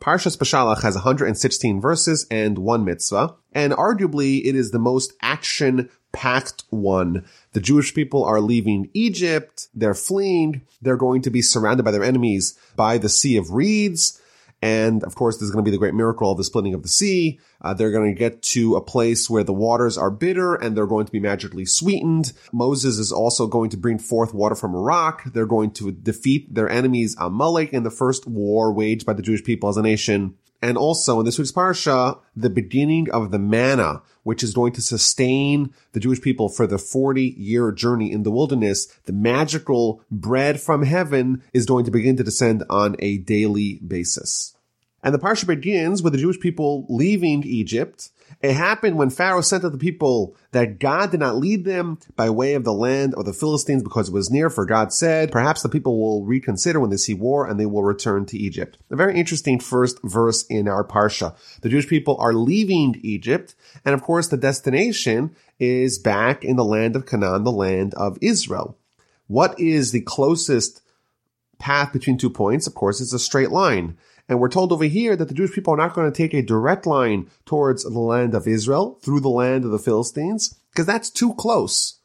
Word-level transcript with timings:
Parshas 0.00 0.36
Beshalach 0.36 0.82
has 0.82 0.94
116 0.94 1.80
verses 1.80 2.26
and 2.30 2.58
one 2.58 2.84
mitzvah, 2.86 3.34
and 3.52 3.74
arguably 3.74 4.42
it 4.44 4.54
is 4.54 4.70
the 4.70 4.78
most 4.78 5.12
action-packed 5.20 6.64
one. 6.70 7.24
The 7.52 7.60
Jewish 7.60 7.94
people 7.94 8.24
are 8.24 8.40
leaving 8.40 8.88
Egypt, 8.94 9.68
they're 9.74 9.92
fleeing, 9.92 10.62
they're 10.80 10.96
going 10.96 11.20
to 11.22 11.30
be 11.30 11.42
surrounded 11.42 11.82
by 11.82 11.90
their 11.90 12.02
enemies 12.02 12.58
by 12.76 12.96
the 12.96 13.10
Sea 13.10 13.36
of 13.36 13.52
Reeds, 13.52 14.20
and 14.62 15.02
of 15.04 15.14
course, 15.14 15.38
there's 15.38 15.50
going 15.50 15.64
to 15.64 15.68
be 15.68 15.74
the 15.74 15.78
great 15.78 15.94
miracle 15.94 16.30
of 16.30 16.36
the 16.36 16.44
splitting 16.44 16.74
of 16.74 16.82
the 16.82 16.88
sea. 16.88 17.40
Uh, 17.62 17.72
they're 17.72 17.90
going 17.90 18.14
to 18.14 18.18
get 18.18 18.42
to 18.42 18.76
a 18.76 18.80
place 18.80 19.30
where 19.30 19.44
the 19.44 19.54
waters 19.54 19.96
are 19.96 20.10
bitter 20.10 20.54
and 20.54 20.76
they're 20.76 20.86
going 20.86 21.06
to 21.06 21.12
be 21.12 21.20
magically 21.20 21.64
sweetened. 21.64 22.32
Moses 22.52 22.98
is 22.98 23.10
also 23.10 23.46
going 23.46 23.70
to 23.70 23.78
bring 23.78 23.98
forth 23.98 24.34
water 24.34 24.54
from 24.54 24.74
a 24.74 24.80
rock. 24.80 25.24
They're 25.32 25.46
going 25.46 25.70
to 25.72 25.92
defeat 25.92 26.54
their 26.54 26.68
enemies 26.68 27.16
Amalek 27.18 27.72
in 27.72 27.84
the 27.84 27.90
first 27.90 28.26
war 28.26 28.72
waged 28.72 29.06
by 29.06 29.14
the 29.14 29.22
Jewish 29.22 29.44
people 29.44 29.70
as 29.70 29.78
a 29.78 29.82
nation. 29.82 30.34
And 30.62 30.76
also 30.76 31.20
in 31.20 31.24
this 31.24 31.38
week's 31.38 31.52
parsha, 31.52 32.18
the 32.36 32.50
beginning 32.50 33.10
of 33.10 33.30
the 33.30 33.38
manna, 33.38 34.02
which 34.24 34.42
is 34.42 34.52
going 34.52 34.72
to 34.74 34.82
sustain 34.82 35.72
the 35.92 36.00
Jewish 36.00 36.20
people 36.20 36.48
for 36.48 36.66
the 36.66 36.78
40 36.78 37.34
year 37.38 37.72
journey 37.72 38.12
in 38.12 38.24
the 38.24 38.30
wilderness. 38.30 38.86
The 39.04 39.12
magical 39.12 40.02
bread 40.10 40.60
from 40.60 40.82
heaven 40.82 41.42
is 41.54 41.66
going 41.66 41.86
to 41.86 41.90
begin 41.90 42.16
to 42.18 42.24
descend 42.24 42.64
on 42.68 42.96
a 42.98 43.18
daily 43.18 43.80
basis. 43.86 44.54
And 45.02 45.14
the 45.14 45.18
parsha 45.18 45.46
begins 45.46 46.02
with 46.02 46.12
the 46.12 46.18
Jewish 46.18 46.40
people 46.40 46.84
leaving 46.90 47.42
Egypt. 47.44 48.10
It 48.40 48.54
happened 48.54 48.96
when 48.96 49.10
Pharaoh 49.10 49.40
sent 49.40 49.62
to 49.62 49.70
the 49.70 49.78
people 49.78 50.36
that 50.52 50.78
God 50.78 51.10
did 51.10 51.20
not 51.20 51.36
lead 51.36 51.64
them 51.64 51.98
by 52.16 52.30
way 52.30 52.54
of 52.54 52.64
the 52.64 52.72
land 52.72 53.14
of 53.14 53.24
the 53.26 53.32
Philistines 53.32 53.82
because 53.82 54.08
it 54.08 54.14
was 54.14 54.30
near, 54.30 54.48
for 54.48 54.64
God 54.64 54.92
said, 54.92 55.30
perhaps 55.30 55.62
the 55.62 55.68
people 55.68 56.00
will 56.00 56.24
reconsider 56.24 56.80
when 56.80 56.90
they 56.90 56.96
see 56.96 57.14
war 57.14 57.46
and 57.46 57.60
they 57.60 57.66
will 57.66 57.82
return 57.82 58.26
to 58.26 58.38
Egypt. 58.38 58.78
A 58.90 58.96
very 58.96 59.18
interesting 59.18 59.60
first 59.60 59.98
verse 60.02 60.44
in 60.46 60.68
our 60.68 60.84
parsha. 60.84 61.34
The 61.60 61.68
Jewish 61.68 61.88
people 61.88 62.16
are 62.18 62.32
leaving 62.32 62.98
Egypt, 63.02 63.54
and 63.84 63.94
of 63.94 64.02
course 64.02 64.28
the 64.28 64.36
destination 64.36 65.34
is 65.58 65.98
back 65.98 66.44
in 66.44 66.56
the 66.56 66.64
land 66.64 66.96
of 66.96 67.06
Canaan, 67.06 67.44
the 67.44 67.52
land 67.52 67.94
of 67.94 68.16
Israel. 68.20 68.76
What 69.26 69.58
is 69.60 69.92
the 69.92 70.00
closest 70.00 70.82
path 71.58 71.92
between 71.92 72.18
two 72.18 72.30
points? 72.30 72.66
Of 72.66 72.74
course, 72.74 73.00
it's 73.00 73.12
a 73.12 73.18
straight 73.18 73.50
line. 73.50 73.96
And 74.30 74.38
we're 74.40 74.48
told 74.48 74.70
over 74.70 74.84
here 74.84 75.16
that 75.16 75.26
the 75.26 75.34
Jewish 75.34 75.52
people 75.52 75.74
are 75.74 75.76
not 75.76 75.92
going 75.92 76.10
to 76.10 76.16
take 76.16 76.32
a 76.32 76.40
direct 76.40 76.86
line 76.86 77.28
towards 77.46 77.82
the 77.82 77.90
land 77.90 78.32
of 78.32 78.46
Israel 78.46 78.96
through 79.02 79.18
the 79.18 79.28
land 79.28 79.64
of 79.64 79.72
the 79.72 79.78
Philistines, 79.78 80.56
because 80.70 80.86
that's 80.86 81.10
too 81.10 81.34
close. 81.34 81.98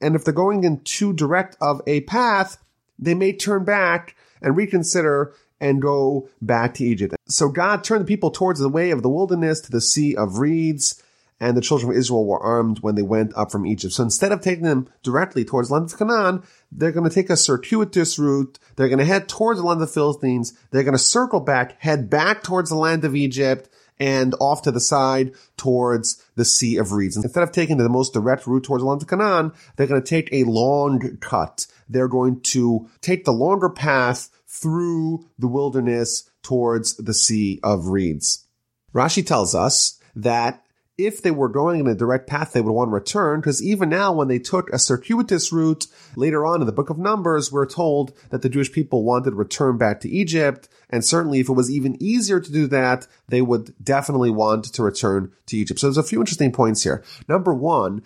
And 0.00 0.16
if 0.16 0.24
they're 0.24 0.32
going 0.32 0.64
in 0.64 0.80
too 0.80 1.12
direct 1.12 1.54
of 1.60 1.82
a 1.86 2.00
path, 2.00 2.56
they 2.98 3.12
may 3.12 3.34
turn 3.34 3.64
back 3.64 4.16
and 4.40 4.56
reconsider 4.56 5.34
and 5.60 5.82
go 5.82 6.30
back 6.40 6.72
to 6.74 6.84
Egypt. 6.84 7.14
So 7.28 7.50
God 7.50 7.84
turned 7.84 8.02
the 8.02 8.08
people 8.08 8.30
towards 8.30 8.58
the 8.58 8.70
way 8.70 8.90
of 8.90 9.02
the 9.02 9.10
wilderness 9.10 9.60
to 9.60 9.70
the 9.70 9.82
sea 9.82 10.16
of 10.16 10.38
reeds 10.38 11.02
and 11.38 11.56
the 11.56 11.60
children 11.60 11.90
of 11.90 11.96
Israel 11.96 12.26
were 12.26 12.42
armed 12.42 12.80
when 12.80 12.94
they 12.94 13.02
went 13.02 13.36
up 13.36 13.50
from 13.50 13.66
Egypt. 13.66 13.92
So 13.94 14.02
instead 14.02 14.32
of 14.32 14.40
taking 14.40 14.64
them 14.64 14.88
directly 15.02 15.44
towards 15.44 15.68
the 15.68 15.74
land 15.74 15.92
of 15.92 15.98
Canaan, 15.98 16.42
they're 16.72 16.92
going 16.92 17.08
to 17.08 17.14
take 17.14 17.30
a 17.30 17.36
circuitous 17.36 18.18
route. 18.18 18.58
They're 18.76 18.88
going 18.88 18.98
to 18.98 19.04
head 19.04 19.28
towards 19.28 19.60
the 19.60 19.66
land 19.66 19.80
of 19.80 19.88
the 19.88 19.92
Philistines. 19.92 20.54
They're 20.70 20.82
going 20.82 20.92
to 20.92 20.98
circle 20.98 21.40
back, 21.40 21.80
head 21.80 22.08
back 22.08 22.42
towards 22.42 22.70
the 22.70 22.76
land 22.76 23.04
of 23.04 23.14
Egypt, 23.14 23.68
and 23.98 24.34
off 24.40 24.62
to 24.62 24.70
the 24.70 24.80
side 24.80 25.32
towards 25.56 26.22
the 26.34 26.44
Sea 26.44 26.76
of 26.76 26.92
Reeds. 26.92 27.16
Instead 27.16 27.42
of 27.42 27.52
taking 27.52 27.78
the 27.78 27.88
most 27.88 28.12
direct 28.12 28.46
route 28.46 28.64
towards 28.64 28.82
the 28.82 28.88
land 28.88 29.02
of 29.02 29.08
Canaan, 29.08 29.52
they're 29.76 29.86
going 29.86 30.02
to 30.02 30.06
take 30.06 30.28
a 30.32 30.44
long 30.44 31.16
cut. 31.18 31.66
They're 31.88 32.08
going 32.08 32.40
to 32.40 32.88
take 33.00 33.24
the 33.24 33.32
longer 33.32 33.70
path 33.70 34.28
through 34.46 35.26
the 35.38 35.48
wilderness 35.48 36.30
towards 36.42 36.96
the 36.96 37.14
Sea 37.14 37.60
of 37.62 37.88
Reeds. 37.88 38.46
Rashi 38.94 39.26
tells 39.26 39.54
us 39.54 40.00
that 40.14 40.64
if 40.98 41.20
they 41.20 41.30
were 41.30 41.48
going 41.48 41.80
in 41.80 41.86
a 41.86 41.94
direct 41.94 42.26
path, 42.26 42.52
they 42.52 42.60
would 42.60 42.72
want 42.72 42.88
to 42.88 42.94
return, 42.94 43.40
because 43.40 43.62
even 43.62 43.88
now, 43.88 44.12
when 44.12 44.28
they 44.28 44.38
took 44.38 44.70
a 44.70 44.78
circuitous 44.78 45.52
route, 45.52 45.86
later 46.16 46.46
on 46.46 46.60
in 46.60 46.66
the 46.66 46.72
book 46.72 46.88
of 46.88 46.98
Numbers, 46.98 47.52
we're 47.52 47.66
told 47.66 48.16
that 48.30 48.42
the 48.42 48.48
Jewish 48.48 48.72
people 48.72 49.04
wanted 49.04 49.30
to 49.30 49.36
return 49.36 49.76
back 49.76 50.00
to 50.00 50.08
Egypt, 50.08 50.68
and 50.88 51.04
certainly 51.04 51.40
if 51.40 51.48
it 51.48 51.52
was 51.52 51.70
even 51.70 52.00
easier 52.02 52.40
to 52.40 52.52
do 52.52 52.66
that, 52.68 53.06
they 53.28 53.42
would 53.42 53.74
definitely 53.82 54.30
want 54.30 54.64
to 54.64 54.82
return 54.82 55.32
to 55.46 55.56
Egypt. 55.56 55.80
So 55.80 55.88
there's 55.88 55.98
a 55.98 56.02
few 56.02 56.20
interesting 56.20 56.52
points 56.52 56.82
here. 56.82 57.04
Number 57.28 57.52
one, 57.52 58.02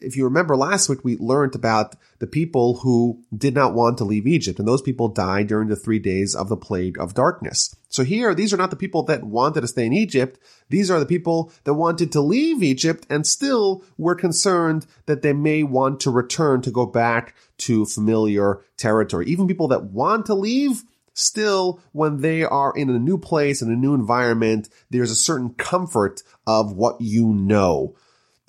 if 0.00 0.16
you 0.16 0.24
remember 0.24 0.56
last 0.56 0.88
week, 0.88 1.04
we 1.04 1.16
learned 1.16 1.54
about 1.54 1.96
the 2.18 2.26
people 2.26 2.78
who 2.78 3.22
did 3.36 3.54
not 3.54 3.74
want 3.74 3.98
to 3.98 4.04
leave 4.04 4.26
Egypt, 4.26 4.58
and 4.58 4.66
those 4.66 4.82
people 4.82 5.08
died 5.08 5.46
during 5.46 5.68
the 5.68 5.76
three 5.76 5.98
days 5.98 6.34
of 6.34 6.48
the 6.48 6.56
plague 6.56 6.98
of 6.98 7.14
darkness. 7.14 7.74
So 7.88 8.04
here, 8.04 8.34
these 8.34 8.52
are 8.52 8.56
not 8.56 8.70
the 8.70 8.76
people 8.76 9.02
that 9.04 9.24
wanted 9.24 9.62
to 9.62 9.68
stay 9.68 9.86
in 9.86 9.92
Egypt. 9.92 10.38
These 10.68 10.90
are 10.90 11.00
the 11.00 11.06
people 11.06 11.52
that 11.64 11.74
wanted 11.74 12.12
to 12.12 12.20
leave 12.20 12.62
Egypt 12.62 13.06
and 13.10 13.26
still 13.26 13.84
were 13.98 14.14
concerned 14.14 14.86
that 15.06 15.22
they 15.22 15.32
may 15.32 15.62
want 15.62 16.00
to 16.00 16.10
return 16.10 16.62
to 16.62 16.70
go 16.70 16.86
back 16.86 17.34
to 17.58 17.84
familiar 17.84 18.60
territory. 18.76 19.26
Even 19.26 19.48
people 19.48 19.68
that 19.68 19.84
want 19.84 20.26
to 20.26 20.34
leave, 20.34 20.84
still, 21.14 21.80
when 21.92 22.20
they 22.20 22.44
are 22.44 22.72
in 22.76 22.90
a 22.90 22.98
new 22.98 23.18
place, 23.18 23.62
in 23.62 23.70
a 23.70 23.76
new 23.76 23.94
environment, 23.94 24.68
there's 24.90 25.10
a 25.10 25.16
certain 25.16 25.50
comfort 25.54 26.22
of 26.46 26.72
what 26.72 27.00
you 27.00 27.28
know. 27.28 27.96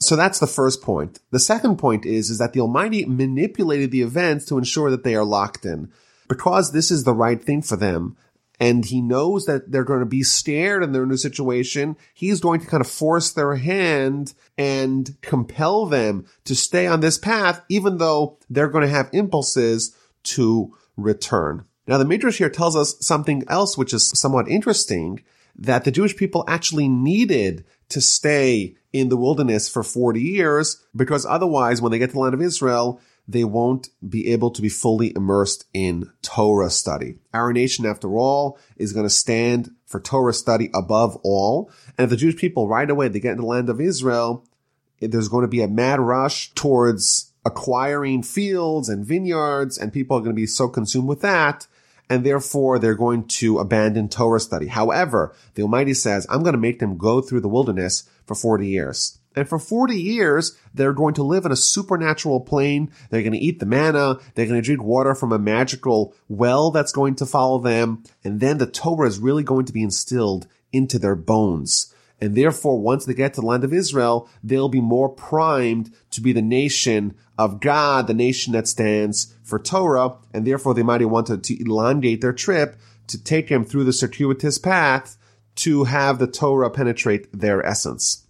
So 0.01 0.15
that's 0.15 0.39
the 0.39 0.47
first 0.47 0.81
point. 0.81 1.19
The 1.29 1.39
second 1.39 1.77
point 1.77 2.05
is, 2.05 2.29
is 2.31 2.39
that 2.39 2.53
the 2.53 2.59
Almighty 2.59 3.05
manipulated 3.05 3.91
the 3.91 4.01
events 4.01 4.45
to 4.45 4.57
ensure 4.57 4.89
that 4.89 5.03
they 5.03 5.15
are 5.15 5.23
locked 5.23 5.63
in. 5.63 5.91
Because 6.27 6.71
this 6.71 6.89
is 6.89 7.03
the 7.03 7.13
right 7.13 7.43
thing 7.43 7.61
for 7.61 7.75
them, 7.75 8.17
and 8.59 8.85
he 8.85 9.01
knows 9.01 9.45
that 9.45 9.71
they're 9.71 9.83
going 9.83 9.99
to 9.99 10.05
be 10.05 10.23
scared 10.23 10.83
and 10.83 10.93
they're 10.93 11.03
in 11.03 11.09
their 11.09 11.13
new 11.13 11.17
situation, 11.17 11.97
he's 12.13 12.39
going 12.39 12.61
to 12.61 12.67
kind 12.67 12.81
of 12.81 12.89
force 12.89 13.31
their 13.31 13.55
hand 13.55 14.33
and 14.57 15.19
compel 15.21 15.85
them 15.87 16.25
to 16.45 16.55
stay 16.55 16.87
on 16.87 17.01
this 17.01 17.17
path, 17.17 17.63
even 17.69 17.97
though 17.97 18.37
they're 18.49 18.69
going 18.69 18.83
to 18.83 18.93
have 18.93 19.09
impulses 19.13 19.95
to 20.23 20.75
return. 20.95 21.65
Now 21.87 21.97
the 21.97 22.05
Midrash 22.05 22.37
here 22.37 22.49
tells 22.49 22.75
us 22.75 22.95
something 23.01 23.43
else 23.47 23.77
which 23.77 23.93
is 23.93 24.09
somewhat 24.15 24.47
interesting, 24.47 25.21
that 25.55 25.83
the 25.83 25.91
Jewish 25.91 26.15
people 26.15 26.45
actually 26.47 26.87
needed 26.87 27.65
to 27.89 27.99
stay 27.99 28.77
in 28.93 29.09
the 29.09 29.17
wilderness 29.17 29.69
for 29.69 29.83
40 29.83 30.21
years 30.21 30.83
because 30.95 31.25
otherwise 31.25 31.81
when 31.81 31.91
they 31.91 31.99
get 31.99 32.07
to 32.07 32.13
the 32.13 32.19
land 32.19 32.33
of 32.33 32.41
Israel, 32.41 32.99
they 33.27 33.43
won't 33.43 33.89
be 34.07 34.31
able 34.31 34.51
to 34.51 34.61
be 34.61 34.69
fully 34.69 35.13
immersed 35.15 35.65
in 35.73 36.11
Torah 36.21 36.69
study. 36.69 37.19
Our 37.33 37.53
nation, 37.53 37.85
after 37.85 38.17
all, 38.17 38.57
is 38.75 38.93
going 38.93 39.05
to 39.05 39.09
stand 39.09 39.71
for 39.85 39.99
Torah 39.99 40.33
study 40.33 40.69
above 40.73 41.15
all. 41.23 41.71
And 41.97 42.05
if 42.05 42.09
the 42.09 42.17
Jewish 42.17 42.35
people 42.35 42.67
right 42.67 42.89
away, 42.89 43.07
they 43.07 43.19
get 43.19 43.33
in 43.33 43.37
the 43.37 43.45
land 43.45 43.69
of 43.69 43.79
Israel, 43.79 44.45
there's 44.99 45.29
going 45.29 45.43
to 45.43 45.47
be 45.47 45.61
a 45.61 45.67
mad 45.67 45.99
rush 45.99 46.53
towards 46.53 47.31
acquiring 47.45 48.21
fields 48.23 48.87
and 48.89 49.05
vineyards 49.05 49.77
and 49.77 49.91
people 49.91 50.15
are 50.15 50.21
going 50.21 50.35
to 50.35 50.39
be 50.39 50.45
so 50.45 50.67
consumed 50.67 51.07
with 51.07 51.21
that 51.21 51.65
and 52.07 52.25
therefore 52.25 52.77
they're 52.77 52.93
going 52.93 53.25
to 53.25 53.57
abandon 53.57 54.09
Torah 54.09 54.39
study. 54.39 54.67
However, 54.67 55.33
the 55.55 55.63
Almighty 55.63 55.93
says, 55.93 56.27
I'm 56.29 56.43
going 56.43 56.53
to 56.53 56.59
make 56.59 56.79
them 56.79 56.97
go 56.97 57.21
through 57.21 57.39
the 57.39 57.47
wilderness 57.47 58.03
for 58.31 58.35
40 58.35 58.67
years. 58.67 59.19
And 59.35 59.47
for 59.47 59.59
40 59.59 59.95
years, 59.95 60.57
they're 60.73 60.93
going 60.93 61.13
to 61.15 61.23
live 61.23 61.45
in 61.45 61.51
a 61.51 61.57
supernatural 61.57 62.41
plane. 62.41 62.91
They're 63.09 63.21
going 63.21 63.33
to 63.33 63.37
eat 63.37 63.59
the 63.59 63.65
manna. 63.65 64.19
They're 64.35 64.45
going 64.45 64.61
to 64.61 64.65
drink 64.65 64.83
water 64.83 65.15
from 65.15 65.31
a 65.31 65.39
magical 65.39 66.13
well 66.27 66.71
that's 66.71 66.91
going 66.91 67.15
to 67.15 67.25
follow 67.25 67.59
them. 67.59 68.03
And 68.23 68.39
then 68.39 68.57
the 68.57 68.67
Torah 68.67 69.07
is 69.07 69.19
really 69.19 69.43
going 69.43 69.65
to 69.65 69.73
be 69.73 69.83
instilled 69.83 70.47
into 70.73 70.99
their 70.99 71.15
bones. 71.15 71.93
And 72.19 72.35
therefore, 72.35 72.79
once 72.79 73.05
they 73.05 73.13
get 73.13 73.33
to 73.33 73.41
the 73.41 73.47
land 73.47 73.63
of 73.63 73.73
Israel, 73.73 74.29
they'll 74.43 74.69
be 74.69 74.81
more 74.81 75.09
primed 75.09 75.91
to 76.11 76.21
be 76.21 76.33
the 76.33 76.41
nation 76.41 77.15
of 77.37 77.59
God, 77.59 78.07
the 78.07 78.13
nation 78.13 78.53
that 78.53 78.67
stands 78.67 79.33
for 79.43 79.57
Torah. 79.57 80.17
And 80.33 80.45
therefore, 80.45 80.73
they 80.73 80.83
might 80.83 81.01
have 81.01 81.09
wanted 81.09 81.43
to 81.45 81.59
elongate 81.59 82.21
their 82.21 82.33
trip 82.33 82.77
to 83.07 83.21
take 83.21 83.47
them 83.49 83.65
through 83.65 83.85
the 83.85 83.93
circuitous 83.93 84.57
path 84.57 85.17
to 85.55 85.85
have 85.85 86.19
the 86.19 86.27
Torah 86.27 86.69
penetrate 86.69 87.31
their 87.31 87.65
essence. 87.65 88.25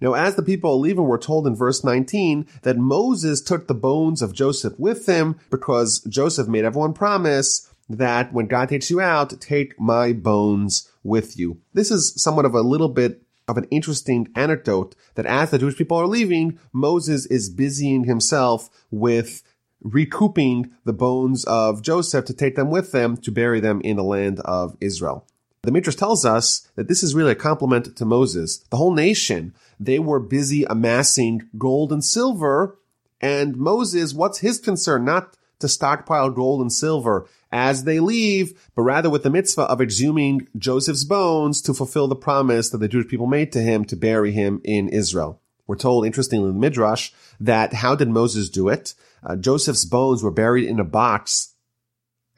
Now, 0.00 0.12
as 0.12 0.36
the 0.36 0.42
people 0.42 0.72
are 0.72 0.74
leaving, 0.74 1.04
we're 1.04 1.18
told 1.18 1.46
in 1.46 1.54
verse 1.54 1.82
19 1.82 2.46
that 2.62 2.76
Moses 2.76 3.40
took 3.40 3.66
the 3.66 3.74
bones 3.74 4.20
of 4.20 4.34
Joseph 4.34 4.78
with 4.78 5.06
him 5.06 5.36
because 5.50 6.00
Joseph 6.00 6.48
made 6.48 6.64
everyone 6.64 6.92
promise 6.92 7.70
that 7.88 8.32
when 8.32 8.46
God 8.46 8.68
takes 8.68 8.90
you 8.90 9.00
out, 9.00 9.40
take 9.40 9.78
my 9.80 10.12
bones 10.12 10.90
with 11.02 11.38
you. 11.38 11.60
This 11.72 11.90
is 11.90 12.20
somewhat 12.20 12.44
of 12.44 12.54
a 12.54 12.60
little 12.60 12.88
bit 12.88 13.22
of 13.48 13.56
an 13.56 13.64
interesting 13.70 14.28
anecdote 14.34 14.94
that 15.14 15.26
as 15.26 15.50
the 15.50 15.58
Jewish 15.58 15.76
people 15.76 15.96
are 15.96 16.06
leaving, 16.06 16.58
Moses 16.72 17.26
is 17.26 17.48
busying 17.48 18.04
himself 18.04 18.68
with 18.90 19.42
recouping 19.80 20.72
the 20.84 20.92
bones 20.92 21.44
of 21.44 21.80
Joseph 21.80 22.24
to 22.24 22.34
take 22.34 22.56
them 22.56 22.70
with 22.70 22.92
them 22.92 23.16
to 23.18 23.30
bury 23.30 23.60
them 23.60 23.80
in 23.82 23.96
the 23.96 24.04
land 24.04 24.40
of 24.40 24.76
Israel. 24.80 25.26
The 25.66 25.72
Midrash 25.72 25.96
tells 25.96 26.24
us 26.24 26.68
that 26.76 26.86
this 26.86 27.02
is 27.02 27.12
really 27.12 27.32
a 27.32 27.34
compliment 27.34 27.96
to 27.96 28.04
Moses. 28.04 28.58
The 28.70 28.76
whole 28.76 28.94
nation, 28.94 29.52
they 29.80 29.98
were 29.98 30.20
busy 30.20 30.62
amassing 30.62 31.48
gold 31.58 31.92
and 31.92 32.04
silver, 32.04 32.78
and 33.20 33.56
Moses, 33.56 34.14
what's 34.14 34.38
his 34.38 34.60
concern? 34.60 35.04
Not 35.04 35.36
to 35.58 35.66
stockpile 35.66 36.30
gold 36.30 36.60
and 36.60 36.72
silver 36.72 37.26
as 37.50 37.82
they 37.82 37.98
leave, 37.98 38.70
but 38.76 38.82
rather 38.82 39.10
with 39.10 39.24
the 39.24 39.30
mitzvah 39.30 39.62
of 39.62 39.80
exhuming 39.80 40.46
Joseph's 40.56 41.02
bones 41.02 41.60
to 41.62 41.74
fulfill 41.74 42.06
the 42.06 42.14
promise 42.14 42.70
that 42.70 42.78
the 42.78 42.86
Jewish 42.86 43.08
people 43.08 43.26
made 43.26 43.50
to 43.50 43.60
him 43.60 43.84
to 43.86 43.96
bury 43.96 44.30
him 44.30 44.60
in 44.62 44.88
Israel. 44.88 45.40
We're 45.66 45.74
told, 45.74 46.06
interestingly, 46.06 46.48
in 46.48 46.54
the 46.54 46.60
Midrash, 46.60 47.10
that 47.40 47.72
how 47.72 47.96
did 47.96 48.08
Moses 48.08 48.50
do 48.50 48.68
it? 48.68 48.94
Uh, 49.24 49.34
Joseph's 49.34 49.84
bones 49.84 50.22
were 50.22 50.30
buried 50.30 50.68
in 50.68 50.78
a 50.78 50.84
box 50.84 51.54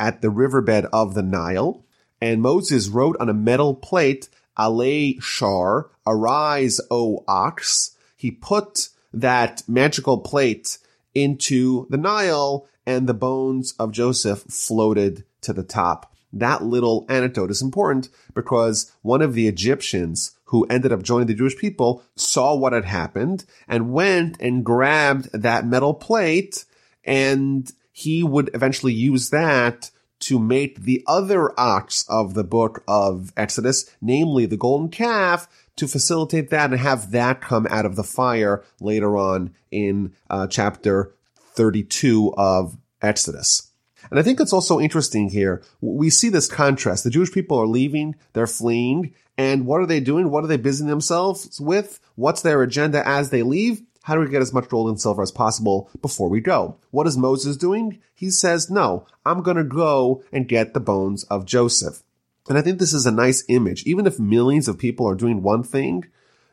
at 0.01 0.23
the 0.23 0.31
riverbed 0.31 0.87
of 0.95 1.13
the 1.13 1.23
Nile, 1.23 1.85
and 2.21 2.43
Moses 2.43 2.89
wrote 2.89 3.17
on 3.21 3.29
a 3.29 3.35
metal 3.35 3.75
plate, 3.75 4.29
Ale 4.59 5.15
Shar, 5.21 5.91
arise, 6.07 6.81
O 6.91 7.25
ox. 7.29 7.97
He 8.17 8.31
put 8.31 8.89
that 9.13 9.63
magical 9.69 10.19
plate 10.19 10.79
into 11.15 11.87
the 11.91 11.97
Nile 11.97 12.67
and 12.87 13.07
the 13.07 13.15
bones 13.15 13.73
of 13.79 13.93
Joseph 13.93 14.43
floated 14.43 15.25
to 15.43 15.53
the 15.53 15.63
top. 15.63 16.15
That 16.33 16.63
little 16.63 17.07
anecdote 17.09 17.51
is 17.51 17.63
important 17.63 18.09
because 18.35 18.93
one 19.03 19.23
of 19.23 19.35
the 19.35 19.49
Egyptians 19.49 20.33
who 20.45 20.67
ended 20.67 20.93
up 20.93 21.03
joining 21.03 21.27
the 21.27 21.35
Jewish 21.35 21.57
people 21.57 22.03
saw 22.17 22.55
what 22.55 22.73
had 22.73 22.85
happened 22.85 23.45
and 23.67 23.93
went 23.93 24.41
and 24.41 24.65
grabbed 24.65 25.31
that 25.33 25.67
metal 25.67 25.95
plate 25.95 26.65
and 27.05 27.71
he 27.93 28.23
would 28.23 28.51
eventually 28.55 28.93
use 28.93 29.31
that 29.31 29.91
to 30.21 30.39
make 30.39 30.83
the 30.83 31.03
other 31.07 31.59
ox 31.59 32.05
of 32.09 32.35
the 32.35 32.45
book 32.45 32.83
of 32.89 33.33
Exodus, 33.37 33.91
namely 34.01 34.47
the 34.47 34.57
golden 34.57 34.89
calf, 34.89 35.49
to 35.77 35.87
facilitate 35.87 36.51
that 36.51 36.71
and 36.71 36.81
have 36.81 37.13
that 37.13 37.41
come 37.41 37.67
out 37.71 37.87
of 37.87 37.97
the 37.97 38.05
fire 38.05 38.65
later 38.81 39.17
on 39.17 39.55
in 39.71 40.13
uh, 40.29 40.47
chapter 40.47 41.15
32 41.55 42.35
of 42.37 42.77
Exodus. 43.01 43.71
And 44.11 44.19
I 44.19 44.23
think 44.23 44.41
it's 44.41 44.53
also 44.53 44.81
interesting 44.81 45.31
here. 45.31 45.63
We 45.81 46.11
see 46.11 46.29
this 46.29 46.49
contrast. 46.49 47.05
The 47.05 47.11
Jewish 47.11 47.33
people 47.33 47.59
are 47.59 47.67
leaving, 47.67 48.15
they're 48.33 48.47
fleeing, 48.47 49.15
and 49.37 49.67
what 49.67 49.81
are 49.81 49.87
they 49.87 50.01
doing? 50.01 50.31
What 50.31 50.43
are 50.45 50.49
they 50.49 50.57
busying 50.57 50.89
themselves 50.89 51.61
with? 51.61 52.01
What's 52.17 52.43
their 52.43 52.63
agenda 52.63 53.07
as 53.07 53.31
they 53.31 53.43
leave? 53.43 53.83
How 54.09 54.15
do 54.15 54.23
we 54.23 54.31
get 54.31 54.41
as 54.41 54.55
much 54.55 54.71
gold 54.71 54.89
and 54.89 54.99
silver 54.99 55.21
as 55.21 55.31
possible 55.31 55.91
before 56.01 56.31
we 56.31 56.41
go? 56.41 56.79
What 56.91 57.07
is 57.07 57.19
Moses 57.19 57.59
doing? 57.59 58.01
He 58.15 58.31
says, 58.31 58.71
no, 58.71 59.07
I'm 59.27 59.43
going 59.43 59.59
to 59.59 59.65
go 59.65 60.25
and 60.33 60.49
get 60.49 60.73
the 60.73 60.81
bones 60.81 61.25
of 61.25 61.45
Joseph. 61.45 62.03
And 62.49 62.57
I 62.57 62.63
think 62.63 62.79
this 62.79 62.95
is 62.95 63.05
a 63.05 63.11
nice 63.11 63.45
image. 63.49 63.83
Even 63.85 64.07
if 64.07 64.19
millions 64.19 64.67
of 64.67 64.79
people 64.79 65.07
are 65.07 65.15
doing 65.15 65.43
one 65.43 65.63
thing, 65.63 66.07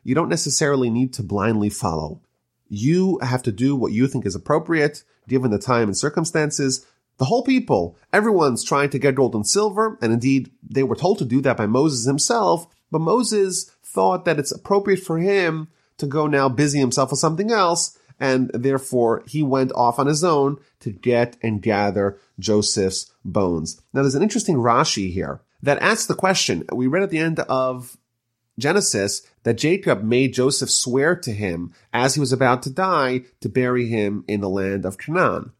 you 0.04 0.14
don't 0.14 0.28
necessarily 0.28 0.90
need 0.90 1.14
to 1.14 1.22
blindly 1.22 1.70
follow. 1.70 2.20
You 2.68 3.18
have 3.22 3.42
to 3.44 3.52
do 3.52 3.74
what 3.74 3.92
you 3.92 4.06
think 4.06 4.26
is 4.26 4.34
appropriate 4.34 5.02
given 5.26 5.50
the 5.50 5.58
time 5.58 5.88
and 5.88 5.96
circumstances. 5.96 6.84
The 7.16 7.24
whole 7.24 7.42
people, 7.42 7.96
everyone's 8.12 8.64
trying 8.64 8.90
to 8.90 8.98
get 8.98 9.14
gold 9.14 9.34
and 9.34 9.48
silver, 9.48 9.96
and 10.02 10.12
indeed 10.12 10.50
they 10.62 10.82
were 10.82 10.94
told 10.94 11.16
to 11.20 11.24
do 11.24 11.40
that 11.40 11.56
by 11.56 11.64
Moses 11.64 12.06
himself, 12.06 12.66
but 12.90 12.98
Moses 12.98 13.70
thought 13.82 14.26
that 14.26 14.38
it's 14.38 14.52
appropriate 14.52 15.00
for 15.00 15.16
him 15.16 15.68
to 15.98 16.06
go 16.06 16.26
now 16.26 16.48
busy 16.48 16.78
himself 16.78 17.10
with 17.10 17.20
something 17.20 17.50
else, 17.50 17.98
and 18.18 18.50
therefore 18.54 19.22
he 19.26 19.42
went 19.42 19.72
off 19.72 19.98
on 19.98 20.06
his 20.06 20.24
own 20.24 20.58
to 20.80 20.90
get 20.90 21.36
and 21.42 21.62
gather 21.62 22.18
Joseph's 22.38 23.12
bones. 23.24 23.80
Now 23.92 24.02
there's 24.02 24.14
an 24.14 24.22
interesting 24.22 24.56
Rashi 24.56 25.12
here 25.12 25.40
that 25.62 25.80
asks 25.80 26.06
the 26.06 26.14
question, 26.14 26.64
we 26.72 26.86
read 26.86 27.02
at 27.02 27.10
the 27.10 27.18
end 27.18 27.40
of 27.40 27.96
Genesis 28.58 29.22
that 29.42 29.58
Jacob 29.58 30.02
made 30.02 30.32
Joseph 30.32 30.70
swear 30.70 31.14
to 31.16 31.32
him 31.32 31.72
as 31.92 32.14
he 32.14 32.20
was 32.20 32.32
about 32.32 32.62
to 32.62 32.70
die 32.70 33.22
to 33.40 33.48
bury 33.48 33.86
him 33.86 34.24
in 34.26 34.40
the 34.40 34.48
land 34.48 34.84
of 34.84 34.98
Canaan. 34.98 35.52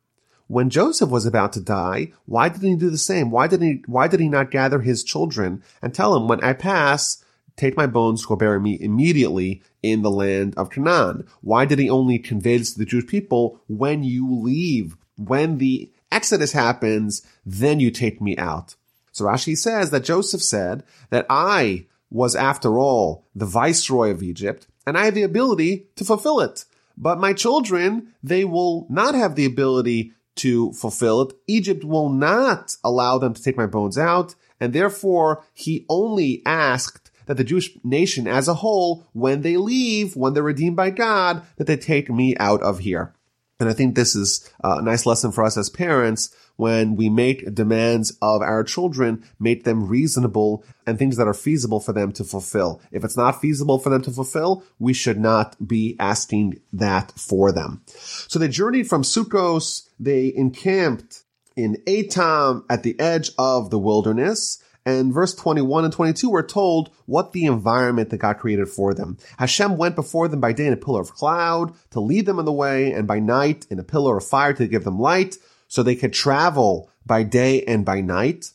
When 0.48 0.70
Joseph 0.70 1.10
was 1.10 1.26
about 1.26 1.52
to 1.54 1.60
die, 1.60 2.12
why 2.24 2.48
didn't 2.48 2.70
he 2.70 2.76
do 2.76 2.88
the 2.88 2.98
same? 2.98 3.30
Why 3.30 3.48
didn't 3.48 3.66
he, 3.66 3.82
why 3.86 4.06
did 4.06 4.20
he 4.20 4.28
not 4.28 4.50
gather 4.50 4.80
his 4.80 5.02
children 5.02 5.62
and 5.82 5.92
tell 5.92 6.16
him, 6.16 6.28
when 6.28 6.42
I 6.42 6.52
pass, 6.52 7.22
take 7.56 7.76
my 7.76 7.86
bones, 7.86 8.24
go 8.24 8.36
bury 8.36 8.60
me 8.60 8.78
immediately 8.80 9.62
in 9.90 10.02
the 10.02 10.10
land 10.10 10.54
of 10.56 10.70
Canaan? 10.70 11.26
Why 11.40 11.64
did 11.64 11.78
he 11.78 11.90
only 11.90 12.18
convey 12.18 12.58
this 12.58 12.72
to 12.72 12.78
the 12.78 12.84
Jewish 12.84 13.06
people 13.06 13.60
when 13.68 14.02
you 14.02 14.30
leave? 14.30 14.96
When 15.16 15.58
the 15.58 15.90
Exodus 16.12 16.52
happens, 16.52 17.22
then 17.44 17.80
you 17.80 17.90
take 17.90 18.20
me 18.20 18.36
out. 18.36 18.74
So 19.12 19.24
Rashi 19.24 19.56
says 19.56 19.90
that 19.90 20.04
Joseph 20.04 20.42
said 20.42 20.82
that 21.10 21.26
I 21.30 21.86
was 22.10 22.36
after 22.36 22.78
all 22.78 23.26
the 23.34 23.46
viceroy 23.46 24.10
of 24.10 24.22
Egypt 24.22 24.66
and 24.86 24.96
I 24.96 25.06
have 25.06 25.14
the 25.14 25.22
ability 25.22 25.88
to 25.96 26.04
fulfill 26.04 26.40
it. 26.40 26.64
But 26.96 27.18
my 27.18 27.32
children, 27.32 28.14
they 28.22 28.44
will 28.44 28.86
not 28.88 29.14
have 29.14 29.34
the 29.34 29.44
ability 29.44 30.12
to 30.36 30.72
fulfill 30.72 31.22
it. 31.22 31.32
Egypt 31.46 31.84
will 31.84 32.08
not 32.08 32.76
allow 32.84 33.18
them 33.18 33.34
to 33.34 33.42
take 33.42 33.56
my 33.56 33.66
bones 33.66 33.98
out. 33.98 34.34
And 34.60 34.72
therefore, 34.72 35.44
he 35.52 35.84
only 35.88 36.42
asked 36.46 37.05
that 37.26 37.37
the 37.37 37.44
Jewish 37.44 37.76
nation 37.84 38.26
as 38.26 38.49
a 38.49 38.55
whole, 38.55 39.06
when 39.12 39.43
they 39.43 39.56
leave, 39.56 40.17
when 40.17 40.32
they're 40.32 40.43
redeemed 40.43 40.76
by 40.76 40.90
God, 40.90 41.43
that 41.56 41.67
they 41.67 41.76
take 41.76 42.11
me 42.11 42.37
out 42.38 42.62
of 42.62 42.81
here. 42.81 43.14
And 43.58 43.69
I 43.69 43.73
think 43.73 43.94
this 43.94 44.14
is 44.14 44.50
uh, 44.62 44.76
a 44.78 44.82
nice 44.82 45.06
lesson 45.06 45.32
for 45.32 45.44
us 45.44 45.56
as 45.56 45.70
parents 45.70 46.34
when 46.56 46.96
we 46.96 47.08
make 47.08 47.55
demands 47.55 48.17
of 48.23 48.43
our 48.43 48.64
children, 48.64 49.25
make 49.38 49.64
them 49.64 49.87
reasonable 49.88 50.64
and 50.87 50.99
things 50.99 51.17
that 51.17 51.28
are 51.28 51.34
feasible 51.34 51.81
for 51.81 51.93
them 51.93 52.12
to 52.12 52.25
fulfill. 52.25 52.81
If 52.90 53.05
it's 53.05 53.17
not 53.17 53.40
feasible 53.40 53.78
for 53.78 53.90
them 53.90 54.02
to 54.02 54.11
fulfill, 54.11 54.64
we 54.78 54.93
should 54.93 55.19
not 55.19 55.56
be 55.67 55.96
asking 55.99 56.61
that 56.73 57.12
for 57.12 57.52
them. 57.52 57.82
So 57.87 58.38
they 58.38 58.49
journeyed 58.49 58.88
from 58.88 59.02
Sukkos. 59.02 59.88
They 60.00 60.32
encamped 60.34 61.25
in 61.56 61.76
Etam 61.87 62.64
at 62.69 62.82
the 62.82 62.99
edge 62.99 63.31
of 63.38 63.70
the 63.70 63.78
wilderness. 63.78 64.62
And 64.86 65.12
verse 65.12 65.34
21 65.34 65.84
and 65.84 65.92
22 65.92 66.30
we're 66.30 66.46
told 66.46 66.90
what 67.06 67.32
the 67.32 67.44
environment 67.44 68.10
that 68.10 68.18
God 68.18 68.38
created 68.38 68.68
for 68.68 68.94
them. 68.94 69.18
Hashem 69.36 69.76
went 69.76 69.96
before 69.96 70.28
them 70.28 70.40
by 70.40 70.52
day 70.52 70.66
in 70.66 70.72
a 70.72 70.76
pillar 70.76 71.00
of 71.00 71.12
cloud 71.12 71.74
to 71.90 72.00
lead 72.00 72.24
them 72.24 72.38
in 72.38 72.44
the 72.44 72.52
way 72.52 72.92
and 72.92 73.06
by 73.06 73.18
night 73.18 73.66
in 73.68 73.80
a 73.80 73.84
pillar 73.84 74.16
of 74.16 74.24
fire 74.24 74.52
to 74.54 74.68
give 74.68 74.84
them 74.84 75.00
light 75.00 75.36
so 75.66 75.82
they 75.82 75.96
could 75.96 76.12
travel 76.12 76.88
by 77.04 77.24
day 77.24 77.62
and 77.64 77.84
by 77.84 78.00
night. 78.00 78.52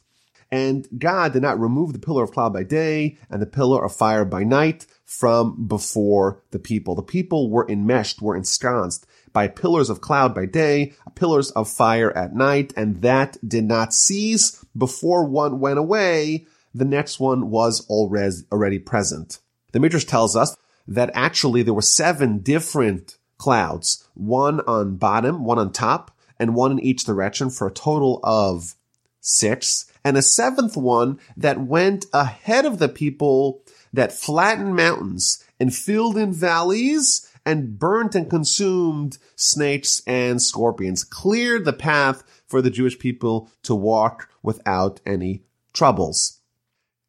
And 0.49 0.87
God 0.97 1.33
did 1.33 1.41
not 1.41 1.59
remove 1.59 1.91
the 1.91 1.99
pillar 1.99 2.23
of 2.23 2.31
cloud 2.31 2.53
by 2.53 2.63
day 2.63 3.17
and 3.29 3.41
the 3.41 3.45
pillar 3.45 3.83
of 3.83 3.95
fire 3.95 4.25
by 4.25 4.43
night 4.43 4.85
from 5.03 5.67
before 5.67 6.41
the 6.51 6.59
people. 6.59 6.95
The 6.95 7.03
people 7.03 7.49
were 7.49 7.69
enmeshed, 7.69 8.21
were 8.21 8.37
ensconced 8.37 9.05
by 9.33 9.47
pillars 9.47 9.89
of 9.89 10.01
cloud 10.01 10.33
by 10.35 10.45
day, 10.45 10.93
pillars 11.15 11.51
of 11.51 11.69
fire 11.69 12.15
at 12.15 12.35
night, 12.35 12.73
and 12.75 13.01
that 13.01 13.37
did 13.47 13.63
not 13.63 13.93
cease 13.93 14.63
before 14.77 15.25
one 15.25 15.59
went 15.59 15.79
away. 15.79 16.45
The 16.73 16.85
next 16.85 17.19
one 17.19 17.49
was 17.49 17.85
already, 17.89 18.79
present. 18.79 19.39
The 19.71 19.79
Midrash 19.79 20.05
tells 20.05 20.35
us 20.35 20.55
that 20.87 21.11
actually 21.13 21.63
there 21.63 21.73
were 21.73 21.81
seven 21.81 22.39
different 22.39 23.17
clouds, 23.37 24.07
one 24.13 24.61
on 24.61 24.97
bottom, 24.97 25.45
one 25.45 25.59
on 25.59 25.71
top, 25.71 26.11
and 26.39 26.55
one 26.55 26.73
in 26.73 26.79
each 26.79 27.03
direction 27.03 27.49
for 27.49 27.67
a 27.67 27.73
total 27.73 28.19
of 28.23 28.75
six, 29.19 29.85
and 30.03 30.17
a 30.17 30.21
seventh 30.21 30.75
one 30.75 31.19
that 31.37 31.59
went 31.59 32.05
ahead 32.13 32.65
of 32.65 32.79
the 32.79 32.89
people 32.89 33.63
that 33.93 34.11
flattened 34.11 34.75
mountains 34.75 35.43
and 35.59 35.75
filled 35.75 36.17
in 36.17 36.33
valleys 36.33 37.27
and 37.45 37.77
burnt 37.79 38.15
and 38.15 38.29
consumed 38.29 39.17
snakes 39.35 40.01
and 40.05 40.41
scorpions, 40.41 41.03
cleared 41.03 41.65
the 41.65 41.73
path 41.73 42.23
for 42.47 42.61
the 42.61 42.69
Jewish 42.69 42.99
people 42.99 43.49
to 43.63 43.75
walk 43.75 44.29
without 44.43 44.99
any 45.05 45.43
troubles. 45.73 46.41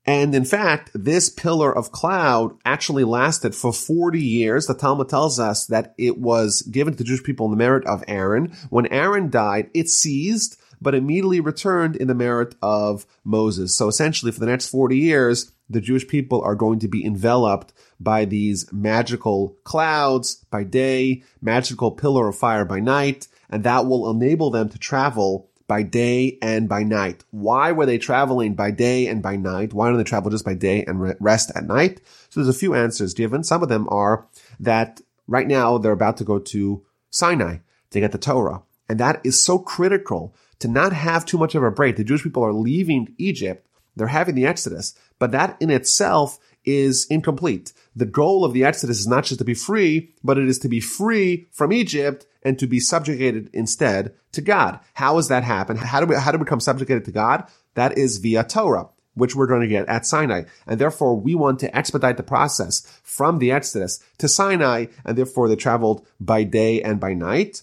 And 0.04 0.34
in 0.34 0.44
fact, 0.44 0.90
this 0.94 1.28
pillar 1.28 1.76
of 1.76 1.92
cloud 1.92 2.56
actually 2.64 3.04
lasted 3.04 3.54
for 3.54 3.72
40 3.72 4.20
years. 4.20 4.66
The 4.66 4.74
Talmud 4.74 5.08
tells 5.08 5.38
us 5.38 5.66
that 5.66 5.94
it 5.96 6.18
was 6.18 6.62
given 6.62 6.94
to 6.94 6.98
the 6.98 7.04
Jewish 7.04 7.22
people 7.22 7.46
in 7.46 7.52
the 7.52 7.56
merit 7.56 7.86
of 7.86 8.02
Aaron. 8.08 8.52
When 8.68 8.86
Aaron 8.86 9.30
died, 9.30 9.70
it 9.74 9.88
ceased, 9.88 10.60
but 10.80 10.96
immediately 10.96 11.38
returned 11.38 11.94
in 11.94 12.08
the 12.08 12.14
merit 12.14 12.56
of 12.60 13.06
Moses. 13.22 13.76
So 13.76 13.86
essentially, 13.86 14.32
for 14.32 14.40
the 14.40 14.46
next 14.46 14.68
40 14.68 14.96
years, 14.96 15.52
the 15.70 15.80
Jewish 15.80 16.08
people 16.08 16.42
are 16.42 16.56
going 16.56 16.80
to 16.80 16.88
be 16.88 17.04
enveloped 17.04 17.72
by 18.02 18.24
these 18.24 18.70
magical 18.72 19.56
clouds 19.64 20.44
by 20.50 20.64
day, 20.64 21.22
magical 21.40 21.90
pillar 21.90 22.28
of 22.28 22.36
fire 22.36 22.64
by 22.64 22.80
night, 22.80 23.28
and 23.50 23.64
that 23.64 23.86
will 23.86 24.10
enable 24.10 24.50
them 24.50 24.68
to 24.68 24.78
travel 24.78 25.48
by 25.68 25.82
day 25.82 26.38
and 26.42 26.68
by 26.68 26.82
night. 26.82 27.24
Why 27.30 27.72
were 27.72 27.86
they 27.86 27.98
traveling 27.98 28.54
by 28.54 28.70
day 28.72 29.06
and 29.06 29.22
by 29.22 29.36
night? 29.36 29.72
Why 29.72 29.88
don't 29.88 29.98
they 29.98 30.04
travel 30.04 30.30
just 30.30 30.44
by 30.44 30.54
day 30.54 30.84
and 30.84 31.14
rest 31.20 31.50
at 31.54 31.64
night? 31.64 32.00
So 32.28 32.40
there's 32.40 32.54
a 32.54 32.58
few 32.58 32.74
answers 32.74 33.14
given. 33.14 33.44
Some 33.44 33.62
of 33.62 33.68
them 33.68 33.88
are 33.90 34.26
that 34.60 35.00
right 35.26 35.46
now 35.46 35.78
they're 35.78 35.92
about 35.92 36.18
to 36.18 36.24
go 36.24 36.38
to 36.38 36.84
Sinai 37.10 37.58
to 37.90 38.00
get 38.00 38.12
the 38.12 38.18
Torah. 38.18 38.62
And 38.88 39.00
that 39.00 39.20
is 39.24 39.42
so 39.42 39.58
critical 39.58 40.34
to 40.58 40.68
not 40.68 40.92
have 40.92 41.24
too 41.24 41.38
much 41.38 41.54
of 41.54 41.62
a 41.62 41.70
break. 41.70 41.96
The 41.96 42.04
Jewish 42.04 42.22
people 42.22 42.44
are 42.44 42.52
leaving 42.52 43.14
Egypt. 43.18 43.66
They're 43.96 44.08
having 44.08 44.34
the 44.34 44.46
Exodus, 44.46 44.94
but 45.18 45.32
that 45.32 45.56
in 45.60 45.70
itself 45.70 46.38
is 46.64 47.06
incomplete. 47.10 47.72
The 47.94 48.06
goal 48.06 48.44
of 48.44 48.52
the 48.52 48.64
Exodus 48.64 49.00
is 49.00 49.06
not 49.06 49.24
just 49.24 49.38
to 49.38 49.44
be 49.44 49.54
free, 49.54 50.14
but 50.22 50.38
it 50.38 50.48
is 50.48 50.58
to 50.60 50.68
be 50.68 50.80
free 50.80 51.46
from 51.50 51.72
Egypt 51.72 52.26
and 52.42 52.58
to 52.58 52.66
be 52.66 52.80
subjugated 52.80 53.50
instead 53.52 54.14
to 54.32 54.40
God. 54.40 54.80
How 54.94 55.14
does 55.14 55.28
that 55.28 55.44
happen? 55.44 55.76
How 55.76 56.00
do 56.00 56.06
we, 56.06 56.16
how 56.16 56.32
do 56.32 56.38
we 56.38 56.44
become 56.44 56.60
subjugated 56.60 57.04
to 57.06 57.12
God? 57.12 57.44
That 57.74 57.98
is 57.98 58.18
via 58.18 58.44
Torah 58.44 58.88
which 59.14 59.36
we're 59.36 59.46
going 59.46 59.60
to 59.60 59.66
get 59.66 59.88
at 59.88 60.06
Sinai. 60.06 60.44
And 60.66 60.80
therefore, 60.80 61.18
we 61.18 61.34
want 61.34 61.60
to 61.60 61.76
expedite 61.76 62.16
the 62.16 62.22
process 62.22 62.80
from 63.02 63.38
the 63.38 63.52
Exodus 63.52 64.02
to 64.18 64.28
Sinai, 64.28 64.86
and 65.04 65.16
therefore 65.16 65.48
they 65.48 65.56
traveled 65.56 66.06
by 66.18 66.44
day 66.44 66.82
and 66.82 66.98
by 66.98 67.14
night. 67.14 67.62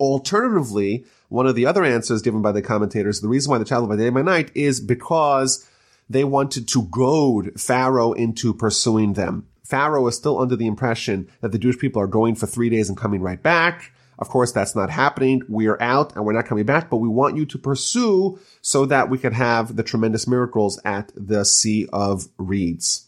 Alternatively, 0.00 1.04
one 1.28 1.46
of 1.46 1.56
the 1.56 1.66
other 1.66 1.84
answers 1.84 2.22
given 2.22 2.40
by 2.40 2.52
the 2.52 2.62
commentators, 2.62 3.20
the 3.20 3.28
reason 3.28 3.50
why 3.50 3.58
they 3.58 3.64
traveled 3.64 3.90
by 3.90 3.96
day 3.96 4.06
and 4.06 4.14
by 4.14 4.22
night 4.22 4.50
is 4.54 4.80
because 4.80 5.68
they 6.08 6.24
wanted 6.24 6.68
to 6.68 6.82
goad 6.84 7.60
Pharaoh 7.60 8.12
into 8.12 8.54
pursuing 8.54 9.14
them. 9.14 9.46
Pharaoh 9.64 10.06
is 10.06 10.16
still 10.16 10.40
under 10.40 10.56
the 10.56 10.66
impression 10.66 11.28
that 11.40 11.52
the 11.52 11.58
Jewish 11.58 11.78
people 11.78 12.00
are 12.00 12.06
going 12.06 12.34
for 12.34 12.46
three 12.46 12.70
days 12.70 12.88
and 12.88 12.96
coming 12.96 13.20
right 13.20 13.42
back. 13.42 13.92
Of 14.18 14.30
course, 14.30 14.50
that's 14.50 14.74
not 14.74 14.90
happening. 14.90 15.42
We 15.48 15.68
are 15.68 15.80
out 15.80 16.16
and 16.16 16.24
we're 16.24 16.32
not 16.32 16.46
coming 16.46 16.64
back, 16.64 16.90
but 16.90 16.96
we 16.96 17.08
want 17.08 17.36
you 17.36 17.46
to 17.46 17.58
pursue 17.58 18.40
so 18.62 18.86
that 18.86 19.10
we 19.10 19.18
can 19.18 19.32
have 19.34 19.76
the 19.76 19.82
tremendous 19.82 20.26
miracles 20.26 20.80
at 20.84 21.12
the 21.14 21.44
Sea 21.44 21.86
of 21.92 22.28
Reeds. 22.38 23.06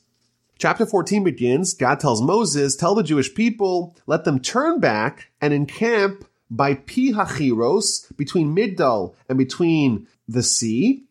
Chapter 0.59 0.85
14 0.85 1.25
begins. 1.25 1.73
God 1.73 1.99
tells 1.99 2.21
Moses, 2.21 2.76
tell 2.76 2.95
the 2.95 3.02
Jewish 3.02 3.35
people, 3.35 3.97
let 4.07 4.25
them 4.25 4.38
turn 4.38 4.78
back 4.78 5.30
and 5.40 5.54
encamp 5.54 6.26
by 6.50 6.75
Pi 6.75 7.12
Hachiros 7.12 8.14
between 8.16 8.54
Migdal 8.54 9.14
and 9.28 9.38
between 9.38 10.07
the 10.28 10.42
sea 10.42 11.04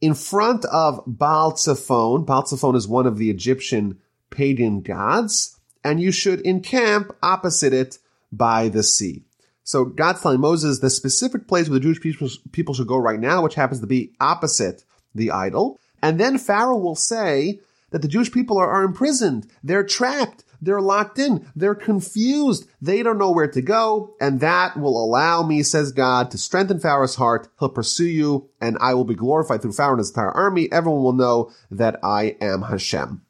in 0.00 0.14
front 0.14 0.64
of 0.66 1.02
Baal 1.06 1.56
Zephon. 1.56 2.24
Baal 2.24 2.76
is 2.76 2.88
one 2.88 3.06
of 3.06 3.18
the 3.18 3.30
Egyptian 3.30 3.98
pagan 4.30 4.80
gods, 4.80 5.58
and 5.84 6.00
you 6.00 6.12
should 6.12 6.40
encamp 6.42 7.12
opposite 7.22 7.72
it 7.72 7.98
by 8.30 8.68
the 8.68 8.82
sea. 8.82 9.22
So 9.64 9.84
God's 9.84 10.22
telling 10.22 10.40
Moses 10.40 10.78
the 10.78 10.90
specific 10.90 11.46
place 11.46 11.68
where 11.68 11.78
the 11.78 11.82
Jewish 11.82 12.00
people, 12.00 12.28
people 12.52 12.74
should 12.74 12.86
go 12.86 12.96
right 12.96 13.20
now, 13.20 13.42
which 13.42 13.54
happens 13.54 13.80
to 13.80 13.86
be 13.86 14.12
opposite 14.20 14.84
the 15.14 15.30
idol. 15.30 15.78
And 16.02 16.18
then 16.18 16.38
Pharaoh 16.38 16.78
will 16.78 16.94
say 16.94 17.60
that 17.90 18.02
the 18.02 18.08
Jewish 18.08 18.32
people 18.32 18.56
are, 18.58 18.70
are 18.70 18.82
imprisoned. 18.82 19.46
They're 19.62 19.84
trapped. 19.84 20.44
They're 20.60 20.80
locked 20.80 21.18
in. 21.18 21.50
They're 21.54 21.74
confused. 21.74 22.68
They 22.80 23.02
don't 23.02 23.18
know 23.18 23.30
where 23.30 23.50
to 23.50 23.62
go. 23.62 24.16
And 24.20 24.40
that 24.40 24.76
will 24.76 25.02
allow 25.02 25.42
me, 25.42 25.62
says 25.62 25.92
God, 25.92 26.30
to 26.32 26.38
strengthen 26.38 26.80
Pharaoh's 26.80 27.14
heart. 27.14 27.48
He'll 27.58 27.68
pursue 27.68 28.06
you 28.06 28.50
and 28.60 28.76
I 28.80 28.94
will 28.94 29.04
be 29.04 29.14
glorified 29.14 29.62
through 29.62 29.72
Pharaoh 29.72 29.92
and 29.92 30.00
his 30.00 30.10
entire 30.10 30.32
army. 30.32 30.70
Everyone 30.72 31.02
will 31.02 31.12
know 31.12 31.52
that 31.70 31.98
I 32.02 32.36
am 32.40 32.62
Hashem. 32.62 33.22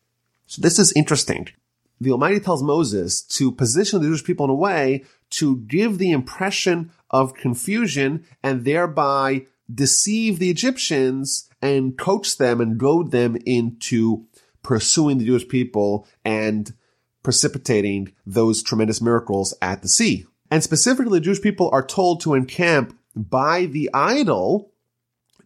So 0.47 0.63
this 0.63 0.79
is 0.79 0.93
interesting. 0.93 1.49
The 2.01 2.13
Almighty 2.13 2.41
tells 2.41 2.63
Moses 2.63 3.23
to 3.23 3.53
position 3.53 4.01
the 4.01 4.09
Jewish 4.09 4.25
people 4.25 4.45
in 4.45 4.51
a 4.51 4.55
way 4.55 5.05
to 5.31 5.59
give 5.59 5.99
the 5.99 6.13
impression 6.13 6.93
of 7.11 7.35
confusion 7.35 8.25
and 8.43 8.65
thereby 8.65 9.47
deceive 9.73 10.39
the 10.39 10.49
Egyptians 10.49 11.51
and 11.61 11.99
coach 11.99 12.39
them 12.39 12.61
and 12.61 12.79
goad 12.79 13.11
them 13.11 13.37
into 13.45 14.27
pursuing 14.63 15.19
the 15.19 15.27
Jewish 15.27 15.49
people 15.49 16.07
and 16.25 16.73
precipitating 17.29 18.11
those 18.25 18.63
tremendous 18.63 19.03
miracles 19.03 19.53
at 19.61 19.83
the 19.83 19.89
sea. 19.89 20.25
And 20.51 20.65
specifically, 20.65 21.19
the 21.19 21.25
Jewish 21.27 21.43
people 21.43 21.69
are 21.75 21.85
told 21.85 22.23
to 22.23 22.33
encamp 22.33 22.99
by 23.15 23.67
the 23.67 23.91
idol 23.93 24.73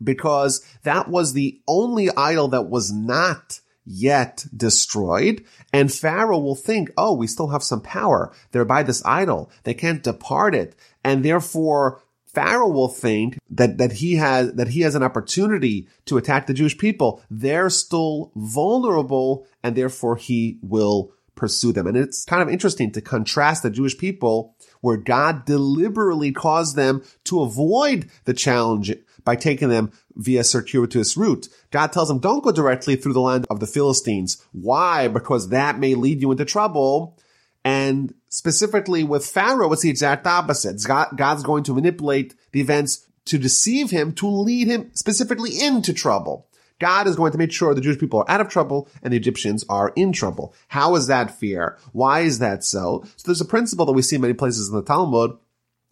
because 0.01 0.65
that 0.85 1.09
was 1.09 1.33
the 1.33 1.61
only 1.67 2.09
idol 2.17 2.47
that 2.47 2.69
was 2.69 2.93
not 2.93 3.59
yet 3.85 4.47
destroyed. 4.57 5.45
And 5.73 5.93
Pharaoh 5.93 6.39
will 6.39 6.55
think, 6.55 6.93
oh, 6.97 7.15
we 7.15 7.27
still 7.27 7.49
have 7.49 7.65
some 7.65 7.81
power. 7.81 8.33
They're 8.53 8.65
by 8.65 8.85
this 8.85 9.05
idol. 9.05 9.51
They 9.65 9.75
can't 9.75 10.05
depart 10.05 10.55
it. 10.55 10.77
And 11.03 11.25
therefore, 11.25 12.01
Pharaoh 12.27 12.71
will 12.71 12.91
think 12.91 13.41
that, 13.51 13.79
that 13.79 13.95
he 13.95 14.15
has, 14.15 14.53
that 14.53 14.69
he 14.69 14.83
has 14.83 14.95
an 14.95 15.03
opportunity 15.03 15.89
to 16.07 16.17
attack 16.17 16.47
the 16.47 16.55
Jewish 16.55 16.79
people. 16.79 17.25
They're 17.29 17.71
still 17.71 18.31
vulnerable 18.37 19.49
and 19.65 19.75
therefore 19.75 20.15
he 20.15 20.61
will 20.63 21.13
pursue 21.35 21.73
them. 21.73 21.87
And 21.87 21.97
it's 21.97 22.25
kind 22.25 22.43
of 22.43 22.49
interesting 22.49 22.93
to 22.93 23.01
contrast 23.01 23.63
the 23.63 23.71
Jewish 23.71 23.97
people 23.97 24.55
where 24.81 24.97
God 24.97 25.45
deliberately 25.45 26.33
caused 26.33 26.77
them 26.77 27.03
to 27.25 27.43
avoid 27.43 28.11
the 28.25 28.35
challenge 28.35 28.93
by 29.25 29.37
taking 29.37 29.69
them 29.69 29.93
via 30.15 30.45
circuitous 30.45 31.17
route. 31.17 31.49
God 31.71 31.93
tells 31.93 32.09
them, 32.09 32.19
don't 32.19 32.43
go 32.43 32.53
directly 32.53 32.97
through 32.97 33.13
the 33.13 33.21
land 33.21 33.47
of 33.49 33.61
the 33.61 33.67
Philistines. 33.67 34.45
Why? 34.53 35.09
Because 35.09 35.49
that 35.51 35.79
may 35.79 35.95
lead 35.95 36.21
you 36.21 36.33
into 36.33 36.45
trouble. 36.45 37.19
And 37.65 38.13
specifically 38.29 39.05
with 39.05 39.25
Pharaoh, 39.25 39.73
it's 39.73 39.83
the 39.83 39.91
exact 39.91 40.27
opposite. 40.27 40.83
God's 40.85 41.45
going 41.45 41.63
to 41.65 41.75
manipulate 41.75 42.35
the 42.51 42.61
events 42.61 43.07
to 43.27 43.39
deceive 43.39 43.91
him, 43.91 44.13
to 44.15 44.27
lead 44.27 44.67
him 44.67 44.91
specifically 44.95 45.63
into 45.63 45.93
trouble. 45.93 46.49
God 46.83 47.07
is 47.07 47.15
going 47.15 47.31
to 47.31 47.39
make 47.39 47.53
sure 47.53 47.73
the 47.75 47.81
Jewish 47.81 48.01
people 48.01 48.19
are 48.19 48.29
out 48.29 48.41
of 48.41 48.49
trouble 48.49 48.89
and 49.05 49.13
the 49.13 49.17
Egyptians 49.17 49.65
are 49.69 49.93
in 49.95 50.11
trouble. 50.11 50.53
How 50.67 50.97
is 50.97 51.07
that 51.07 51.31
fear? 51.31 51.79
Why 51.93 52.23
is 52.23 52.41
that 52.41 52.65
so? 52.65 53.05
So 53.17 53.23
there's 53.25 53.41
a 53.41 53.45
principle 53.45 53.87
that 53.87 53.93
we 53.93 54.03
see 54.03 54.17
in 54.17 54.23
many 54.23 54.35
places 54.35 54.69
in 54.69 54.75
the 54.75 54.83
Talmud 54.83 55.39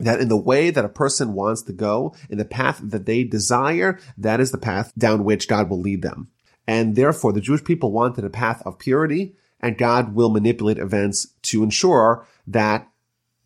that 0.01 0.21
in 0.21 0.29
the 0.29 0.37
way 0.37 0.71
that 0.71 0.85
a 0.85 0.89
person 0.89 1.35
wants 1.35 1.63
to 1.63 1.73
go, 1.73 2.13
in 2.29 2.39
the 2.39 2.45
path 2.45 2.81
that 2.83 3.07
they 3.07 3.23
desire, 3.23 4.01
that 4.19 4.41
is 4.41 4.51
the 4.51 4.59
path 4.59 4.93
down 4.99 5.23
which 5.23 5.47
God 5.47 5.71
will 5.71 5.79
lead 5.79 6.03
them. 6.03 6.29
And 6.67 6.97
therefore, 6.97 7.33
the 7.33 7.41
Jewish 7.41 7.63
people 7.63 7.93
wanted 7.93 8.25
a 8.25 8.31
path 8.31 8.61
of 8.67 8.81
purity, 8.81 9.37
and 9.61 9.79
God 9.79 10.17
will 10.17 10.31
manipulate 10.31 10.79
events 10.79 11.29
to 11.43 11.63
ensure 11.63 12.27
that 12.49 12.89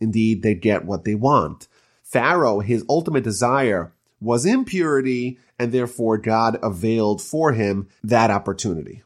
indeed 0.01 0.43
they 0.43 0.55
get 0.55 0.87
what 0.87 1.05
they 1.05 1.15
want. 1.15 1.69
Pharaoh, 2.03 2.61
his 2.61 2.87
ultimate 2.89 3.25
desire 3.25 3.93
was 4.25 4.47
impurity, 4.47 5.39
and 5.59 5.71
therefore 5.71 6.19
God 6.19 6.59
availed 6.63 7.23
for 7.23 7.53
him 7.53 7.89
that 8.03 8.31
opportunity. 8.31 9.03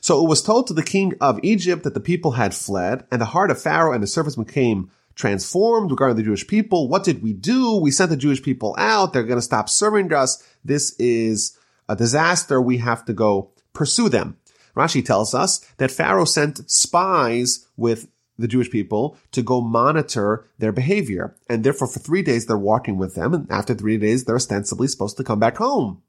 So 0.00 0.22
it 0.22 0.28
was 0.28 0.42
told 0.42 0.66
to 0.66 0.74
the 0.74 0.82
king 0.82 1.14
of 1.20 1.40
Egypt 1.42 1.82
that 1.84 1.94
the 1.94 2.00
people 2.00 2.32
had 2.32 2.54
fled, 2.54 3.06
and 3.10 3.20
the 3.20 3.26
heart 3.26 3.50
of 3.50 3.60
Pharaoh 3.60 3.92
and 3.92 4.02
his 4.02 4.12
servants 4.12 4.36
became 4.36 4.90
transformed 5.14 5.90
regarding 5.90 6.16
the 6.16 6.22
Jewish 6.22 6.46
people. 6.46 6.88
What 6.88 7.04
did 7.04 7.22
we 7.22 7.32
do? 7.32 7.76
We 7.76 7.90
sent 7.90 8.10
the 8.10 8.16
Jewish 8.16 8.42
people 8.42 8.74
out. 8.76 9.12
They're 9.12 9.22
going 9.22 9.38
to 9.38 9.42
stop 9.42 9.68
serving 9.68 10.12
us. 10.12 10.46
This 10.64 10.94
is 10.98 11.56
a 11.88 11.96
disaster. 11.96 12.60
We 12.60 12.78
have 12.78 13.04
to 13.06 13.12
go 13.12 13.50
pursue 13.72 14.08
them. 14.08 14.36
Rashi 14.76 15.04
tells 15.04 15.34
us 15.34 15.60
that 15.76 15.90
Pharaoh 15.90 16.24
sent 16.24 16.68
spies 16.70 17.66
with 17.76 18.08
the 18.38 18.48
Jewish 18.48 18.70
people 18.70 19.16
to 19.32 19.42
go 19.42 19.60
monitor 19.60 20.46
their 20.58 20.72
behavior. 20.72 21.36
And 21.48 21.64
therefore, 21.64 21.88
for 21.88 22.00
three 22.00 22.22
days, 22.22 22.46
they're 22.46 22.58
walking 22.58 22.96
with 22.96 23.14
them. 23.14 23.34
And 23.34 23.50
after 23.50 23.74
three 23.74 23.98
days, 23.98 24.24
they're 24.24 24.36
ostensibly 24.36 24.88
supposed 24.88 25.16
to 25.18 25.24
come 25.24 25.38
back 25.38 25.56
home. 25.56 26.02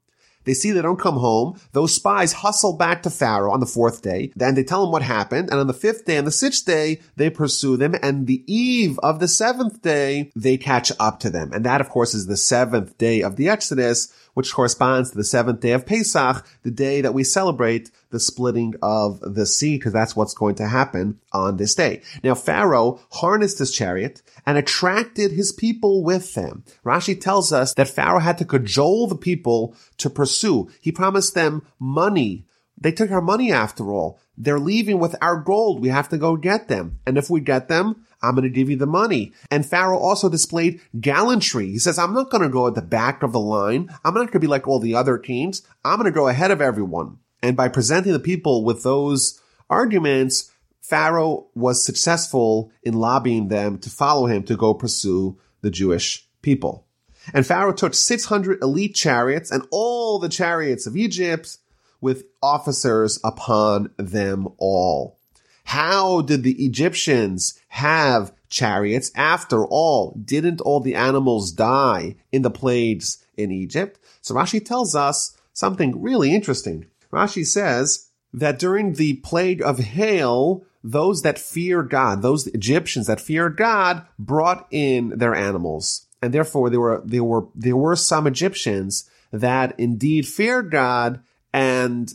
They 0.46 0.54
see 0.54 0.70
they 0.70 0.80
don't 0.80 0.98
come 0.98 1.16
home. 1.16 1.60
Those 1.72 1.92
spies 1.92 2.32
hustle 2.32 2.76
back 2.76 3.02
to 3.02 3.10
Pharaoh 3.10 3.52
on 3.52 3.60
the 3.60 3.66
fourth 3.66 4.00
day. 4.00 4.32
Then 4.36 4.54
they 4.54 4.62
tell 4.62 4.84
him 4.84 4.92
what 4.92 5.02
happened. 5.02 5.50
And 5.50 5.58
on 5.58 5.66
the 5.66 5.74
fifth 5.74 6.04
day 6.04 6.16
and 6.16 6.26
the 6.26 6.32
sixth 6.32 6.64
day, 6.64 7.00
they 7.16 7.30
pursue 7.30 7.76
them. 7.76 7.96
And 8.00 8.26
the 8.26 8.44
eve 8.46 8.98
of 9.00 9.18
the 9.18 9.28
seventh 9.28 9.82
day, 9.82 10.30
they 10.36 10.56
catch 10.56 10.92
up 11.00 11.18
to 11.20 11.30
them. 11.30 11.52
And 11.52 11.66
that, 11.66 11.80
of 11.80 11.90
course, 11.90 12.14
is 12.14 12.26
the 12.26 12.36
seventh 12.36 12.96
day 12.96 13.22
of 13.22 13.34
the 13.34 13.48
Exodus, 13.48 14.12
which 14.36 14.52
corresponds 14.52 15.10
to 15.10 15.16
the 15.16 15.24
seventh 15.24 15.60
day 15.60 15.72
of 15.72 15.86
Pesach, 15.86 16.46
the 16.62 16.70
day 16.70 17.00
that 17.00 17.14
we 17.14 17.24
celebrate 17.24 17.90
the 18.10 18.20
splitting 18.20 18.74
of 18.82 19.18
the 19.20 19.46
sea, 19.46 19.78
because 19.78 19.94
that's 19.94 20.14
what's 20.14 20.34
going 20.34 20.54
to 20.54 20.66
happen 20.68 21.18
on 21.32 21.56
this 21.56 21.74
day. 21.74 22.02
Now, 22.22 22.34
Pharaoh 22.34 23.00
harnessed 23.12 23.60
his 23.60 23.72
chariot 23.72 24.20
and 24.44 24.58
attracted 24.58 25.32
his 25.32 25.52
people 25.52 26.04
with 26.04 26.34
him. 26.34 26.64
Rashi 26.84 27.18
tells 27.18 27.50
us 27.50 27.72
that 27.76 27.88
Pharaoh 27.88 28.20
had 28.20 28.36
to 28.36 28.44
cajole 28.44 29.06
the 29.06 29.16
people 29.16 29.74
to 29.96 30.10
pursue. 30.10 30.68
He 30.82 30.92
promised 30.92 31.34
them 31.34 31.66
money. 31.78 32.44
They 32.78 32.92
took 32.92 33.10
our 33.10 33.22
money 33.22 33.52
after 33.52 33.90
all. 33.90 34.18
They're 34.36 34.58
leaving 34.58 34.98
with 34.98 35.16
our 35.22 35.40
gold. 35.40 35.80
We 35.80 35.88
have 35.88 36.08
to 36.10 36.18
go 36.18 36.36
get 36.36 36.68
them. 36.68 36.98
And 37.06 37.16
if 37.16 37.30
we 37.30 37.40
get 37.40 37.68
them, 37.68 38.06
I'm 38.22 38.34
going 38.34 38.44
to 38.44 38.50
give 38.50 38.68
you 38.68 38.76
the 38.76 38.86
money. 38.86 39.32
And 39.50 39.64
Pharaoh 39.64 39.98
also 39.98 40.28
displayed 40.28 40.80
gallantry. 41.00 41.70
He 41.70 41.78
says, 41.78 41.98
I'm 41.98 42.12
not 42.12 42.30
going 42.30 42.42
to 42.42 42.48
go 42.48 42.66
at 42.66 42.74
the 42.74 42.82
back 42.82 43.22
of 43.22 43.32
the 43.32 43.40
line. 43.40 43.88
I'm 44.04 44.14
not 44.14 44.20
going 44.20 44.32
to 44.32 44.40
be 44.40 44.46
like 44.46 44.68
all 44.68 44.78
the 44.78 44.94
other 44.94 45.18
kings. 45.18 45.62
I'm 45.84 45.98
going 45.98 46.10
to 46.12 46.14
go 46.14 46.28
ahead 46.28 46.50
of 46.50 46.60
everyone. 46.60 47.18
And 47.42 47.56
by 47.56 47.68
presenting 47.68 48.12
the 48.12 48.18
people 48.18 48.64
with 48.64 48.82
those 48.82 49.40
arguments, 49.70 50.50
Pharaoh 50.80 51.48
was 51.54 51.84
successful 51.84 52.70
in 52.82 52.94
lobbying 52.94 53.48
them 53.48 53.78
to 53.78 53.90
follow 53.90 54.26
him 54.26 54.42
to 54.44 54.56
go 54.56 54.74
pursue 54.74 55.38
the 55.60 55.70
Jewish 55.70 56.28
people. 56.42 56.86
And 57.34 57.46
Pharaoh 57.46 57.72
took 57.72 57.94
600 57.94 58.62
elite 58.62 58.94
chariots 58.94 59.50
and 59.50 59.66
all 59.70 60.18
the 60.18 60.28
chariots 60.28 60.86
of 60.86 60.96
Egypt 60.96 61.58
with 62.00 62.24
officers 62.42 63.18
upon 63.24 63.90
them 63.96 64.48
all. 64.58 65.18
How 65.64 66.20
did 66.20 66.44
the 66.44 66.64
Egyptians 66.64 67.58
have 67.68 68.32
chariots? 68.48 69.10
After 69.16 69.66
all, 69.66 70.12
didn't 70.24 70.60
all 70.60 70.80
the 70.80 70.94
animals 70.94 71.50
die 71.50 72.16
in 72.30 72.42
the 72.42 72.50
plagues 72.50 73.24
in 73.36 73.50
Egypt? 73.50 73.98
So 74.20 74.34
Rashi 74.34 74.64
tells 74.64 74.94
us 74.94 75.36
something 75.52 76.00
really 76.00 76.32
interesting. 76.32 76.86
Rashi 77.12 77.44
says 77.44 78.10
that 78.32 78.58
during 78.58 78.92
the 78.92 79.14
plague 79.14 79.60
of 79.62 79.78
hail, 79.78 80.64
those 80.84 81.22
that 81.22 81.38
feared 81.38 81.90
God, 81.90 82.22
those 82.22 82.46
Egyptians 82.48 83.08
that 83.08 83.20
feared 83.20 83.56
God 83.56 84.06
brought 84.18 84.68
in 84.70 85.18
their 85.18 85.34
animals. 85.34 86.06
And 86.22 86.32
therefore 86.32 86.70
there 86.70 86.80
were, 86.80 87.02
there 87.04 87.24
were, 87.24 87.48
there 87.56 87.76
were 87.76 87.96
some 87.96 88.26
Egyptians 88.26 89.10
that 89.32 89.74
indeed 89.78 90.28
feared 90.28 90.70
God 90.70 91.20
and 91.56 92.12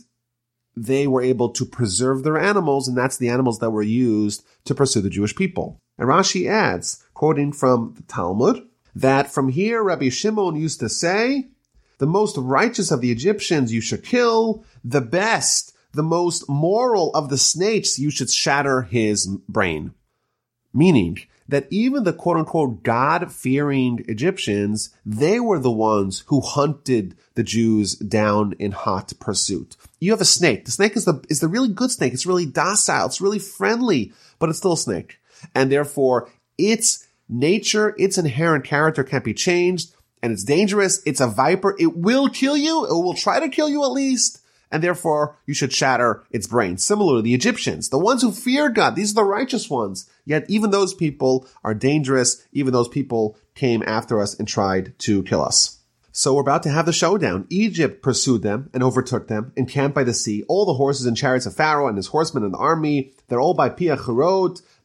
they 0.76 1.08
were 1.08 1.20
able 1.20 1.48
to 1.50 1.66
preserve 1.66 2.22
their 2.22 2.38
animals, 2.38 2.86
and 2.86 2.96
that's 2.96 3.16
the 3.16 3.28
animals 3.28 3.58
that 3.58 3.70
were 3.70 3.82
used 3.82 4.46
to 4.64 4.74
pursue 4.74 5.00
the 5.00 5.10
Jewish 5.10 5.34
people. 5.34 5.80
And 5.98 6.08
Rashi 6.08 6.48
adds, 6.48 7.04
quoting 7.12 7.52
from 7.52 7.94
the 7.96 8.04
Talmud, 8.04 8.64
that 8.94 9.32
from 9.32 9.48
here 9.48 9.82
Rabbi 9.82 10.10
Shimon 10.10 10.54
used 10.54 10.78
to 10.78 10.88
say, 10.88 11.48
the 11.98 12.06
most 12.06 12.36
righteous 12.36 12.92
of 12.92 13.00
the 13.00 13.10
Egyptians 13.10 13.72
you 13.72 13.80
should 13.80 14.04
kill, 14.04 14.64
the 14.84 15.00
best, 15.00 15.74
the 15.92 16.04
most 16.04 16.48
moral 16.48 17.10
of 17.12 17.28
the 17.28 17.38
snakes 17.38 17.98
you 17.98 18.10
should 18.10 18.30
shatter 18.30 18.82
his 18.82 19.26
brain. 19.48 19.92
Meaning 20.72 21.18
that 21.52 21.66
even 21.70 22.04
the 22.04 22.14
quote 22.14 22.38
unquote 22.38 22.82
God 22.82 23.30
fearing 23.30 24.04
Egyptians, 24.08 24.88
they 25.04 25.38
were 25.38 25.58
the 25.58 25.70
ones 25.70 26.24
who 26.28 26.40
hunted 26.40 27.14
the 27.34 27.42
Jews 27.42 27.94
down 27.94 28.54
in 28.58 28.72
hot 28.72 29.12
pursuit. 29.20 29.76
You 30.00 30.12
have 30.12 30.20
a 30.22 30.24
snake. 30.24 30.64
The 30.64 30.70
snake 30.70 30.96
is 30.96 31.04
the, 31.04 31.22
is 31.28 31.40
the 31.40 31.48
really 31.48 31.68
good 31.68 31.90
snake. 31.90 32.14
It's 32.14 32.26
really 32.26 32.46
docile. 32.46 33.06
It's 33.06 33.20
really 33.20 33.38
friendly, 33.38 34.12
but 34.38 34.48
it's 34.48 34.58
still 34.58 34.72
a 34.72 34.78
snake. 34.78 35.18
And 35.54 35.70
therefore 35.70 36.30
its 36.56 37.06
nature, 37.28 37.94
its 37.98 38.16
inherent 38.16 38.64
character 38.64 39.04
can't 39.04 39.24
be 39.24 39.34
changed 39.34 39.94
and 40.22 40.32
it's 40.32 40.44
dangerous. 40.44 41.02
It's 41.04 41.20
a 41.20 41.26
viper. 41.26 41.76
It 41.78 41.98
will 41.98 42.30
kill 42.30 42.56
you. 42.56 42.86
It 42.86 42.92
will 42.92 43.14
try 43.14 43.40
to 43.40 43.48
kill 43.48 43.68
you 43.68 43.84
at 43.84 43.92
least. 43.92 44.40
And 44.72 44.82
therefore 44.82 45.36
you 45.46 45.54
should 45.54 45.72
shatter 45.72 46.24
its 46.30 46.48
brain. 46.48 46.78
Similar 46.78 47.18
to 47.18 47.22
the 47.22 47.34
Egyptians, 47.34 47.90
the 47.90 47.98
ones 47.98 48.22
who 48.22 48.32
feared 48.32 48.74
God. 48.74 48.96
These 48.96 49.12
are 49.12 49.22
the 49.22 49.24
righteous 49.24 49.70
ones. 49.70 50.10
Yet 50.24 50.46
even 50.48 50.70
those 50.70 50.94
people 50.94 51.46
are 51.62 51.74
dangerous. 51.74 52.44
Even 52.52 52.72
those 52.72 52.88
people 52.88 53.36
came 53.54 53.84
after 53.86 54.20
us 54.20 54.34
and 54.34 54.48
tried 54.48 54.98
to 55.00 55.22
kill 55.22 55.42
us. 55.42 55.78
So 56.14 56.34
we're 56.34 56.42
about 56.42 56.62
to 56.64 56.70
have 56.70 56.84
the 56.84 56.92
showdown. 56.92 57.46
Egypt 57.48 58.02
pursued 58.02 58.42
them 58.42 58.68
and 58.74 58.82
overtook 58.82 59.28
them, 59.28 59.52
encamped 59.56 59.94
by 59.94 60.04
the 60.04 60.12
sea. 60.12 60.42
All 60.46 60.66
the 60.66 60.74
horses 60.74 61.06
and 61.06 61.16
chariots 61.16 61.46
of 61.46 61.56
Pharaoh 61.56 61.88
and 61.88 61.96
his 61.96 62.08
horsemen 62.08 62.44
and 62.44 62.52
the 62.52 62.58
army, 62.58 63.14
they're 63.28 63.40
all 63.40 63.54
by 63.54 63.70
Pia 63.70 63.96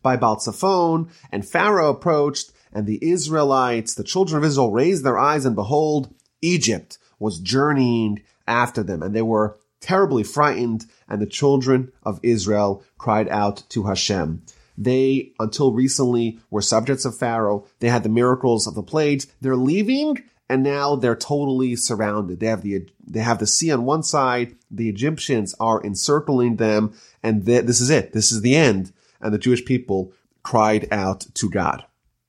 by 0.01 0.15
Baal 0.15 0.39
Zephon, 0.39 1.09
and 1.29 1.47
Pharaoh 1.47 1.89
approached, 1.89 2.53
and 2.71 2.87
the 2.87 2.99
Israelites, 3.01 3.93
the 3.93 4.05
children 4.05 4.37
of 4.37 4.45
Israel, 4.45 4.71
raised 4.71 5.03
their 5.03 5.17
eyes, 5.17 5.43
and 5.43 5.55
behold, 5.55 6.13
Egypt 6.41 6.97
was 7.19 7.39
journeying 7.39 8.21
after 8.47 8.81
them, 8.83 9.03
and 9.03 9.13
they 9.13 9.21
were 9.21 9.57
terribly 9.79 10.23
frightened, 10.23 10.85
and 11.07 11.21
the 11.21 11.25
children 11.25 11.91
of 12.03 12.19
Israel 12.23 12.83
cried 12.97 13.29
out 13.29 13.63
to 13.69 13.83
Hashem. 13.83 14.43
They, 14.77 15.33
until 15.39 15.73
recently, 15.73 16.39
were 16.51 16.61
subjects 16.61 17.05
of 17.05 17.17
Pharaoh. 17.17 17.65
They 17.79 17.89
had 17.89 18.03
the 18.03 18.09
miracles 18.09 18.67
of 18.67 18.75
the 18.75 18.83
plagues. 18.83 19.27
They're 19.41 19.55
leaving, 19.55 20.23
and 20.49 20.61
now 20.63 20.95
they're 20.95 21.15
totally 21.15 21.75
surrounded. 21.75 22.39
They 22.39 22.47
have 22.47 22.61
the 22.61 22.87
they 23.05 23.21
have 23.21 23.39
the 23.39 23.47
sea 23.47 23.71
on 23.71 23.85
one 23.85 24.03
side. 24.03 24.55
The 24.69 24.89
Egyptians 24.89 25.55
are 25.59 25.83
encircling 25.83 26.57
them, 26.57 26.93
and 27.23 27.45
this 27.45 27.81
is 27.81 27.89
it. 27.89 28.13
This 28.13 28.31
is 28.31 28.41
the 28.41 28.55
end. 28.55 28.91
And 29.19 29.33
the 29.33 29.39
Jewish 29.39 29.65
people 29.65 30.13
cried 30.43 30.87
out 30.91 31.25
to 31.35 31.49
God. 31.49 31.85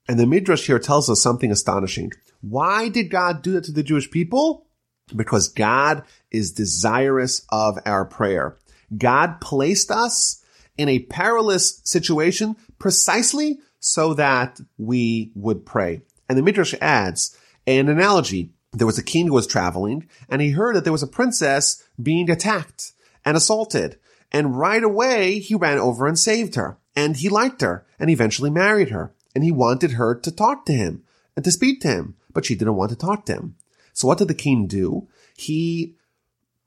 And 0.08 0.18
the 0.18 0.26
Midrash 0.26 0.66
here 0.66 0.78
tells 0.78 1.10
us 1.10 1.20
something 1.20 1.50
astonishing. 1.52 2.12
Why 2.40 2.88
did 2.88 3.10
God 3.10 3.42
do 3.42 3.52
that 3.52 3.64
to 3.64 3.72
the 3.72 3.82
Jewish 3.82 4.10
people? 4.10 4.67
Because 5.14 5.48
God 5.48 6.02
is 6.30 6.52
desirous 6.52 7.46
of 7.50 7.78
our 7.86 8.04
prayer. 8.04 8.56
God 8.96 9.40
placed 9.40 9.90
us 9.90 10.42
in 10.76 10.88
a 10.88 11.00
perilous 11.00 11.80
situation 11.84 12.56
precisely 12.78 13.58
so 13.80 14.14
that 14.14 14.60
we 14.76 15.32
would 15.34 15.66
pray. 15.66 16.02
And 16.28 16.38
the 16.38 16.42
Midrash 16.42 16.74
adds 16.80 17.36
an 17.66 17.88
analogy. 17.88 18.52
There 18.72 18.86
was 18.86 18.98
a 18.98 19.02
king 19.02 19.26
who 19.26 19.34
was 19.34 19.46
traveling 19.46 20.08
and 20.28 20.40
he 20.40 20.50
heard 20.50 20.76
that 20.76 20.84
there 20.84 20.92
was 20.92 21.02
a 21.02 21.08
princess 21.08 21.82
being 22.00 22.30
attacked 22.30 22.92
and 23.24 23.36
assaulted. 23.36 23.98
And 24.30 24.58
right 24.58 24.82
away 24.82 25.38
he 25.38 25.54
ran 25.54 25.78
over 25.78 26.06
and 26.06 26.18
saved 26.18 26.54
her. 26.54 26.78
And 26.94 27.16
he 27.16 27.28
liked 27.28 27.60
her 27.60 27.86
and 27.98 28.10
eventually 28.10 28.50
married 28.50 28.90
her. 28.90 29.14
And 29.34 29.44
he 29.44 29.52
wanted 29.52 29.92
her 29.92 30.14
to 30.14 30.32
talk 30.32 30.66
to 30.66 30.72
him 30.72 31.02
and 31.36 31.44
to 31.44 31.52
speak 31.52 31.80
to 31.82 31.88
him, 31.88 32.16
but 32.32 32.44
she 32.44 32.56
didn't 32.56 32.74
want 32.74 32.90
to 32.90 32.96
talk 32.96 33.24
to 33.26 33.34
him. 33.34 33.56
So 33.98 34.06
what 34.06 34.18
did 34.18 34.28
the 34.28 34.34
king 34.34 34.68
do? 34.68 35.08
He 35.36 35.96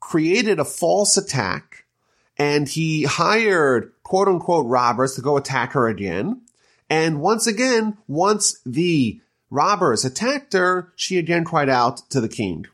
created 0.00 0.58
a 0.58 0.66
false 0.66 1.16
attack 1.16 1.86
and 2.36 2.68
he 2.68 3.04
hired 3.04 3.90
quote 4.02 4.28
unquote 4.28 4.66
robbers 4.66 5.14
to 5.14 5.22
go 5.22 5.38
attack 5.38 5.72
her 5.72 5.88
again. 5.88 6.42
And 6.90 7.22
once 7.22 7.46
again, 7.46 7.96
once 8.06 8.60
the 8.66 9.22
robbers 9.48 10.04
attacked 10.04 10.52
her, 10.52 10.92
she 10.94 11.16
again 11.16 11.46
cried 11.46 11.70
out 11.70 12.02
to 12.10 12.20
the 12.20 12.28
king. 12.28 12.66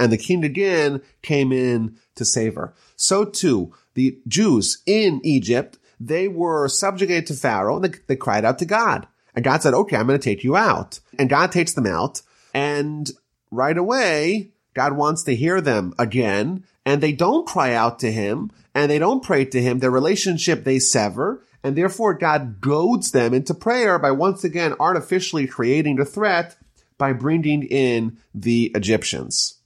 And 0.00 0.10
the 0.10 0.18
king 0.18 0.42
again 0.42 1.00
came 1.22 1.52
in 1.52 1.96
to 2.16 2.24
save 2.24 2.56
her. 2.56 2.74
So 2.96 3.24
too, 3.24 3.74
the 3.94 4.18
Jews 4.26 4.82
in 4.86 5.20
Egypt, 5.22 5.78
they 6.00 6.26
were 6.26 6.66
subjugated 6.66 7.28
to 7.28 7.34
Pharaoh 7.34 7.76
and 7.76 7.84
they, 7.84 7.98
they 8.08 8.16
cried 8.16 8.44
out 8.44 8.58
to 8.58 8.64
God. 8.64 9.06
And 9.36 9.44
God 9.44 9.62
said, 9.62 9.72
okay, 9.72 9.96
I'm 9.96 10.08
going 10.08 10.18
to 10.18 10.24
take 10.24 10.42
you 10.42 10.56
out. 10.56 10.98
And 11.16 11.30
God 11.30 11.52
takes 11.52 11.74
them 11.74 11.86
out. 11.86 12.22
And 12.52 13.08
right 13.54 13.76
away, 13.76 14.50
God 14.74 14.94
wants 14.94 15.22
to 15.24 15.34
hear 15.34 15.60
them 15.60 15.94
again. 15.98 16.64
And 16.84 17.02
they 17.02 17.12
don't 17.12 17.46
cry 17.46 17.72
out 17.72 17.98
to 18.00 18.12
him 18.12 18.50
and 18.74 18.90
they 18.90 18.98
don't 18.98 19.22
pray 19.22 19.44
to 19.46 19.62
him. 19.62 19.78
Their 19.78 19.90
relationship 19.90 20.64
they 20.64 20.78
sever. 20.78 21.42
And 21.62 21.76
therefore 21.76 22.12
God 22.12 22.60
goads 22.60 23.12
them 23.12 23.32
into 23.32 23.54
prayer 23.54 23.98
by 23.98 24.10
once 24.10 24.44
again 24.44 24.74
artificially 24.78 25.46
creating 25.46 25.98
a 25.98 26.04
threat 26.04 26.56
by 26.98 27.12
bringing 27.12 27.62
in 27.62 28.18
the 28.34 28.70
Egyptians. 28.74 29.58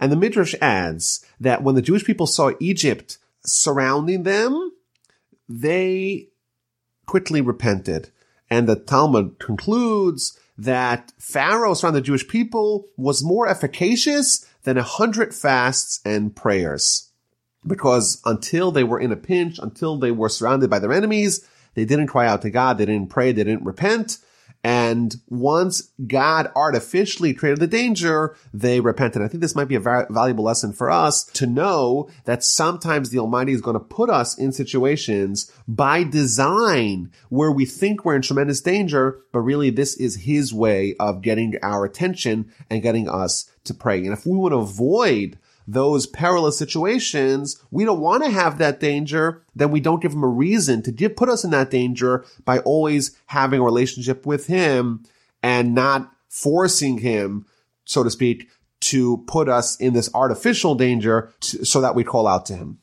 And 0.00 0.10
the 0.10 0.16
Midrash 0.16 0.54
adds 0.60 1.24
that 1.38 1.62
when 1.62 1.74
the 1.74 1.82
Jewish 1.82 2.04
people 2.04 2.26
saw 2.26 2.52
Egypt 2.60 3.18
surrounding 3.44 4.22
them, 4.22 4.72
they 5.48 6.28
quickly 7.06 7.40
repented. 7.40 8.10
And 8.50 8.68
the 8.68 8.76
Talmud 8.76 9.38
concludes 9.38 10.38
that 10.62 11.12
Pharaoh 11.18 11.74
surrounding 11.74 12.02
the 12.02 12.06
Jewish 12.06 12.28
people 12.28 12.88
was 12.96 13.24
more 13.24 13.48
efficacious 13.48 14.46
than 14.62 14.78
a 14.78 14.82
hundred 14.82 15.34
fasts 15.34 16.00
and 16.04 16.34
prayers. 16.36 17.10
Because 17.66 18.20
until 18.24 18.70
they 18.70 18.84
were 18.84 19.00
in 19.00 19.12
a 19.12 19.16
pinch, 19.16 19.58
until 19.58 19.98
they 19.98 20.12
were 20.12 20.28
surrounded 20.28 20.70
by 20.70 20.78
their 20.78 20.92
enemies, 20.92 21.46
they 21.74 21.84
didn't 21.84 22.08
cry 22.08 22.26
out 22.26 22.42
to 22.42 22.50
God, 22.50 22.78
they 22.78 22.86
didn't 22.86 23.10
pray, 23.10 23.32
they 23.32 23.44
didn't 23.44 23.64
repent. 23.64 24.18
And 24.64 25.16
once 25.28 25.90
God 26.06 26.52
artificially 26.54 27.34
created 27.34 27.58
the 27.58 27.66
danger, 27.66 28.36
they 28.54 28.78
repented. 28.78 29.20
I 29.20 29.26
think 29.26 29.40
this 29.40 29.56
might 29.56 29.66
be 29.66 29.74
a 29.74 29.80
valuable 29.80 30.44
lesson 30.44 30.72
for 30.72 30.88
us 30.88 31.24
to 31.24 31.46
know 31.46 32.08
that 32.26 32.44
sometimes 32.44 33.10
the 33.10 33.18
Almighty 33.18 33.52
is 33.52 33.60
going 33.60 33.74
to 33.74 33.80
put 33.80 34.08
us 34.08 34.38
in 34.38 34.52
situations 34.52 35.50
by 35.66 36.04
design 36.04 37.10
where 37.28 37.50
we 37.50 37.64
think 37.64 38.04
we're 38.04 38.14
in 38.14 38.22
tremendous 38.22 38.60
danger, 38.60 39.18
but 39.32 39.40
really 39.40 39.70
this 39.70 39.96
is 39.96 40.22
His 40.22 40.54
way 40.54 40.94
of 41.00 41.22
getting 41.22 41.56
our 41.60 41.84
attention 41.84 42.52
and 42.70 42.82
getting 42.82 43.08
us 43.08 43.50
to 43.64 43.74
pray. 43.74 43.98
And 43.98 44.12
if 44.12 44.24
we 44.26 44.36
want 44.36 44.52
to 44.52 44.58
avoid 44.58 45.38
those 45.66 46.06
perilous 46.06 46.58
situations, 46.58 47.62
we 47.70 47.84
don't 47.84 48.00
want 48.00 48.24
to 48.24 48.30
have 48.30 48.58
that 48.58 48.80
danger, 48.80 49.42
then 49.54 49.70
we 49.70 49.80
don't 49.80 50.02
give 50.02 50.12
him 50.12 50.24
a 50.24 50.28
reason 50.28 50.82
to 50.82 51.08
put 51.10 51.28
us 51.28 51.44
in 51.44 51.50
that 51.50 51.70
danger 51.70 52.24
by 52.44 52.58
always 52.60 53.16
having 53.26 53.60
a 53.60 53.64
relationship 53.64 54.26
with 54.26 54.46
him 54.46 55.04
and 55.42 55.74
not 55.74 56.12
forcing 56.28 56.98
him, 56.98 57.46
so 57.84 58.02
to 58.02 58.10
speak, 58.10 58.48
to 58.80 59.18
put 59.26 59.48
us 59.48 59.76
in 59.76 59.92
this 59.92 60.10
artificial 60.14 60.74
danger 60.74 61.32
to, 61.40 61.64
so 61.64 61.80
that 61.80 61.94
we 61.94 62.04
call 62.04 62.26
out 62.26 62.46
to 62.46 62.56
him. 62.56 62.78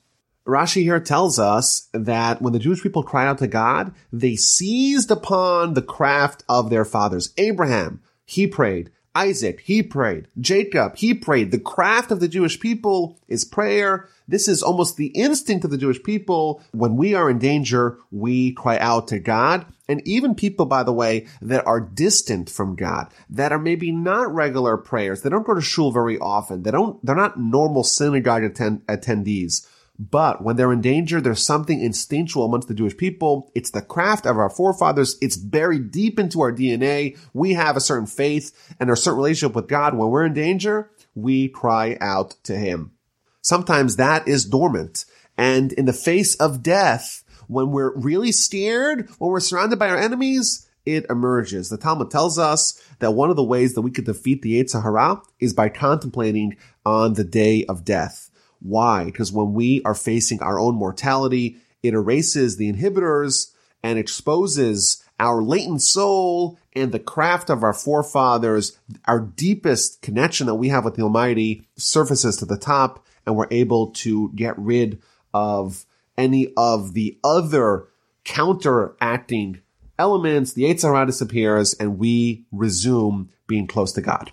Rashi 0.46 0.82
here 0.82 1.00
tells 1.00 1.38
us 1.38 1.90
that 1.94 2.42
when 2.42 2.54
the 2.54 2.60
Jewish 2.60 2.82
people 2.82 3.04
cried 3.04 3.28
out 3.28 3.38
to 3.40 3.48
God, 3.48 3.94
they 4.12 4.36
seized 4.36 5.12
upon 5.12 5.74
the 5.74 5.82
craft 5.82 6.44
of 6.50 6.70
their 6.70 6.86
fathers. 6.86 7.34
Abraham, 7.38 8.02
he 8.26 8.48
prayed. 8.48 8.90
Isaac, 9.20 9.60
he 9.60 9.84
prayed. 9.84 10.30
Jacob, 10.40 10.96
he 10.96 11.14
prayed. 11.14 11.52
The 11.52 11.60
craft 11.60 12.10
of 12.10 12.22
the 12.22 12.30
Jewish 12.30 12.58
people 12.58 13.20
is 13.28 13.44
prayer. 13.44 14.08
This 14.30 14.48
is 14.48 14.64
almost 14.64 14.96
the 14.96 15.08
instinct 15.08 15.66
of 15.66 15.72
the 15.72 15.78
Jewish 15.78 16.02
people. 16.02 16.62
When 16.72 16.96
we 16.96 17.16
are 17.16 17.30
in 17.30 17.38
danger, 17.38 17.98
we 18.12 18.54
cry 18.54 18.78
out 18.78 19.10
to 19.10 19.20
God. 19.20 19.66
And 19.90 20.02
even 20.08 20.36
people, 20.36 20.66
by 20.66 20.84
the 20.84 20.94
way, 20.94 21.28
that 21.42 21.68
are 21.68 21.82
distant 21.82 22.50
from 22.50 22.76
God, 22.76 23.12
that 23.30 23.52
are 23.52 23.60
maybe 23.60 23.92
not 23.92 24.34
regular 24.34 24.78
prayers, 24.78 25.22
they 25.22 25.30
don't 25.30 25.46
go 25.46 25.56
to 25.56 25.62
shul 25.62 25.92
very 25.92 26.18
often, 26.18 26.64
they 26.64 26.72
don't, 26.72 27.04
they're 27.06 27.16
not 27.16 27.40
normal 27.40 27.84
synagogue 27.84 28.44
attend- 28.44 28.86
attendees 28.86 29.68
but 30.00 30.42
when 30.42 30.56
they're 30.56 30.72
in 30.72 30.80
danger, 30.80 31.20
there's 31.20 31.46
something 31.46 31.82
instinctual 31.82 32.46
amongst 32.46 32.70
the 32.70 32.74
Jewish 32.74 32.96
people. 32.96 33.52
It's 33.54 33.72
the 33.72 33.82
craft 33.82 34.26
of 34.26 34.38
our 34.38 34.50
forefathers. 34.50 35.18
It's 35.22 35.36
buried 35.36 35.92
deep 35.92 36.18
into 36.18 36.40
our 36.40 36.54
DNA. 36.54 37.18
We 37.34 37.54
have 37.54 37.76
a 37.76 37.82
certain 37.82 38.08
faith 38.08 38.74
and 38.80 38.90
a 38.90 38.96
certain 38.96 39.18
relationship 39.18 39.58
with 39.58 39.68
God. 39.68 39.96
When 39.96 40.10
we're 40.10 40.26
in 40.26 40.34
danger, 40.34 40.90
we 41.16 41.50
cry 41.50 41.98
out 42.00 42.36
to 42.44 42.56
Him. 42.56 42.94
Sometimes 43.42 43.98
that 43.98 44.28
is 44.28 44.46
dormant 44.46 45.06
And 45.38 45.74
in 45.74 45.86
the 45.86 45.94
face 45.94 46.36
of 46.36 46.64
death, 46.64 47.24
when 47.48 47.72
we're 47.72 47.94
really 47.98 48.32
scared, 48.32 49.10
when 49.18 49.32
we're 49.32 49.40
surrounded 49.42 49.80
by 49.80 49.90
our 49.90 49.98
enemies, 49.98 50.70
it 50.86 51.06
emerges. 51.10 51.70
The 51.70 51.78
Talmud 51.78 52.10
tells 52.10 52.40
us 52.40 52.82
that 53.00 53.12
one 53.12 53.30
of 53.30 53.36
the 53.36 53.44
ways 53.44 53.74
that 53.74 53.82
we 53.82 53.92
could 53.92 54.06
defeat 54.06 54.42
the 54.42 54.64
Yetzer 54.64 54.82
Hara 54.82 55.22
is 55.40 55.54
by 55.54 55.68
contemplating 55.68 56.58
on 56.86 57.16
the 57.16 57.24
day 57.24 57.66
of 57.66 57.84
death. 57.84 58.30
Why? 58.62 59.06
Because 59.06 59.32
when 59.32 59.54
we 59.54 59.82
are 59.84 59.96
facing 59.96 60.42
our 60.42 60.60
own 60.60 60.76
mortality, 60.76 61.58
it 61.82 61.94
erases 61.94 62.58
the 62.58 62.72
inhibitors 62.72 63.52
and 63.84 63.98
exposes 63.98 65.04
our 65.20 65.42
latent 65.42 65.82
soul 65.82 66.60
and 66.74 66.92
the 66.92 67.00
craft 67.00 67.50
of 67.50 67.64
our 67.64 67.74
forefathers, 67.74 68.78
our 69.06 69.20
deepest 69.20 70.02
connection 70.02 70.48
that 70.48 70.56
we 70.56 70.70
have 70.70 70.86
with 70.86 70.96
the 70.96 71.02
Almighty 71.02 71.68
surfaces 71.78 72.38
to 72.38 72.46
the 72.46 72.58
top, 72.58 73.06
and 73.26 73.36
we're 73.36 73.48
able 73.52 73.92
to 73.92 74.32
get 74.36 74.58
rid 74.58 75.02
of 75.34 75.86
any 76.18 76.54
of 76.58 76.94
the 76.94 77.18
other 77.24 77.88
counteracting 78.24 79.62
elements. 79.98 80.54
The 80.54 80.64
Yetzer 80.64 80.94
Hara 80.94 81.06
disappears, 81.06 81.74
and 81.76 81.98
we 81.98 82.46
resume 82.52 83.30
being 83.48 83.68
close 83.68 83.92
to 83.94 84.02
God. 84.02 84.32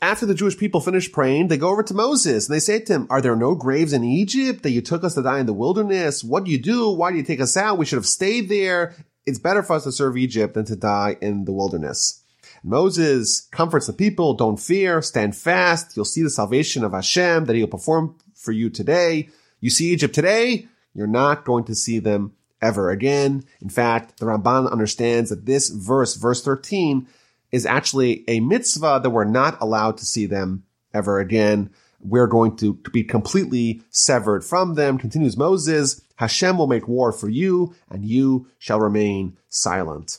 After 0.00 0.26
the 0.26 0.34
Jewish 0.34 0.56
people 0.56 0.80
finish 0.80 1.10
praying, 1.10 1.48
they 1.48 1.56
go 1.56 1.70
over 1.70 1.82
to 1.82 1.94
Moses 1.94 2.46
and 2.46 2.54
they 2.54 2.60
say 2.60 2.78
to 2.78 2.92
him, 2.92 3.06
Are 3.10 3.20
there 3.20 3.34
no 3.34 3.56
graves 3.56 3.92
in 3.92 4.04
Egypt 4.04 4.62
that 4.62 4.70
you 4.70 4.80
took 4.80 5.02
us 5.02 5.14
to 5.14 5.22
die 5.22 5.40
in 5.40 5.46
the 5.46 5.52
wilderness? 5.52 6.22
What 6.22 6.44
do 6.44 6.52
you 6.52 6.58
do? 6.58 6.90
Why 6.90 7.10
do 7.10 7.16
you 7.16 7.24
take 7.24 7.40
us 7.40 7.56
out? 7.56 7.78
We 7.78 7.84
should 7.84 7.98
have 7.98 8.06
stayed 8.06 8.48
there. 8.48 8.94
It's 9.26 9.40
better 9.40 9.62
for 9.62 9.74
us 9.74 9.84
to 9.84 9.92
serve 9.92 10.16
Egypt 10.16 10.54
than 10.54 10.66
to 10.66 10.76
die 10.76 11.16
in 11.20 11.46
the 11.46 11.52
wilderness. 11.52 12.22
Moses 12.62 13.48
comforts 13.50 13.88
the 13.88 13.92
people, 13.92 14.34
don't 14.34 14.58
fear, 14.58 15.02
stand 15.02 15.36
fast. 15.36 15.96
You'll 15.96 16.04
see 16.04 16.22
the 16.22 16.30
salvation 16.30 16.84
of 16.84 16.92
Hashem 16.92 17.46
that 17.46 17.56
he'll 17.56 17.66
perform 17.66 18.16
for 18.34 18.52
you 18.52 18.70
today. 18.70 19.28
You 19.60 19.70
see 19.70 19.92
Egypt 19.92 20.14
today, 20.14 20.68
you're 20.94 21.06
not 21.08 21.44
going 21.44 21.64
to 21.64 21.74
see 21.74 21.98
them 21.98 22.32
ever 22.62 22.90
again. 22.90 23.44
In 23.60 23.68
fact, 23.68 24.18
the 24.18 24.26
Ramban 24.26 24.70
understands 24.70 25.30
that 25.30 25.46
this 25.46 25.68
verse, 25.68 26.14
verse 26.16 26.42
13, 26.42 27.06
is 27.52 27.66
actually 27.66 28.24
a 28.28 28.40
mitzvah 28.40 29.00
that 29.02 29.10
we're 29.10 29.24
not 29.24 29.60
allowed 29.60 29.96
to 29.98 30.04
see 30.04 30.26
them 30.26 30.64
ever 30.92 31.18
again. 31.18 31.70
We're 32.00 32.26
going 32.26 32.56
to, 32.58 32.74
be 32.92 33.02
completely 33.02 33.82
severed 33.90 34.44
from 34.44 34.74
them. 34.74 34.98
Continues 34.98 35.36
Moses, 35.36 36.00
Hashem 36.16 36.58
will 36.58 36.66
make 36.66 36.88
war 36.88 37.12
for 37.12 37.28
you 37.28 37.74
and 37.90 38.04
you 38.04 38.48
shall 38.58 38.80
remain 38.80 39.36
silent. 39.48 40.18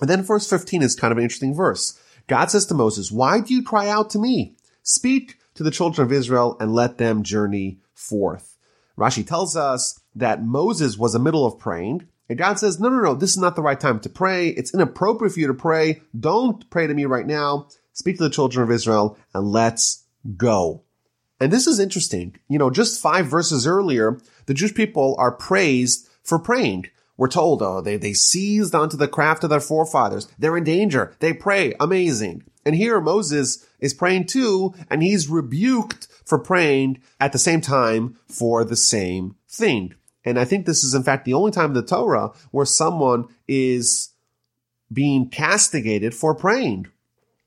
And 0.00 0.08
then 0.08 0.22
verse 0.22 0.48
15 0.48 0.82
is 0.82 0.94
kind 0.94 1.12
of 1.12 1.18
an 1.18 1.24
interesting 1.24 1.54
verse. 1.54 1.98
God 2.26 2.50
says 2.50 2.66
to 2.66 2.74
Moses, 2.74 3.10
why 3.10 3.40
do 3.40 3.54
you 3.54 3.62
cry 3.62 3.88
out 3.88 4.10
to 4.10 4.18
me? 4.18 4.56
Speak 4.82 5.38
to 5.54 5.62
the 5.62 5.70
children 5.70 6.06
of 6.06 6.12
Israel 6.12 6.56
and 6.60 6.74
let 6.74 6.98
them 6.98 7.22
journey 7.22 7.78
forth. 7.94 8.56
Rashi 8.98 9.26
tells 9.26 9.56
us 9.56 9.98
that 10.14 10.44
Moses 10.44 10.98
was 10.98 11.14
in 11.14 11.20
the 11.20 11.24
middle 11.24 11.46
of 11.46 11.58
praying 11.58 12.08
and 12.28 12.38
God 12.38 12.58
says, 12.58 12.80
no, 12.80 12.88
no, 12.88 13.00
no, 13.00 13.14
this 13.14 13.30
is 13.30 13.38
not 13.38 13.56
the 13.56 13.62
right 13.62 13.78
time 13.78 14.00
to 14.00 14.08
pray. 14.08 14.48
It's 14.48 14.72
inappropriate 14.72 15.34
for 15.34 15.40
you 15.40 15.48
to 15.48 15.54
pray. 15.54 16.02
Don't 16.18 16.68
pray 16.70 16.86
to 16.86 16.94
me 16.94 17.04
right 17.04 17.26
now. 17.26 17.68
Speak 17.92 18.16
to 18.18 18.24
the 18.24 18.30
children 18.30 18.62
of 18.62 18.70
Israel 18.70 19.18
and 19.34 19.48
let's 19.48 20.04
go. 20.36 20.82
And 21.40 21.52
this 21.52 21.66
is 21.66 21.80
interesting. 21.80 22.36
You 22.48 22.58
know, 22.58 22.70
just 22.70 23.02
five 23.02 23.26
verses 23.26 23.66
earlier, 23.66 24.18
the 24.46 24.54
Jewish 24.54 24.74
people 24.74 25.16
are 25.18 25.32
praised 25.32 26.08
for 26.22 26.38
praying. 26.38 26.86
We're 27.16 27.28
told, 27.28 27.60
oh, 27.62 27.80
they, 27.80 27.96
they 27.96 28.14
seized 28.14 28.74
onto 28.74 28.96
the 28.96 29.08
craft 29.08 29.44
of 29.44 29.50
their 29.50 29.60
forefathers. 29.60 30.28
They're 30.38 30.56
in 30.56 30.64
danger. 30.64 31.14
They 31.18 31.32
pray. 31.32 31.74
Amazing. 31.78 32.44
And 32.64 32.74
here 32.74 33.00
Moses 33.00 33.66
is 33.80 33.92
praying 33.92 34.26
too, 34.26 34.72
and 34.88 35.02
he's 35.02 35.28
rebuked 35.28 36.06
for 36.24 36.38
praying 36.38 37.02
at 37.20 37.32
the 37.32 37.38
same 37.38 37.60
time 37.60 38.16
for 38.28 38.64
the 38.64 38.76
same 38.76 39.36
thing. 39.48 39.94
And 40.24 40.38
I 40.38 40.44
think 40.44 40.66
this 40.66 40.84
is 40.84 40.94
in 40.94 41.02
fact 41.02 41.24
the 41.24 41.34
only 41.34 41.50
time 41.50 41.70
in 41.70 41.74
the 41.74 41.82
Torah 41.82 42.32
where 42.50 42.66
someone 42.66 43.26
is 43.48 44.10
being 44.92 45.28
castigated 45.28 46.14
for 46.14 46.34
praying. 46.34 46.86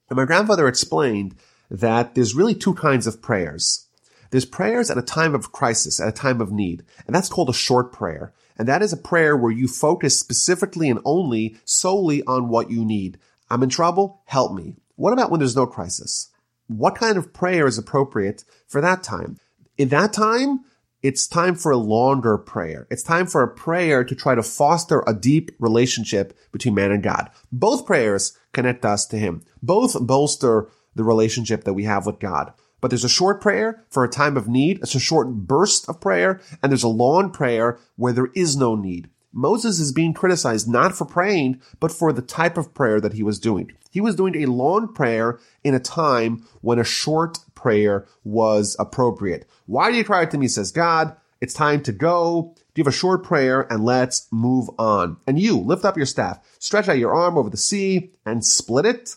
And 0.09 0.17
my 0.17 0.25
grandfather 0.25 0.67
explained 0.67 1.35
that 1.69 2.15
there's 2.15 2.35
really 2.35 2.55
two 2.55 2.73
kinds 2.73 3.07
of 3.07 3.21
prayers. 3.21 3.87
There's 4.31 4.45
prayers 4.45 4.91
at 4.91 4.97
a 4.97 5.03
time 5.03 5.33
of 5.33 5.51
crisis, 5.51 5.99
at 5.99 6.09
a 6.09 6.11
time 6.11 6.41
of 6.41 6.51
need, 6.51 6.83
and 7.05 7.15
that's 7.15 7.29
called 7.29 7.49
a 7.49 7.53
short 7.53 7.91
prayer. 7.91 8.33
And 8.57 8.67
that 8.67 8.81
is 8.81 8.93
a 8.93 8.97
prayer 8.97 9.35
where 9.35 9.51
you 9.51 9.67
focus 9.67 10.19
specifically 10.19 10.89
and 10.89 10.99
only 11.05 11.57
solely 11.65 12.23
on 12.23 12.49
what 12.49 12.71
you 12.71 12.85
need. 12.85 13.17
I'm 13.49 13.63
in 13.63 13.69
trouble, 13.69 14.21
help 14.25 14.53
me. 14.53 14.75
What 14.95 15.13
about 15.13 15.29
when 15.29 15.39
there's 15.39 15.55
no 15.55 15.67
crisis? 15.67 16.31
What 16.67 16.95
kind 16.95 17.17
of 17.17 17.33
prayer 17.33 17.67
is 17.67 17.77
appropriate 17.77 18.43
for 18.67 18.81
that 18.81 19.03
time? 19.03 19.37
In 19.77 19.89
that 19.89 20.13
time, 20.13 20.61
it's 21.05 21.27
time 21.27 21.53
for 21.53 21.71
a 21.71 21.77
longer 21.77 22.35
prayer. 22.35 22.87
It's 22.89 23.03
time 23.03 23.27
for 23.27 23.43
a 23.43 23.47
prayer 23.47 24.03
to 24.03 24.15
try 24.15 24.33
to 24.33 24.41
foster 24.41 25.03
a 25.05 25.13
deep 25.13 25.51
relationship 25.59 26.35
between 26.51 26.73
man 26.73 26.91
and 26.91 27.03
God. 27.03 27.29
Both 27.51 27.85
prayers 27.85 28.35
connect 28.53 28.83
us 28.83 29.05
to 29.07 29.19
Him. 29.19 29.43
Both 29.61 30.01
bolster 30.07 30.67
the 30.95 31.03
relationship 31.03 31.63
that 31.65 31.75
we 31.75 31.83
have 31.83 32.07
with 32.07 32.17
God. 32.17 32.53
But 32.81 32.89
there's 32.89 33.03
a 33.03 33.09
short 33.09 33.39
prayer 33.39 33.85
for 33.87 34.03
a 34.03 34.09
time 34.09 34.35
of 34.35 34.47
need. 34.47 34.79
It's 34.79 34.95
a 34.95 34.99
short 34.99 35.29
burst 35.29 35.87
of 35.87 36.01
prayer. 36.01 36.41
And 36.63 36.71
there's 36.71 36.81
a 36.81 36.87
long 36.87 37.29
prayer 37.29 37.77
where 37.97 38.13
there 38.13 38.31
is 38.33 38.57
no 38.57 38.73
need. 38.73 39.07
Moses 39.31 39.79
is 39.79 39.91
being 39.91 40.13
criticized 40.13 40.67
not 40.67 40.97
for 40.97 41.05
praying, 41.05 41.61
but 41.79 41.91
for 41.91 42.13
the 42.13 42.23
type 42.23 42.57
of 42.57 42.73
prayer 42.73 42.99
that 42.99 43.13
he 43.13 43.21
was 43.21 43.37
doing. 43.37 43.71
He 43.91 44.01
was 44.01 44.15
doing 44.15 44.35
a 44.37 44.47
long 44.47 44.91
prayer 44.91 45.39
in 45.63 45.75
a 45.75 45.79
time 45.79 46.47
when 46.61 46.79
a 46.79 46.83
short 46.83 47.39
prayer 47.65 48.05
was 48.23 48.75
appropriate. 48.77 49.49
Why 49.65 49.89
do 49.89 49.97
you 49.97 50.03
cry 50.03 50.21
out 50.21 50.29
to 50.29 50.37
me? 50.37 50.47
says 50.47 50.71
God. 50.71 51.15
It's 51.41 51.55
time 51.55 51.81
to 51.81 51.91
go. 51.91 52.53
Give 52.75 52.85
a 52.85 52.91
short 52.91 53.23
prayer 53.23 53.61
and 53.71 53.83
let's 53.83 54.27
move 54.31 54.69
on. 54.77 55.17
And 55.25 55.39
you 55.39 55.57
lift 55.57 55.83
up 55.83 55.97
your 55.97 56.05
staff, 56.05 56.37
stretch 56.59 56.87
out 56.87 56.99
your 56.99 57.15
arm 57.15 57.39
over 57.39 57.49
the 57.49 57.57
sea 57.57 58.11
and 58.23 58.45
split 58.45 58.85
it. 58.85 59.15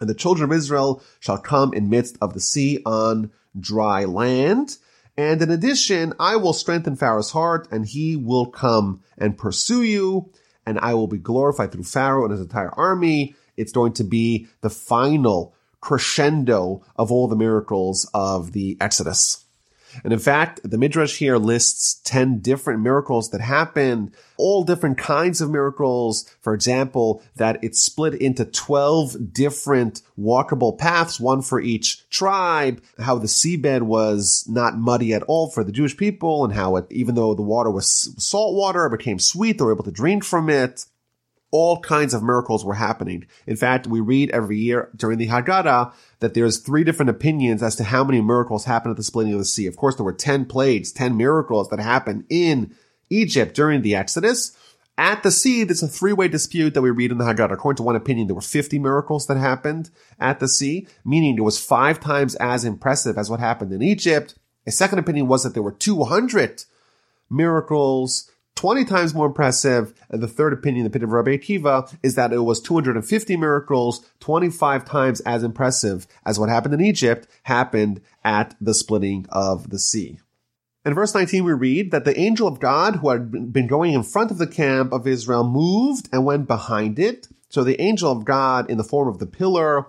And 0.00 0.08
the 0.08 0.14
children 0.14 0.50
of 0.50 0.56
Israel 0.56 1.02
shall 1.20 1.36
come 1.36 1.74
in 1.74 1.90
midst 1.90 2.16
of 2.22 2.32
the 2.32 2.40
sea 2.40 2.80
on 2.86 3.30
dry 3.60 4.06
land. 4.06 4.78
And 5.18 5.42
in 5.42 5.50
addition, 5.50 6.14
I 6.18 6.36
will 6.36 6.54
strengthen 6.54 6.96
Pharaoh's 6.96 7.32
heart 7.32 7.68
and 7.70 7.84
he 7.84 8.16
will 8.16 8.46
come 8.46 9.02
and 9.18 9.36
pursue 9.36 9.82
you. 9.82 10.32
And 10.64 10.78
I 10.78 10.94
will 10.94 11.08
be 11.08 11.18
glorified 11.18 11.72
through 11.72 11.84
Pharaoh 11.84 12.24
and 12.24 12.32
his 12.32 12.40
entire 12.40 12.72
army. 12.72 13.34
It's 13.58 13.72
going 13.72 13.92
to 13.94 14.04
be 14.04 14.46
the 14.62 14.70
final 14.70 15.54
crescendo 15.82 16.82
of 16.96 17.12
all 17.12 17.28
the 17.28 17.36
miracles 17.36 18.08
of 18.14 18.52
the 18.52 18.78
Exodus. 18.80 19.44
And 20.04 20.12
in 20.12 20.18
fact, 20.18 20.60
the 20.64 20.78
Midrash 20.78 21.18
here 21.18 21.36
lists 21.36 22.00
10 22.04 22.38
different 22.38 22.80
miracles 22.80 23.28
that 23.30 23.42
happen, 23.42 24.14
all 24.38 24.64
different 24.64 24.96
kinds 24.96 25.42
of 25.42 25.50
miracles. 25.50 26.26
For 26.40 26.54
example, 26.54 27.22
that 27.36 27.62
it's 27.62 27.82
split 27.82 28.14
into 28.14 28.46
12 28.46 29.34
different 29.34 30.00
walkable 30.18 30.78
paths, 30.78 31.20
one 31.20 31.42
for 31.42 31.60
each 31.60 32.08
tribe, 32.08 32.82
how 32.98 33.18
the 33.18 33.26
seabed 33.26 33.82
was 33.82 34.46
not 34.48 34.78
muddy 34.78 35.12
at 35.12 35.24
all 35.24 35.50
for 35.50 35.62
the 35.62 35.72
Jewish 35.72 35.96
people, 35.96 36.44
and 36.44 36.54
how 36.54 36.76
it, 36.76 36.86
even 36.90 37.14
though 37.14 37.34
the 37.34 37.42
water 37.42 37.70
was 37.70 38.14
salt 38.16 38.54
water, 38.54 38.86
it 38.86 38.96
became 38.96 39.18
sweet, 39.18 39.58
they 39.58 39.64
were 39.64 39.74
able 39.74 39.84
to 39.84 39.90
drink 39.90 40.24
from 40.24 40.48
it 40.48 40.86
all 41.52 41.78
kinds 41.80 42.14
of 42.14 42.22
miracles 42.22 42.64
were 42.64 42.74
happening. 42.74 43.26
In 43.46 43.56
fact, 43.56 43.86
we 43.86 44.00
read 44.00 44.30
every 44.30 44.58
year 44.58 44.90
during 44.96 45.18
the 45.18 45.28
Haggadah 45.28 45.92
that 46.20 46.32
there's 46.32 46.58
three 46.58 46.82
different 46.82 47.10
opinions 47.10 47.62
as 47.62 47.76
to 47.76 47.84
how 47.84 48.02
many 48.02 48.22
miracles 48.22 48.64
happened 48.64 48.92
at 48.92 48.96
the 48.96 49.02
splitting 49.02 49.34
of 49.34 49.38
the 49.38 49.44
sea. 49.44 49.66
Of 49.66 49.76
course, 49.76 49.94
there 49.94 50.04
were 50.04 50.14
10 50.14 50.46
plagues, 50.46 50.90
10 50.90 51.16
miracles 51.16 51.68
that 51.68 51.78
happened 51.78 52.24
in 52.30 52.74
Egypt 53.10 53.54
during 53.54 53.82
the 53.82 53.94
Exodus. 53.94 54.56
At 54.96 55.22
the 55.22 55.30
sea, 55.30 55.64
there's 55.64 55.82
a 55.82 55.88
three-way 55.88 56.28
dispute 56.28 56.72
that 56.72 56.82
we 56.82 56.90
read 56.90 57.12
in 57.12 57.18
the 57.18 57.24
Haggadah. 57.24 57.52
According 57.52 57.76
to 57.76 57.82
one 57.82 57.96
opinion, 57.96 58.28
there 58.28 58.34
were 58.34 58.40
50 58.40 58.78
miracles 58.78 59.26
that 59.26 59.36
happened 59.36 59.90
at 60.18 60.40
the 60.40 60.48
sea, 60.48 60.86
meaning 61.04 61.36
it 61.36 61.42
was 61.42 61.62
five 61.62 62.00
times 62.00 62.34
as 62.36 62.64
impressive 62.64 63.18
as 63.18 63.28
what 63.28 63.40
happened 63.40 63.72
in 63.72 63.82
Egypt. 63.82 64.36
A 64.66 64.70
second 64.70 65.00
opinion 65.00 65.28
was 65.28 65.42
that 65.42 65.52
there 65.52 65.62
were 65.62 65.72
200 65.72 66.64
miracles 67.28 68.30
20 68.62 68.84
times 68.84 69.12
more 69.12 69.26
impressive. 69.26 69.92
The 70.08 70.28
third 70.28 70.52
opinion, 70.52 70.84
the 70.84 70.88
opinion 70.88 71.08
of 71.08 71.12
Rabbi 71.14 71.36
Akiva, 71.36 71.92
is 72.00 72.14
that 72.14 72.32
it 72.32 72.38
was 72.38 72.60
250 72.60 73.36
miracles, 73.36 74.08
25 74.20 74.84
times 74.84 75.20
as 75.22 75.42
impressive 75.42 76.06
as 76.24 76.38
what 76.38 76.48
happened 76.48 76.74
in 76.74 76.80
Egypt 76.80 77.26
happened 77.42 78.00
at 78.22 78.54
the 78.60 78.72
splitting 78.72 79.26
of 79.30 79.70
the 79.70 79.80
sea. 79.80 80.20
In 80.86 80.94
verse 80.94 81.12
19, 81.12 81.42
we 81.42 81.52
read 81.52 81.90
that 81.90 82.04
the 82.04 82.16
angel 82.16 82.46
of 82.46 82.60
God 82.60 82.94
who 82.94 83.08
had 83.08 83.52
been 83.52 83.66
going 83.66 83.94
in 83.94 84.04
front 84.04 84.30
of 84.30 84.38
the 84.38 84.46
camp 84.46 84.92
of 84.92 85.08
Israel 85.08 85.42
moved 85.42 86.08
and 86.12 86.24
went 86.24 86.46
behind 86.46 87.00
it. 87.00 87.26
So 87.48 87.64
the 87.64 87.80
angel 87.80 88.12
of 88.12 88.24
God 88.24 88.70
in 88.70 88.78
the 88.78 88.84
form 88.84 89.08
of 89.08 89.18
the 89.18 89.26
pillar 89.26 89.88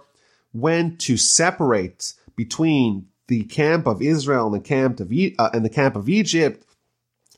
went 0.51 0.99
to 1.01 1.15
separate 1.15 2.15
between 2.35 3.05
the 3.27 3.43
camp 3.43 3.85
of 3.85 4.01
Israel 4.01 4.47
and 4.47 4.55
the 4.55 4.67
camp 4.67 4.99
of, 4.99 5.11
uh, 5.11 5.49
and 5.53 5.63
the 5.63 5.69
camp 5.69 5.95
of 5.95 6.09
Egypt 6.09 6.65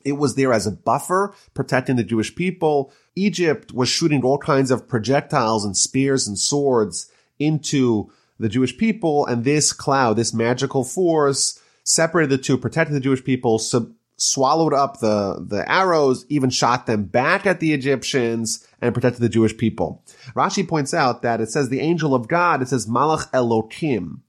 it 0.06 0.12
was 0.12 0.36
there 0.36 0.52
as 0.52 0.66
a 0.66 0.72
buffer, 0.72 1.34
protecting 1.52 1.96
the 1.96 2.04
Jewish 2.04 2.34
people. 2.34 2.92
Egypt 3.16 3.72
was 3.72 3.88
shooting 3.88 4.22
all 4.22 4.38
kinds 4.38 4.70
of 4.70 4.86
projectiles 4.86 5.64
and 5.64 5.76
spears 5.76 6.28
and 6.28 6.38
swords 6.38 7.10
into 7.38 8.10
the 8.38 8.48
Jewish 8.48 8.76
people. 8.78 9.26
And 9.26 9.44
this 9.44 9.72
cloud, 9.72 10.16
this 10.16 10.32
magical 10.32 10.84
force 10.84 11.60
separated 11.82 12.30
the 12.30 12.38
two, 12.38 12.56
protected 12.56 12.94
the 12.94 13.00
Jewish 13.00 13.24
people, 13.24 13.58
sub- 13.58 13.92
swallowed 14.16 14.72
up 14.72 15.00
the, 15.00 15.44
the 15.46 15.70
arrows, 15.70 16.24
even 16.28 16.50
shot 16.50 16.86
them 16.86 17.04
back 17.04 17.44
at 17.44 17.60
the 17.60 17.72
Egyptians 17.72 18.66
and 18.80 18.94
protected 18.94 19.20
the 19.20 19.28
Jewish 19.28 19.56
people. 19.56 20.02
Rashi 20.34 20.66
points 20.66 20.94
out 20.94 21.22
that 21.22 21.40
it 21.40 21.50
says 21.50 21.68
the 21.68 21.80
angel 21.80 22.14
of 22.14 22.28
God, 22.28 22.62
it 22.62 22.68
says 22.68 22.86
Malach 22.86 23.30
Elokim, 23.32 24.20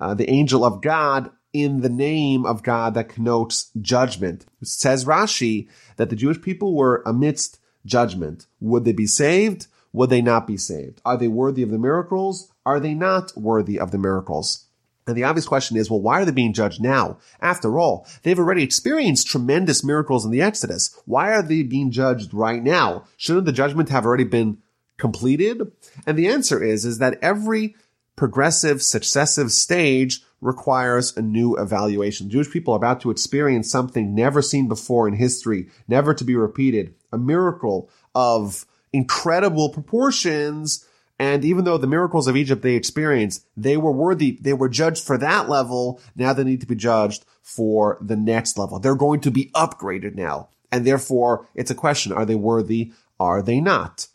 uh, 0.00 0.14
the 0.14 0.28
angel 0.30 0.64
of 0.64 0.80
God 0.80 1.30
in 1.62 1.80
the 1.80 1.88
name 1.88 2.44
of 2.44 2.62
God 2.62 2.94
that 2.94 3.08
connotes 3.08 3.70
judgment. 3.80 4.46
It 4.60 4.68
says 4.68 5.04
Rashi 5.04 5.68
that 5.96 6.10
the 6.10 6.16
Jewish 6.16 6.40
people 6.40 6.74
were 6.74 7.02
amidst 7.06 7.58
judgment. 7.84 8.46
Would 8.60 8.84
they 8.84 8.92
be 8.92 9.06
saved? 9.06 9.66
Would 9.92 10.10
they 10.10 10.22
not 10.22 10.46
be 10.46 10.56
saved? 10.56 11.00
Are 11.04 11.16
they 11.16 11.28
worthy 11.28 11.62
of 11.62 11.70
the 11.70 11.78
miracles? 11.78 12.52
Are 12.64 12.80
they 12.80 12.94
not 12.94 13.32
worthy 13.36 13.78
of 13.78 13.90
the 13.92 13.98
miracles? 13.98 14.66
And 15.06 15.16
the 15.16 15.24
obvious 15.24 15.46
question 15.46 15.76
is, 15.76 15.88
well, 15.88 16.00
why 16.00 16.20
are 16.20 16.24
they 16.24 16.32
being 16.32 16.52
judged 16.52 16.82
now? 16.82 17.18
After 17.40 17.78
all, 17.78 18.06
they've 18.22 18.38
already 18.38 18.64
experienced 18.64 19.28
tremendous 19.28 19.84
miracles 19.84 20.24
in 20.24 20.32
the 20.32 20.42
Exodus. 20.42 20.98
Why 21.04 21.30
are 21.32 21.42
they 21.42 21.62
being 21.62 21.92
judged 21.92 22.34
right 22.34 22.62
now? 22.62 23.04
Shouldn't 23.16 23.46
the 23.46 23.52
judgment 23.52 23.88
have 23.90 24.04
already 24.04 24.24
been 24.24 24.58
completed? 24.98 25.70
And 26.06 26.18
the 26.18 26.26
answer 26.26 26.62
is, 26.62 26.84
is 26.84 26.98
that 26.98 27.18
every 27.22 27.76
progressive, 28.16 28.82
successive 28.82 29.52
stage 29.52 30.22
requires 30.40 31.16
a 31.16 31.22
new 31.22 31.56
evaluation. 31.56 32.30
Jewish 32.30 32.50
people 32.50 32.74
are 32.74 32.78
about 32.78 33.00
to 33.00 33.10
experience 33.10 33.70
something 33.70 34.14
never 34.14 34.42
seen 34.42 34.68
before 34.68 35.08
in 35.08 35.14
history, 35.14 35.68
never 35.88 36.14
to 36.14 36.24
be 36.24 36.36
repeated, 36.36 36.94
a 37.12 37.18
miracle 37.18 37.90
of 38.14 38.66
incredible 38.92 39.70
proportions 39.70 40.86
and 41.18 41.44
even 41.44 41.64
though 41.64 41.78
the 41.78 41.86
miracles 41.86 42.28
of 42.28 42.36
Egypt 42.36 42.62
they 42.62 42.74
experienced, 42.74 43.46
they 43.56 43.76
were 43.76 43.92
worthy, 43.92 44.38
they 44.40 44.52
were 44.52 44.68
judged 44.68 45.04
for 45.04 45.16
that 45.18 45.48
level. 45.48 46.00
Now 46.14 46.32
they 46.32 46.44
need 46.44 46.60
to 46.60 46.66
be 46.66 46.74
judged 46.74 47.24
for 47.42 47.98
the 48.00 48.16
next 48.16 48.58
level. 48.58 48.78
They're 48.78 48.94
going 48.94 49.20
to 49.20 49.30
be 49.30 49.50
upgraded 49.54 50.14
now. 50.14 50.50
And 50.70 50.86
therefore, 50.86 51.48
it's 51.54 51.70
a 51.70 51.74
question. 51.74 52.12
Are 52.12 52.26
they 52.26 52.34
worthy? 52.34 52.92
Are 53.18 53.40
they 53.40 53.60
not? 53.60 54.08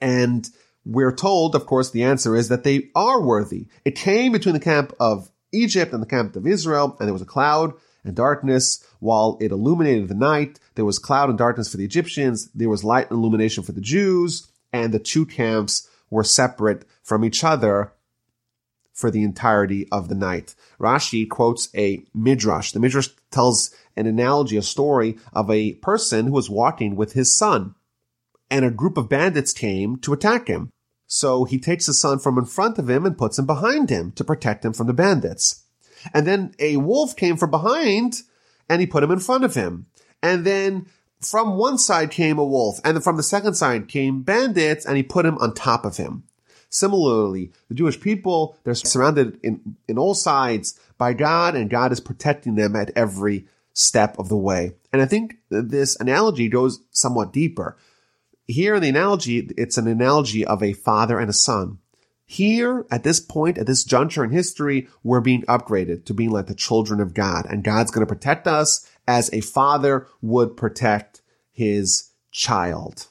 And 0.00 0.48
we're 0.84 1.14
told, 1.14 1.54
of 1.54 1.66
course, 1.66 1.90
the 1.90 2.02
answer 2.02 2.34
is 2.34 2.48
that 2.48 2.64
they 2.64 2.90
are 2.94 3.20
worthy. 3.20 3.66
It 3.84 3.94
came 3.94 4.32
between 4.32 4.54
the 4.54 4.60
camp 4.60 4.92
of 4.98 5.30
Egypt 5.52 5.92
and 5.92 6.02
the 6.02 6.06
camp 6.06 6.36
of 6.36 6.46
Israel, 6.46 6.96
and 6.98 7.06
there 7.06 7.12
was 7.12 7.22
a 7.22 7.26
cloud 7.26 7.74
and 8.04 8.14
darkness 8.14 8.84
while 8.98 9.36
it 9.40 9.52
illuminated 9.52 10.08
the 10.08 10.14
night. 10.14 10.58
There 10.74 10.84
was 10.84 10.98
cloud 10.98 11.28
and 11.28 11.38
darkness 11.38 11.70
for 11.70 11.76
the 11.76 11.84
Egyptians. 11.84 12.50
There 12.54 12.68
was 12.68 12.84
light 12.84 13.10
and 13.10 13.18
illumination 13.18 13.62
for 13.62 13.72
the 13.72 13.80
Jews, 13.80 14.48
and 14.72 14.92
the 14.92 14.98
two 14.98 15.26
camps 15.26 15.88
were 16.10 16.24
separate 16.24 16.84
from 17.02 17.24
each 17.24 17.44
other 17.44 17.92
for 18.92 19.10
the 19.10 19.22
entirety 19.22 19.88
of 19.90 20.08
the 20.08 20.14
night. 20.14 20.54
Rashi 20.78 21.28
quotes 21.28 21.68
a 21.74 22.04
midrash. 22.14 22.72
The 22.72 22.80
midrash 22.80 23.08
tells 23.30 23.74
an 23.96 24.06
analogy, 24.06 24.56
a 24.56 24.62
story 24.62 25.18
of 25.32 25.50
a 25.50 25.74
person 25.74 26.26
who 26.26 26.32
was 26.32 26.50
walking 26.50 26.96
with 26.96 27.12
his 27.12 27.34
son 27.34 27.74
and 28.50 28.64
a 28.64 28.70
group 28.70 28.98
of 28.98 29.08
bandits 29.08 29.52
came 29.52 29.96
to 29.98 30.12
attack 30.12 30.48
him. 30.48 30.72
So 31.12 31.44
he 31.44 31.58
takes 31.58 31.86
his 31.86 32.00
son 32.00 32.20
from 32.20 32.38
in 32.38 32.44
front 32.44 32.78
of 32.78 32.88
him 32.88 33.04
and 33.04 33.18
puts 33.18 33.36
him 33.36 33.44
behind 33.44 33.90
him 33.90 34.12
to 34.12 34.22
protect 34.22 34.64
him 34.64 34.72
from 34.72 34.86
the 34.86 34.92
bandits. 34.92 35.64
And 36.14 36.24
then 36.24 36.54
a 36.60 36.76
wolf 36.76 37.16
came 37.16 37.36
from 37.36 37.50
behind 37.50 38.22
and 38.68 38.80
he 38.80 38.86
put 38.86 39.02
him 39.02 39.10
in 39.10 39.18
front 39.18 39.42
of 39.42 39.56
him. 39.56 39.86
And 40.22 40.46
then 40.46 40.86
from 41.20 41.56
one 41.56 41.78
side 41.78 42.12
came 42.12 42.38
a 42.38 42.44
wolf, 42.44 42.78
and 42.84 43.02
from 43.02 43.16
the 43.16 43.24
second 43.24 43.54
side 43.54 43.88
came 43.88 44.22
bandits, 44.22 44.86
and 44.86 44.96
he 44.96 45.02
put 45.02 45.26
him 45.26 45.36
on 45.38 45.52
top 45.52 45.84
of 45.84 45.96
him. 45.96 46.22
Similarly, 46.70 47.50
the 47.68 47.74
Jewish 47.74 48.00
people, 48.00 48.56
they're 48.62 48.76
surrounded 48.76 49.38
in, 49.42 49.76
in 49.88 49.98
all 49.98 50.14
sides 50.14 50.78
by 50.96 51.12
God, 51.12 51.56
and 51.56 51.68
God 51.68 51.90
is 51.90 52.00
protecting 52.00 52.54
them 52.54 52.76
at 52.76 52.92
every 52.94 53.46
step 53.72 54.16
of 54.18 54.28
the 54.28 54.36
way. 54.36 54.74
And 54.92 55.02
I 55.02 55.06
think 55.06 55.38
this 55.50 55.98
analogy 55.98 56.48
goes 56.48 56.80
somewhat 56.92 57.32
deeper. 57.32 57.76
Here 58.50 58.74
in 58.74 58.82
the 58.82 58.88
analogy, 58.88 59.48
it's 59.56 59.78
an 59.78 59.86
analogy 59.86 60.44
of 60.44 60.60
a 60.60 60.72
father 60.72 61.20
and 61.20 61.30
a 61.30 61.32
son. 61.32 61.78
Here, 62.26 62.84
at 62.90 63.04
this 63.04 63.20
point, 63.20 63.58
at 63.58 63.66
this 63.66 63.84
juncture 63.84 64.24
in 64.24 64.30
history, 64.30 64.88
we're 65.04 65.20
being 65.20 65.42
upgraded 65.42 66.04
to 66.06 66.14
being 66.14 66.30
like 66.30 66.48
the 66.48 66.54
children 66.54 67.00
of 67.00 67.14
God, 67.14 67.46
and 67.48 67.62
God's 67.62 67.92
going 67.92 68.04
to 68.04 68.12
protect 68.12 68.48
us 68.48 68.84
as 69.06 69.32
a 69.32 69.40
father 69.40 70.08
would 70.20 70.56
protect 70.56 71.22
his 71.52 72.10
child. 72.32 73.06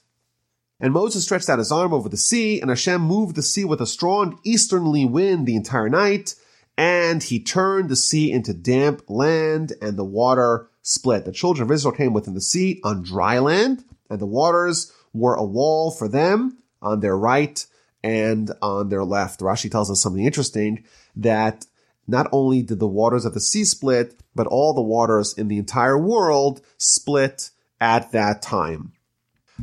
And 0.77 0.91
Moses 0.91 1.23
stretched 1.23 1.49
out 1.49 1.59
his 1.59 1.71
arm 1.71 1.93
over 1.93 2.09
the 2.09 2.17
sea, 2.17 2.59
and 2.59 2.69
Hashem 2.69 3.01
moved 3.01 3.37
the 3.37 3.41
sea 3.41 3.63
with 3.63 3.79
a 3.79 3.87
strong 3.87 4.39
easterly 4.43 5.05
wind 5.05 5.47
the 5.47 5.55
entire 5.55 5.89
night, 5.89 6.35
and 6.77 7.23
he 7.23 7.41
turned 7.41 7.87
the 7.87 7.95
sea 7.95 8.29
into 8.29 8.53
damp 8.53 9.03
land, 9.07 9.71
and 9.81 9.95
the 9.95 10.03
water 10.03 10.69
split. 10.81 11.23
The 11.23 11.31
children 11.31 11.65
of 11.65 11.71
Israel 11.71 11.95
came 11.95 12.11
within 12.11 12.33
the 12.33 12.41
sea 12.41 12.81
on 12.83 13.03
dry 13.03 13.39
land, 13.39 13.85
and 14.09 14.19
the 14.19 14.25
waters 14.25 14.91
were 15.13 15.35
a 15.35 15.43
wall 15.43 15.91
for 15.91 16.07
them 16.07 16.57
on 16.81 16.99
their 16.99 17.17
right 17.17 17.65
and 18.03 18.51
on 18.61 18.89
their 18.89 19.03
left. 19.03 19.39
Rashi 19.39 19.69
tells 19.69 19.91
us 19.91 20.01
something 20.01 20.25
interesting 20.25 20.83
that 21.15 21.65
not 22.07 22.27
only 22.31 22.61
did 22.61 22.79
the 22.79 22.87
waters 22.87 23.25
of 23.25 23.33
the 23.33 23.39
sea 23.39 23.63
split, 23.63 24.19
but 24.33 24.47
all 24.47 24.73
the 24.73 24.81
waters 24.81 25.33
in 25.37 25.47
the 25.47 25.57
entire 25.57 25.97
world 25.97 26.61
split 26.77 27.51
at 27.79 28.11
that 28.11 28.41
time. 28.41 28.93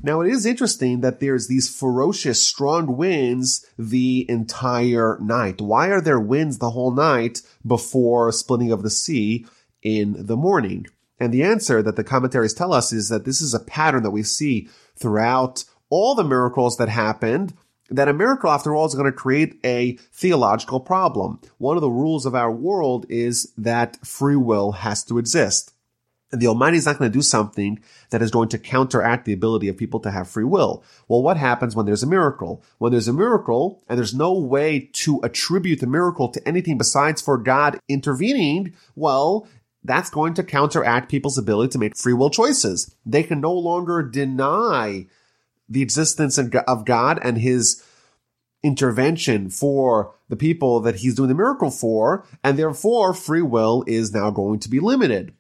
Now 0.03 0.21
it 0.21 0.31
is 0.31 0.45
interesting 0.45 1.01
that 1.01 1.21
there's 1.21 1.49
these 1.49 1.75
ferocious, 1.75 2.43
strong 2.43 2.97
winds 2.97 3.67
the 3.79 4.27
entire 4.29 5.19
night. 5.21 5.61
Why 5.61 5.89
are 5.89 6.03
there 6.03 6.21
winds 6.21 6.59
the 6.59 6.71
whole 6.71 6.93
night 6.93 7.43
before 7.67 8.31
splitting 8.33 8.71
of 8.71 8.83
the 8.83 8.91
sea 8.91 9.47
in 9.83 10.27
the 10.27 10.37
morning? 10.37 10.87
And 11.19 11.33
the 11.33 11.43
answer 11.43 11.83
that 11.83 11.97
the 11.97 12.05
commentaries 12.05 12.53
tell 12.53 12.75
us 12.75 12.93
is 12.93 13.09
that 13.09 13.25
this 13.25 13.41
is 13.41 13.55
a 13.55 13.61
pattern 13.61 14.03
that 14.03 14.11
we 14.11 14.23
see 14.23 14.69
throughout 14.99 15.65
all 15.91 16.15
the 16.15 16.25
miracles 16.25 16.77
that 16.79 16.89
happened 16.89 17.55
that 17.91 18.09
a 18.09 18.13
miracle, 18.13 18.51
after 18.51 18.75
all, 18.75 18.87
is 18.87 18.95
going 18.95 19.07
to 19.07 19.13
create 19.13 19.61
a 19.65 19.93
theological 20.13 20.81
problem. 20.81 21.41
One 21.59 21.77
of 21.77 21.83
the 21.83 21.91
rules 21.91 22.27
of 22.27 22.35
our 22.35 22.51
world 22.51 23.07
is 23.09 23.53
that 23.57 24.05
free 24.05 24.37
will 24.37 24.73
has 24.73 25.05
to 25.05 25.19
exist. 25.19 25.73
And 26.33 26.43
the 26.43 26.49
Almighty 26.49 26.77
is 26.77 26.87
not 26.87 26.99
going 26.99 27.11
to 27.11 27.17
do 27.17 27.23
something 27.23 27.79
that 28.11 28.21
is 28.21 28.33
going 28.33 28.49
to 28.49 28.59
counteract 28.59 29.25
the 29.25 29.33
ability 29.33 29.69
of 29.69 29.77
people 29.77 30.01
to 30.01 30.11
have 30.11 30.29
free 30.29 30.45
will. 30.45 30.83
Well, 31.07 31.23
what 31.23 31.37
happens 31.37 31.77
when 31.77 31.87
there's 31.87 32.03
a 32.03 32.09
miracle? 32.09 32.65
When 32.79 32.91
there's 32.91 33.07
a 33.07 33.13
miracle 33.13 33.85
and 33.89 33.97
there's 33.97 34.15
no 34.15 34.33
way 34.33 34.91
to 34.95 35.21
attribute 35.23 35.79
the 35.79 35.87
miracle 35.87 36.29
to 36.31 36.49
anything 36.49 36.79
besides 36.79 37.23
for 37.23 37.39
God 37.39 37.79
intervening, 37.89 38.75
well, 38.97 39.47
that's 39.87 40.11
going 40.11 40.35
to 40.35 40.43
counteract 40.43 41.11
people's 41.11 41.39
ability 41.39 41.71
to 41.73 41.79
make 41.79 41.97
free 41.97 42.13
will 42.13 42.31
choices. 42.31 42.95
They 43.05 43.23
can 43.23 43.41
no 43.41 43.53
longer 43.53 44.03
deny 44.03 45.07
the 45.69 45.83
existence 45.83 46.39
of 46.39 46.85
God 46.85 47.19
and 47.23 47.39
his 47.39 47.83
intervention 48.63 49.51
for 49.51 50.15
the 50.29 50.37
people 50.37 50.81
that 50.81 50.97
he's 50.97 51.15
doing 51.15 51.29
the 51.29 51.35
miracle 51.35 51.71
for, 51.71 52.27
and 52.43 52.59
therefore 52.59 53.15
free 53.15 53.43
will 53.43 53.85
is 53.87 54.13
now 54.13 54.31
going 54.31 54.59
to 54.61 54.69
be 54.69 54.81
limited. 54.81 55.33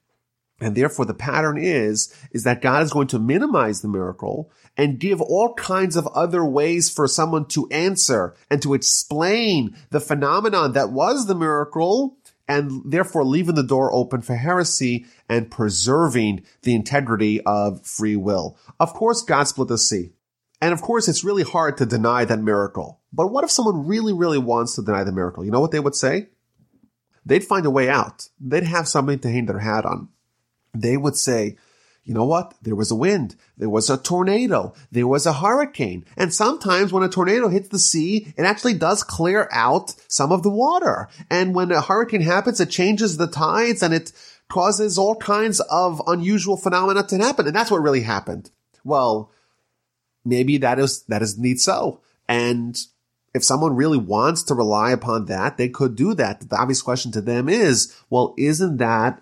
And 0.61 0.75
therefore 0.75 1.05
the 1.05 1.15
pattern 1.15 1.59
is, 1.59 2.15
is 2.31 2.45
that 2.45 2.63
God 2.63 2.83
is 2.83 2.93
going 2.93 3.09
to 3.09 3.19
minimize 3.19 3.83
the 3.83 3.89
miracle 3.89 4.51
and 4.77 4.99
give 4.99 5.21
all 5.21 5.55
kinds 5.55 5.97
of 5.97 6.07
other 6.09 6.45
ways 6.45 6.89
for 6.89 7.07
someone 7.07 7.47
to 7.47 7.69
answer 7.71 8.35
and 8.51 8.63
to 8.63 8.73
explain 8.73 9.77
the 9.91 10.01
phenomenon 10.01 10.73
that 10.73 10.91
was 10.91 11.27
the 11.27 11.35
miracle 11.35 12.17
and 12.49 12.83
therefore 12.85 13.25
leaving 13.25 13.55
the 13.55 13.63
door 13.63 13.93
open 13.93 14.23
for 14.23 14.37
heresy 14.37 15.07
and 15.29 15.51
preserving 15.51 16.45
the 16.63 16.75
integrity 16.75 17.41
of 17.43 17.85
free 17.85 18.17
will. 18.17 18.57
Of 18.79 18.95
course, 18.95 19.23
God 19.23 19.45
split 19.45 19.69
the 19.69 19.79
sea. 19.79 20.13
And 20.61 20.73
of 20.73 20.81
course, 20.81 21.09
it's 21.09 21.25
really 21.25 21.43
hard 21.43 21.77
to 21.79 21.87
deny 21.87 22.25
that 22.25 22.41
miracle. 22.41 23.01
But 23.13 23.29
what 23.29 23.45
if 23.45 23.51
someone 23.51 23.87
really, 23.87 24.13
really 24.13 24.39
wants 24.39 24.75
to 24.77 24.83
deny 24.83 25.05
the 25.05 25.13
miracle? 25.13 25.45
You 25.45 25.51
know 25.51 25.61
what 25.61 25.71
they 25.71 25.81
would 25.81 25.95
say? 25.95 26.29
They'd 27.25 27.45
find 27.45 27.67
a 27.67 27.71
way 27.71 27.89
out. 27.89 28.29
They'd 28.41 28.63
have 28.63 28.89
something 28.89 29.19
to 29.19 29.31
hang 29.31 29.47
their 29.47 29.59
hat 29.59 29.85
on. 29.85 30.09
They 30.73 30.97
would 30.97 31.17
say, 31.17 31.57
you 32.07 32.15
know 32.15 32.25
what? 32.25 32.55
There 32.63 32.77
was 32.77 32.93
a 32.93 32.95
wind. 32.95 33.35
There 33.59 33.69
was 33.69 33.91
a 33.91 33.97
tornado. 33.97 34.75
There 34.93 35.09
was 35.09 35.27
a 35.27 35.33
hurricane. 35.33 36.05
And 36.17 36.33
sometimes 36.33 36.93
when 36.93 37.03
a 37.03 37.09
tornado 37.09 37.49
hits 37.49 37.69
the 37.69 37.81
sea, 37.81 38.33
it 38.37 38.45
actually 38.45 38.75
does 38.75 39.03
clear 39.03 39.49
out 39.51 39.93
some 40.07 40.31
of 40.31 40.45
the 40.45 40.51
water. 40.51 41.09
And 41.29 41.53
when 41.53 41.73
a 41.73 41.81
hurricane 41.81 42.21
happens, 42.21 42.61
it 42.61 42.71
changes 42.71 43.17
the 43.17 43.27
tides 43.27 43.83
and 43.83 43.93
it 43.93 44.13
causes 44.49 44.97
all 44.97 45.17
kinds 45.17 45.59
of 45.59 46.01
unusual 46.07 46.57
phenomena 46.57 47.03
to 47.09 47.19
happen. 47.19 47.49
And 47.49 47.57
that's 47.57 47.73
what 47.73 47.83
really 47.83 48.03
happened. 48.03 48.51
Well, 48.85 49.33
maybe 50.25 50.59
that 50.59 50.79
is, 50.79 51.03
that 51.09 51.23
is 51.23 51.37
neat 51.37 51.61
so. 51.61 52.03
And 52.29 52.79
if 53.35 53.43
someone 53.43 53.75
really 53.75 53.99
wants 53.99 54.45
to 54.45 54.55
rely 54.55 54.93
upon 54.93 55.25
that, 55.25 55.57
they 55.57 55.69
could 55.69 55.97
do 55.97 56.15
that. 56.15 56.49
The 56.49 56.57
obvious 56.57 56.83
question 56.83 57.11
to 57.13 57.21
them 57.21 57.49
is, 57.49 57.93
well, 58.11 58.33
isn't 58.39 58.77
that 58.77 59.21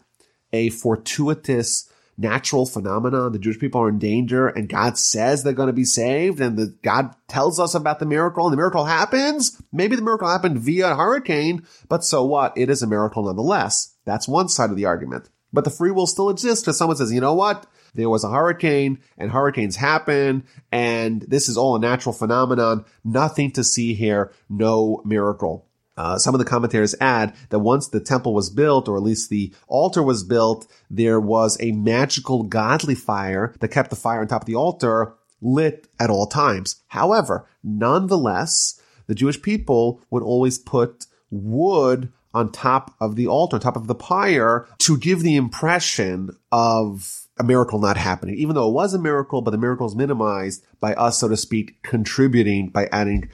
a 0.53 0.69
fortuitous 0.69 1.91
natural 2.17 2.67
phenomenon? 2.67 3.33
The 3.33 3.39
Jewish 3.39 3.59
people 3.59 3.81
are 3.81 3.89
in 3.89 3.99
danger 3.99 4.49
and 4.49 4.69
God 4.69 4.99
says 4.99 5.43
they're 5.43 5.53
going 5.53 5.69
to 5.69 5.73
be 5.73 5.85
saved 5.85 6.41
and 6.41 6.57
the, 6.57 6.75
God 6.83 7.15
tells 7.29 7.59
us 7.59 7.75
about 7.75 7.99
the 7.99 8.07
miracle 8.07 8.47
and 8.47 8.53
the 8.53 8.57
miracle 8.57 8.85
happens. 8.85 9.61
Maybe 9.73 9.97
the 9.97 10.03
miracle 10.03 10.29
happened 10.29 10.59
via 10.59 10.93
a 10.93 10.97
hurricane, 10.97 11.67
but 11.89 12.05
so 12.05 12.25
what? 12.25 12.57
It 12.57 12.71
is 12.71 12.83
a 12.83 12.87
miracle 12.87 13.25
nonetheless. 13.25 13.95
That's 14.05 14.29
one 14.29 14.49
side 14.49 14.71
of 14.71 14.77
the 14.77 14.87
argument. 14.87 15.29
But 15.53 15.65
the 15.65 15.71
free 15.71 15.91
will 15.91 16.07
still 16.07 16.31
exists 16.31 16.65
because 16.65 16.77
someone 16.77 16.97
says, 16.97 17.13
you 17.13 17.21
know 17.21 17.35
what? 17.35 17.67
There 17.95 18.11
was 18.11 18.25
a 18.25 18.31
hurricane 18.31 18.99
and 19.17 19.31
hurricanes 19.31 19.77
happen 19.77 20.45
and 20.73 21.23
this 21.23 21.49
is 21.49 21.57
all 21.57 21.77
a 21.77 21.81
natural 21.81 22.13
phenomenon. 22.13 22.85
Nothing 23.05 23.53
to 23.53 23.63
see 23.63 23.95
here. 23.95 24.33
No 24.49 25.01
miracle. 25.05 25.69
Uh, 25.97 26.19
some 26.19 26.35
of 26.35 26.39
the 26.39 26.45
commentators 26.45 26.95
add 27.01 27.35
that 27.51 27.61
once 27.61 27.89
the 27.89 28.01
temple 28.01 28.35
was 28.35 28.51
built, 28.51 28.89
or 28.89 28.97
at 28.97 29.03
least 29.03 29.31
the 29.31 29.53
altar 29.69 30.03
was 30.03 30.25
built, 30.25 30.67
there 30.91 31.21
was 31.21 31.57
a 31.61 31.73
magical 31.73 32.43
godly 32.43 32.95
fire 32.95 33.55
that 33.61 33.69
kept 33.69 33.91
the 33.91 33.97
fire 33.97 34.21
on 34.21 34.27
top 34.27 34.43
of 34.43 34.47
the 34.47 34.57
altar 34.57 35.15
lit 35.41 35.87
at 36.01 36.11
all 36.11 36.27
times. 36.27 36.83
However, 36.89 37.47
nonetheless, 37.63 38.81
the 39.07 39.15
Jewish 39.15 39.41
people 39.41 40.01
would 40.11 40.23
always 40.23 40.59
put 40.59 41.07
wood 41.31 42.13
on 42.33 42.51
top 42.51 42.95
of 43.01 43.15
the 43.15 43.29
altar, 43.29 43.57
on 43.57 43.61
top 43.61 43.77
of 43.77 43.87
the 43.87 43.95
pyre 43.95 44.67
to 44.79 44.99
give 44.99 45.21
the 45.21 45.37
impression 45.37 46.31
of 46.51 47.29
a 47.39 47.45
miracle 47.45 47.79
not 47.79 47.97
happening, 47.97 48.35
even 48.37 48.55
though 48.55 48.69
it 48.69 48.75
was 48.75 48.95
a 48.95 48.99
miracle, 48.99 49.43
but 49.43 49.51
the 49.51 49.59
miracle 49.59 49.87
is 49.87 49.95
minimized 49.95 50.65
by 50.81 50.95
us, 50.95 51.19
so 51.19 51.29
to 51.29 51.37
speak, 51.37 51.83
contributing 51.83 52.69
by 52.69 52.89
adding 52.91 53.29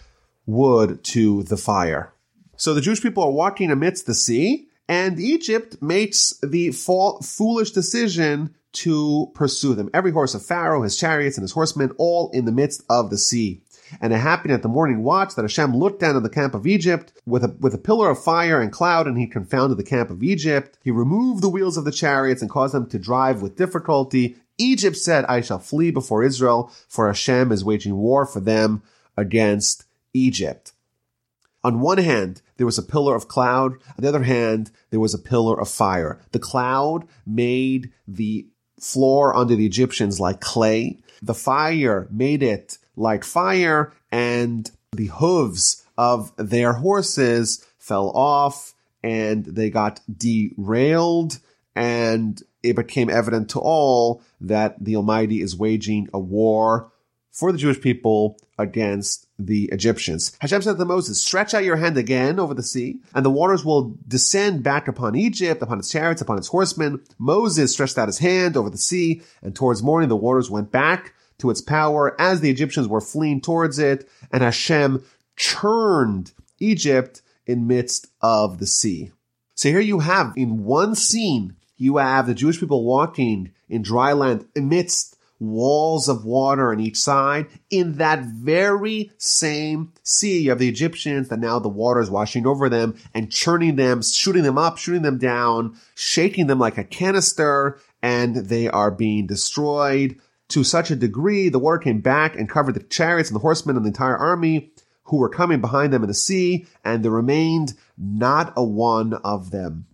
wood 0.46 1.02
to 1.04 1.42
the 1.44 1.56
fire. 1.56 2.12
So 2.60 2.74
the 2.74 2.82
Jewish 2.82 3.00
people 3.00 3.24
are 3.24 3.30
walking 3.30 3.70
amidst 3.70 4.04
the 4.04 4.12
sea, 4.12 4.68
and 4.86 5.18
Egypt 5.18 5.80
makes 5.80 6.38
the 6.42 6.72
foolish 6.72 7.70
decision 7.70 8.54
to 8.72 9.30
pursue 9.34 9.72
them. 9.72 9.88
Every 9.94 10.10
horse 10.10 10.34
of 10.34 10.44
Pharaoh, 10.44 10.82
his 10.82 10.98
chariots, 10.98 11.38
and 11.38 11.42
his 11.42 11.52
horsemen, 11.52 11.92
all 11.96 12.30
in 12.32 12.44
the 12.44 12.52
midst 12.52 12.82
of 12.90 13.08
the 13.08 13.16
sea. 13.16 13.62
And 14.02 14.12
it 14.12 14.18
happened 14.18 14.52
at 14.52 14.60
the 14.60 14.68
morning 14.68 15.02
watch 15.02 15.36
that 15.36 15.42
Hashem 15.42 15.74
looked 15.74 16.00
down 16.00 16.16
on 16.16 16.22
the 16.22 16.28
camp 16.28 16.54
of 16.54 16.66
Egypt 16.66 17.14
with 17.24 17.44
a, 17.44 17.56
with 17.60 17.72
a 17.72 17.78
pillar 17.78 18.10
of 18.10 18.22
fire 18.22 18.60
and 18.60 18.70
cloud, 18.70 19.06
and 19.06 19.16
he 19.16 19.26
confounded 19.26 19.78
the 19.78 19.82
camp 19.82 20.10
of 20.10 20.22
Egypt. 20.22 20.76
He 20.84 20.90
removed 20.90 21.42
the 21.42 21.48
wheels 21.48 21.78
of 21.78 21.86
the 21.86 21.90
chariots 21.90 22.42
and 22.42 22.50
caused 22.50 22.74
them 22.74 22.90
to 22.90 22.98
drive 22.98 23.40
with 23.40 23.56
difficulty. 23.56 24.36
Egypt 24.58 24.98
said, 24.98 25.24
I 25.24 25.40
shall 25.40 25.60
flee 25.60 25.90
before 25.90 26.22
Israel, 26.22 26.70
for 26.88 27.06
Hashem 27.06 27.52
is 27.52 27.64
waging 27.64 27.96
war 27.96 28.26
for 28.26 28.40
them 28.40 28.82
against 29.16 29.86
Egypt. 30.12 30.72
On 31.62 31.80
one 31.80 31.98
hand, 31.98 32.42
there 32.56 32.66
was 32.66 32.78
a 32.78 32.82
pillar 32.82 33.14
of 33.14 33.28
cloud. 33.28 33.72
On 33.72 33.96
the 33.98 34.08
other 34.08 34.22
hand, 34.22 34.70
there 34.90 35.00
was 35.00 35.14
a 35.14 35.18
pillar 35.18 35.60
of 35.60 35.68
fire. 35.68 36.20
The 36.32 36.38
cloud 36.38 37.06
made 37.26 37.92
the 38.08 38.46
floor 38.80 39.36
under 39.36 39.54
the 39.54 39.66
Egyptians 39.66 40.18
like 40.18 40.40
clay. 40.40 41.00
The 41.22 41.34
fire 41.34 42.08
made 42.10 42.42
it 42.42 42.78
like 42.96 43.24
fire 43.24 43.92
and 44.10 44.70
the 44.92 45.06
hooves 45.06 45.84
of 45.98 46.32
their 46.36 46.74
horses 46.74 47.64
fell 47.78 48.10
off 48.10 48.74
and 49.02 49.44
they 49.44 49.70
got 49.70 50.00
derailed 50.10 51.38
and 51.74 52.42
it 52.62 52.76
became 52.76 53.08
evident 53.08 53.50
to 53.50 53.60
all 53.60 54.22
that 54.40 54.82
the 54.82 54.96
Almighty 54.96 55.40
is 55.40 55.56
waging 55.56 56.08
a 56.12 56.18
war 56.18 56.92
for 57.30 57.52
the 57.52 57.58
Jewish 57.58 57.80
people 57.80 58.36
against 58.58 59.26
the 59.46 59.68
Egyptians. 59.72 60.36
Hashem 60.40 60.62
said 60.62 60.78
to 60.78 60.84
Moses, 60.84 61.20
stretch 61.20 61.54
out 61.54 61.64
your 61.64 61.76
hand 61.76 61.96
again 61.96 62.38
over 62.38 62.54
the 62.54 62.62
sea, 62.62 63.00
and 63.14 63.24
the 63.24 63.30
waters 63.30 63.64
will 63.64 63.96
descend 64.06 64.62
back 64.62 64.88
upon 64.88 65.14
Egypt, 65.14 65.62
upon 65.62 65.78
its 65.78 65.90
chariots, 65.90 66.22
upon 66.22 66.38
its 66.38 66.48
horsemen. 66.48 67.02
Moses 67.18 67.72
stretched 67.72 67.98
out 67.98 68.08
his 68.08 68.18
hand 68.18 68.56
over 68.56 68.70
the 68.70 68.78
sea, 68.78 69.22
and 69.42 69.54
towards 69.54 69.82
morning 69.82 70.08
the 70.08 70.16
waters 70.16 70.50
went 70.50 70.70
back 70.70 71.14
to 71.38 71.50
its 71.50 71.60
power 71.60 72.20
as 72.20 72.40
the 72.40 72.50
Egyptians 72.50 72.86
were 72.86 73.00
fleeing 73.00 73.40
towards 73.40 73.78
it, 73.78 74.08
and 74.30 74.42
Hashem 74.42 75.04
churned 75.36 76.32
Egypt 76.58 77.22
in 77.46 77.66
midst 77.66 78.06
of 78.20 78.58
the 78.58 78.66
sea. 78.66 79.10
So 79.54 79.68
here 79.68 79.80
you 79.80 80.00
have 80.00 80.32
in 80.36 80.64
one 80.64 80.94
scene, 80.94 81.56
you 81.76 81.96
have 81.96 82.26
the 82.26 82.34
Jewish 82.34 82.60
people 82.60 82.84
walking 82.84 83.52
in 83.68 83.82
dry 83.82 84.12
land 84.12 84.46
amidst 84.54 85.16
walls 85.40 86.08
of 86.08 86.24
water 86.24 86.70
on 86.70 86.78
each 86.78 86.98
side. 86.98 87.46
In 87.70 87.96
that 87.96 88.20
very 88.22 89.10
same 89.18 89.92
sea, 90.02 90.46
have 90.46 90.58
the 90.58 90.68
Egyptians 90.68 91.28
that 91.28 91.40
now 91.40 91.58
the 91.58 91.68
water 91.68 92.00
is 92.00 92.10
washing 92.10 92.46
over 92.46 92.68
them 92.68 92.94
and 93.14 93.32
churning 93.32 93.76
them, 93.76 94.02
shooting 94.02 94.42
them 94.42 94.58
up, 94.58 94.78
shooting 94.78 95.02
them 95.02 95.18
down, 95.18 95.76
shaking 95.94 96.46
them 96.46 96.58
like 96.58 96.78
a 96.78 96.84
canister, 96.84 97.80
and 98.02 98.36
they 98.36 98.68
are 98.68 98.90
being 98.90 99.26
destroyed 99.26 100.16
to 100.48 100.62
such 100.62 100.90
a 100.90 100.96
degree. 100.96 101.48
The 101.48 101.58
water 101.58 101.78
came 101.78 102.00
back 102.00 102.36
and 102.36 102.48
covered 102.48 102.74
the 102.74 102.82
chariots 102.82 103.30
and 103.30 103.36
the 103.36 103.40
horsemen 103.40 103.76
and 103.76 103.84
the 103.84 103.90
entire 103.90 104.16
army 104.16 104.72
who 105.04 105.16
were 105.16 105.28
coming 105.28 105.60
behind 105.60 105.92
them 105.92 106.02
in 106.02 106.08
the 106.08 106.14
sea, 106.14 106.66
and 106.84 107.04
there 107.04 107.10
remained 107.10 107.74
not 107.98 108.52
a 108.56 108.62
one 108.62 109.14
of 109.14 109.50
them. 109.50 109.86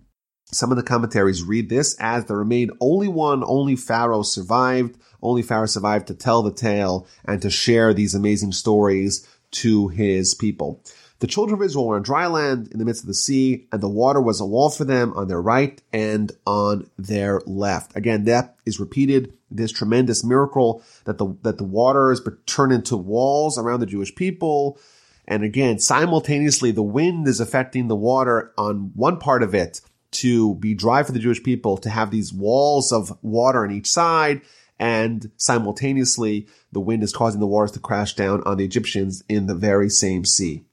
Some 0.52 0.70
of 0.70 0.76
the 0.76 0.82
commentaries 0.82 1.42
read 1.42 1.68
this 1.68 1.96
as 1.98 2.26
there 2.26 2.36
remained 2.36 2.70
only 2.80 3.08
one, 3.08 3.42
only 3.44 3.76
Pharaoh 3.76 4.22
survived 4.22 4.96
only 5.26 5.42
Pharaoh 5.42 5.66
survived 5.66 6.06
to 6.08 6.14
tell 6.14 6.42
the 6.42 6.52
tale 6.52 7.06
and 7.24 7.42
to 7.42 7.50
share 7.50 7.92
these 7.92 8.14
amazing 8.14 8.52
stories 8.52 9.26
to 9.50 9.88
his 9.88 10.34
people. 10.34 10.82
The 11.18 11.26
children 11.26 11.58
of 11.58 11.64
Israel 11.64 11.86
were 11.86 11.96
on 11.96 12.02
dry 12.02 12.26
land 12.26 12.68
in 12.72 12.78
the 12.78 12.84
midst 12.84 13.02
of 13.02 13.08
the 13.08 13.14
sea, 13.14 13.66
and 13.72 13.80
the 13.80 13.88
water 13.88 14.20
was 14.20 14.40
a 14.40 14.44
wall 14.44 14.68
for 14.68 14.84
them 14.84 15.14
on 15.16 15.28
their 15.28 15.40
right 15.40 15.80
and 15.92 16.30
on 16.46 16.90
their 16.98 17.40
left. 17.46 17.96
Again, 17.96 18.24
that 18.24 18.56
is 18.66 18.78
repeated, 18.78 19.32
this 19.50 19.72
tremendous 19.72 20.22
miracle 20.22 20.82
that 21.04 21.16
the, 21.16 21.34
that 21.42 21.56
the 21.56 21.64
waters 21.64 22.20
turn 22.44 22.70
into 22.70 22.96
walls 22.96 23.58
around 23.58 23.80
the 23.80 23.86
Jewish 23.86 24.14
people. 24.14 24.78
And 25.26 25.42
again, 25.42 25.78
simultaneously, 25.78 26.70
the 26.70 26.82
wind 26.82 27.26
is 27.26 27.40
affecting 27.40 27.88
the 27.88 27.96
water 27.96 28.52
on 28.58 28.92
one 28.94 29.18
part 29.18 29.42
of 29.42 29.54
it 29.54 29.80
to 30.12 30.54
be 30.56 30.74
dry 30.74 31.02
for 31.02 31.12
the 31.12 31.18
Jewish 31.18 31.42
people, 31.42 31.76
to 31.78 31.90
have 31.90 32.10
these 32.10 32.32
walls 32.32 32.92
of 32.92 33.16
water 33.22 33.64
on 33.64 33.70
each 33.70 33.88
side, 33.88 34.42
and 34.78 35.30
simultaneously 35.36 36.46
the 36.72 36.80
wind 36.80 37.02
is 37.02 37.12
causing 37.12 37.40
the 37.40 37.46
waters 37.46 37.72
to 37.72 37.80
crash 37.80 38.14
down 38.14 38.42
on 38.44 38.56
the 38.56 38.64
Egyptians 38.64 39.22
in 39.28 39.46
the 39.46 39.54
very 39.54 39.88
same 39.88 40.24
sea. 40.24 40.64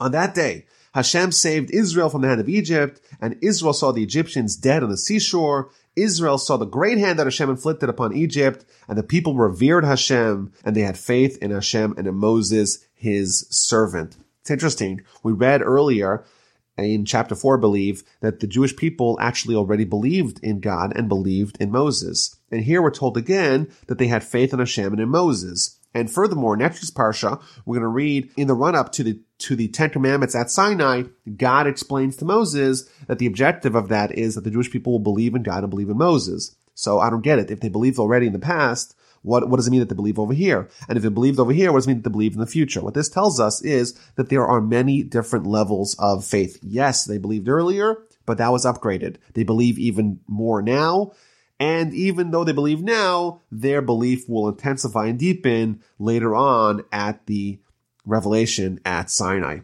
On 0.00 0.12
that 0.12 0.34
day, 0.34 0.66
Hashem 0.94 1.32
saved 1.32 1.72
Israel 1.72 2.08
from 2.08 2.22
the 2.22 2.28
hand 2.28 2.40
of 2.40 2.48
Egypt, 2.48 3.00
and 3.20 3.36
Israel 3.42 3.72
saw 3.72 3.90
the 3.90 4.02
Egyptians 4.02 4.54
dead 4.54 4.82
on 4.82 4.90
the 4.90 4.96
seashore. 4.96 5.70
Israel 5.96 6.38
saw 6.38 6.56
the 6.56 6.64
great 6.64 6.98
hand 6.98 7.18
that 7.18 7.26
Hashem 7.26 7.50
inflicted 7.50 7.88
upon 7.88 8.16
Egypt, 8.16 8.64
and 8.88 8.96
the 8.96 9.02
people 9.02 9.34
revered 9.34 9.84
Hashem, 9.84 10.52
and 10.64 10.76
they 10.76 10.82
had 10.82 10.96
faith 10.96 11.36
in 11.42 11.50
Hashem 11.50 11.94
and 11.96 12.06
in 12.06 12.14
Moses, 12.14 12.86
his 12.94 13.46
servant. 13.50 14.16
It's 14.40 14.50
interesting. 14.50 15.02
We 15.22 15.32
read 15.32 15.62
earlier 15.62 16.24
in 16.76 17.04
chapter 17.04 17.34
4 17.34 17.58
believe 17.58 18.02
that 18.20 18.40
the 18.40 18.46
Jewish 18.46 18.74
people 18.76 19.18
actually 19.20 19.54
already 19.54 19.84
believed 19.84 20.40
in 20.42 20.60
God 20.60 20.92
and 20.96 21.08
believed 21.08 21.56
in 21.60 21.70
Moses. 21.70 22.36
And 22.50 22.64
here 22.64 22.82
we're 22.82 22.90
told 22.90 23.16
again 23.16 23.70
that 23.86 23.98
they 23.98 24.08
had 24.08 24.24
faith 24.24 24.52
in 24.52 24.58
Hashem 24.58 24.92
and 24.92 25.00
in 25.00 25.08
Moses. 25.08 25.78
And 25.94 26.10
furthermore, 26.10 26.56
next 26.56 26.80
week's 26.80 26.90
parsha, 26.90 27.40
we're 27.64 27.76
going 27.76 27.82
to 27.82 27.88
read 27.88 28.30
in 28.36 28.48
the 28.48 28.54
run 28.54 28.74
up 28.74 28.90
to 28.92 29.04
the 29.04 29.20
to 29.38 29.54
the 29.54 29.68
Ten 29.68 29.90
Commandments 29.90 30.34
at 30.34 30.50
Sinai, 30.50 31.04
God 31.36 31.66
explains 31.66 32.16
to 32.16 32.24
Moses 32.24 32.88
that 33.06 33.18
the 33.18 33.26
objective 33.26 33.74
of 33.74 33.88
that 33.88 34.12
is 34.12 34.34
that 34.34 34.42
the 34.42 34.50
Jewish 34.50 34.70
people 34.70 34.92
will 34.92 35.00
believe 35.00 35.34
in 35.34 35.42
God 35.42 35.62
and 35.62 35.70
believe 35.70 35.90
in 35.90 35.98
Moses. 35.98 36.56
So 36.74 36.98
I 36.98 37.10
don't 37.10 37.22
get 37.22 37.38
it. 37.38 37.50
If 37.50 37.60
they 37.60 37.68
believed 37.68 37.98
already 37.98 38.26
in 38.26 38.32
the 38.32 38.38
past, 38.38 38.96
what, 39.24 39.48
what 39.48 39.56
does 39.56 39.66
it 39.66 39.70
mean 39.70 39.80
that 39.80 39.88
they 39.88 39.94
believe 39.94 40.18
over 40.18 40.34
here? 40.34 40.68
And 40.86 40.96
if 40.96 41.02
they 41.02 41.08
believed 41.08 41.40
over 41.40 41.52
here, 41.52 41.72
what 41.72 41.78
does 41.78 41.86
it 41.86 41.88
mean 41.88 41.96
that 41.98 42.08
they 42.08 42.12
believe 42.12 42.34
in 42.34 42.40
the 42.40 42.46
future? 42.46 42.82
What 42.82 42.94
this 42.94 43.08
tells 43.08 43.40
us 43.40 43.62
is 43.62 43.98
that 44.16 44.28
there 44.28 44.46
are 44.46 44.60
many 44.60 45.02
different 45.02 45.46
levels 45.46 45.96
of 45.98 46.24
faith. 46.24 46.58
Yes, 46.62 47.04
they 47.04 47.16
believed 47.16 47.48
earlier, 47.48 47.96
but 48.26 48.36
that 48.38 48.52
was 48.52 48.66
upgraded. 48.66 49.16
They 49.32 49.42
believe 49.42 49.78
even 49.78 50.20
more 50.28 50.60
now. 50.60 51.12
And 51.58 51.94
even 51.94 52.32
though 52.32 52.44
they 52.44 52.52
believe 52.52 52.82
now, 52.82 53.40
their 53.50 53.80
belief 53.80 54.28
will 54.28 54.48
intensify 54.48 55.06
and 55.06 55.18
deepen 55.18 55.82
later 55.98 56.34
on 56.34 56.84
at 56.92 57.24
the 57.26 57.60
revelation 58.04 58.80
at 58.84 59.10
Sinai. 59.10 59.60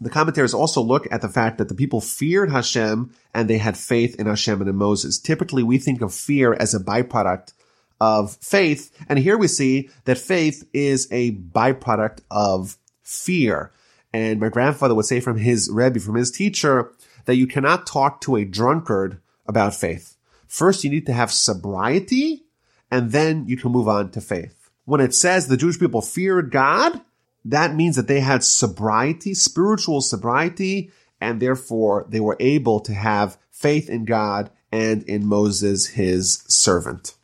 The 0.00 0.10
commentators 0.10 0.54
also 0.54 0.80
look 0.80 1.06
at 1.10 1.20
the 1.20 1.28
fact 1.28 1.58
that 1.58 1.68
the 1.68 1.74
people 1.74 2.00
feared 2.00 2.50
Hashem 2.50 3.12
and 3.34 3.50
they 3.50 3.58
had 3.58 3.76
faith 3.76 4.18
in 4.18 4.26
Hashem 4.26 4.60
and 4.60 4.68
in 4.68 4.76
Moses. 4.76 5.18
Typically, 5.18 5.62
we 5.62 5.78
think 5.78 6.00
of 6.00 6.14
fear 6.14 6.54
as 6.54 6.74
a 6.74 6.80
byproduct 6.80 7.52
of 8.00 8.36
faith. 8.36 8.90
And 9.08 9.18
here 9.18 9.38
we 9.38 9.48
see 9.48 9.90
that 10.04 10.18
faith 10.18 10.68
is 10.72 11.08
a 11.10 11.32
byproduct 11.32 12.20
of 12.30 12.76
fear. 13.02 13.72
And 14.12 14.40
my 14.40 14.48
grandfather 14.48 14.94
would 14.94 15.06
say 15.06 15.20
from 15.20 15.38
his 15.38 15.70
Rebbe, 15.70 16.00
from 16.00 16.14
his 16.14 16.30
teacher, 16.30 16.92
that 17.24 17.36
you 17.36 17.46
cannot 17.46 17.86
talk 17.86 18.20
to 18.22 18.36
a 18.36 18.44
drunkard 18.44 19.20
about 19.46 19.74
faith. 19.74 20.16
First, 20.46 20.84
you 20.84 20.90
need 20.90 21.06
to 21.06 21.12
have 21.12 21.32
sobriety, 21.32 22.44
and 22.90 23.10
then 23.10 23.46
you 23.48 23.56
can 23.56 23.72
move 23.72 23.88
on 23.88 24.10
to 24.12 24.20
faith. 24.20 24.70
When 24.84 25.00
it 25.00 25.14
says 25.14 25.48
the 25.48 25.56
Jewish 25.56 25.80
people 25.80 26.02
feared 26.02 26.50
God, 26.50 27.00
that 27.44 27.74
means 27.74 27.96
that 27.96 28.06
they 28.06 28.20
had 28.20 28.44
sobriety, 28.44 29.34
spiritual 29.34 30.00
sobriety, 30.00 30.90
and 31.20 31.40
therefore 31.40 32.06
they 32.08 32.20
were 32.20 32.36
able 32.38 32.80
to 32.80 32.92
have 32.92 33.38
faith 33.50 33.88
in 33.88 34.04
God 34.04 34.50
and 34.70 35.02
in 35.04 35.26
Moses, 35.26 35.88
his 35.88 36.44
servant. 36.48 37.14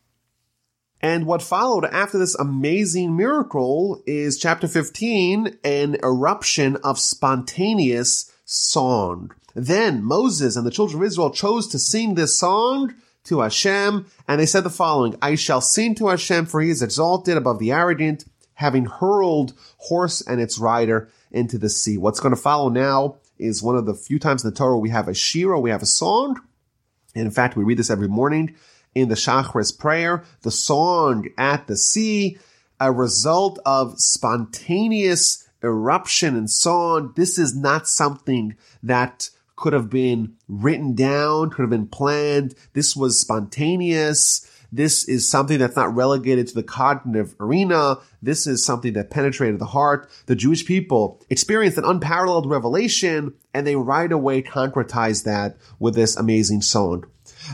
And 1.02 1.24
what 1.24 1.42
followed 1.42 1.86
after 1.86 2.18
this 2.18 2.34
amazing 2.34 3.16
miracle 3.16 4.02
is 4.06 4.38
chapter 4.38 4.68
15, 4.68 5.58
an 5.64 5.96
eruption 6.02 6.76
of 6.84 6.98
spontaneous 6.98 8.30
song. 8.44 9.32
Then 9.54 10.04
Moses 10.04 10.56
and 10.56 10.66
the 10.66 10.70
children 10.70 11.00
of 11.00 11.06
Israel 11.06 11.30
chose 11.30 11.66
to 11.68 11.78
sing 11.78 12.14
this 12.14 12.38
song 12.38 12.94
to 13.24 13.40
Hashem, 13.40 14.06
and 14.28 14.40
they 14.40 14.46
said 14.46 14.64
the 14.64 14.70
following, 14.70 15.16
I 15.22 15.36
shall 15.36 15.60
sing 15.60 15.94
to 15.96 16.08
Hashem 16.08 16.46
for 16.46 16.60
he 16.60 16.70
is 16.70 16.82
exalted 16.82 17.36
above 17.36 17.58
the 17.58 17.72
arrogant, 17.72 18.26
having 18.54 18.84
hurled 18.84 19.54
horse 19.78 20.20
and 20.20 20.40
its 20.40 20.58
rider 20.58 21.08
into 21.30 21.56
the 21.56 21.70
sea. 21.70 21.96
What's 21.96 22.20
going 22.20 22.34
to 22.34 22.40
follow 22.40 22.68
now 22.68 23.16
is 23.38 23.62
one 23.62 23.76
of 23.76 23.86
the 23.86 23.94
few 23.94 24.18
times 24.18 24.44
in 24.44 24.50
the 24.50 24.56
Torah 24.56 24.78
we 24.78 24.90
have 24.90 25.08
a 25.08 25.14
shira, 25.14 25.58
we 25.58 25.70
have 25.70 25.82
a 25.82 25.86
song. 25.86 26.40
And 27.14 27.24
in 27.24 27.30
fact, 27.30 27.56
we 27.56 27.64
read 27.64 27.78
this 27.78 27.90
every 27.90 28.08
morning 28.08 28.54
in 28.94 29.08
the 29.08 29.14
Shachris 29.14 29.76
prayer, 29.76 30.24
the 30.42 30.50
song 30.50 31.28
at 31.38 31.66
the 31.66 31.76
sea, 31.76 32.38
a 32.80 32.90
result 32.90 33.58
of 33.64 33.98
spontaneous 33.98 35.48
eruption 35.62 36.36
and 36.36 36.50
so 36.50 36.72
on. 36.72 37.12
This 37.16 37.38
is 37.38 37.54
not 37.54 37.86
something 37.86 38.56
that 38.82 39.30
could 39.56 39.72
have 39.74 39.90
been 39.90 40.34
written 40.48 40.94
down, 40.94 41.50
could 41.50 41.62
have 41.62 41.70
been 41.70 41.86
planned. 41.86 42.54
This 42.72 42.96
was 42.96 43.20
spontaneous. 43.20 44.50
This 44.72 45.06
is 45.06 45.28
something 45.28 45.58
that's 45.58 45.76
not 45.76 45.94
relegated 45.94 46.46
to 46.48 46.54
the 46.54 46.62
cognitive 46.62 47.34
arena. 47.40 47.98
This 48.22 48.46
is 48.46 48.64
something 48.64 48.92
that 48.94 49.10
penetrated 49.10 49.58
the 49.58 49.66
heart. 49.66 50.08
The 50.26 50.36
Jewish 50.36 50.64
people 50.64 51.20
experienced 51.28 51.76
an 51.76 51.84
unparalleled 51.84 52.48
revelation 52.48 53.34
and 53.52 53.66
they 53.66 53.76
right 53.76 54.10
away 54.10 54.42
concretized 54.42 55.24
that 55.24 55.56
with 55.78 55.94
this 55.94 56.16
amazing 56.16 56.62
song. 56.62 57.04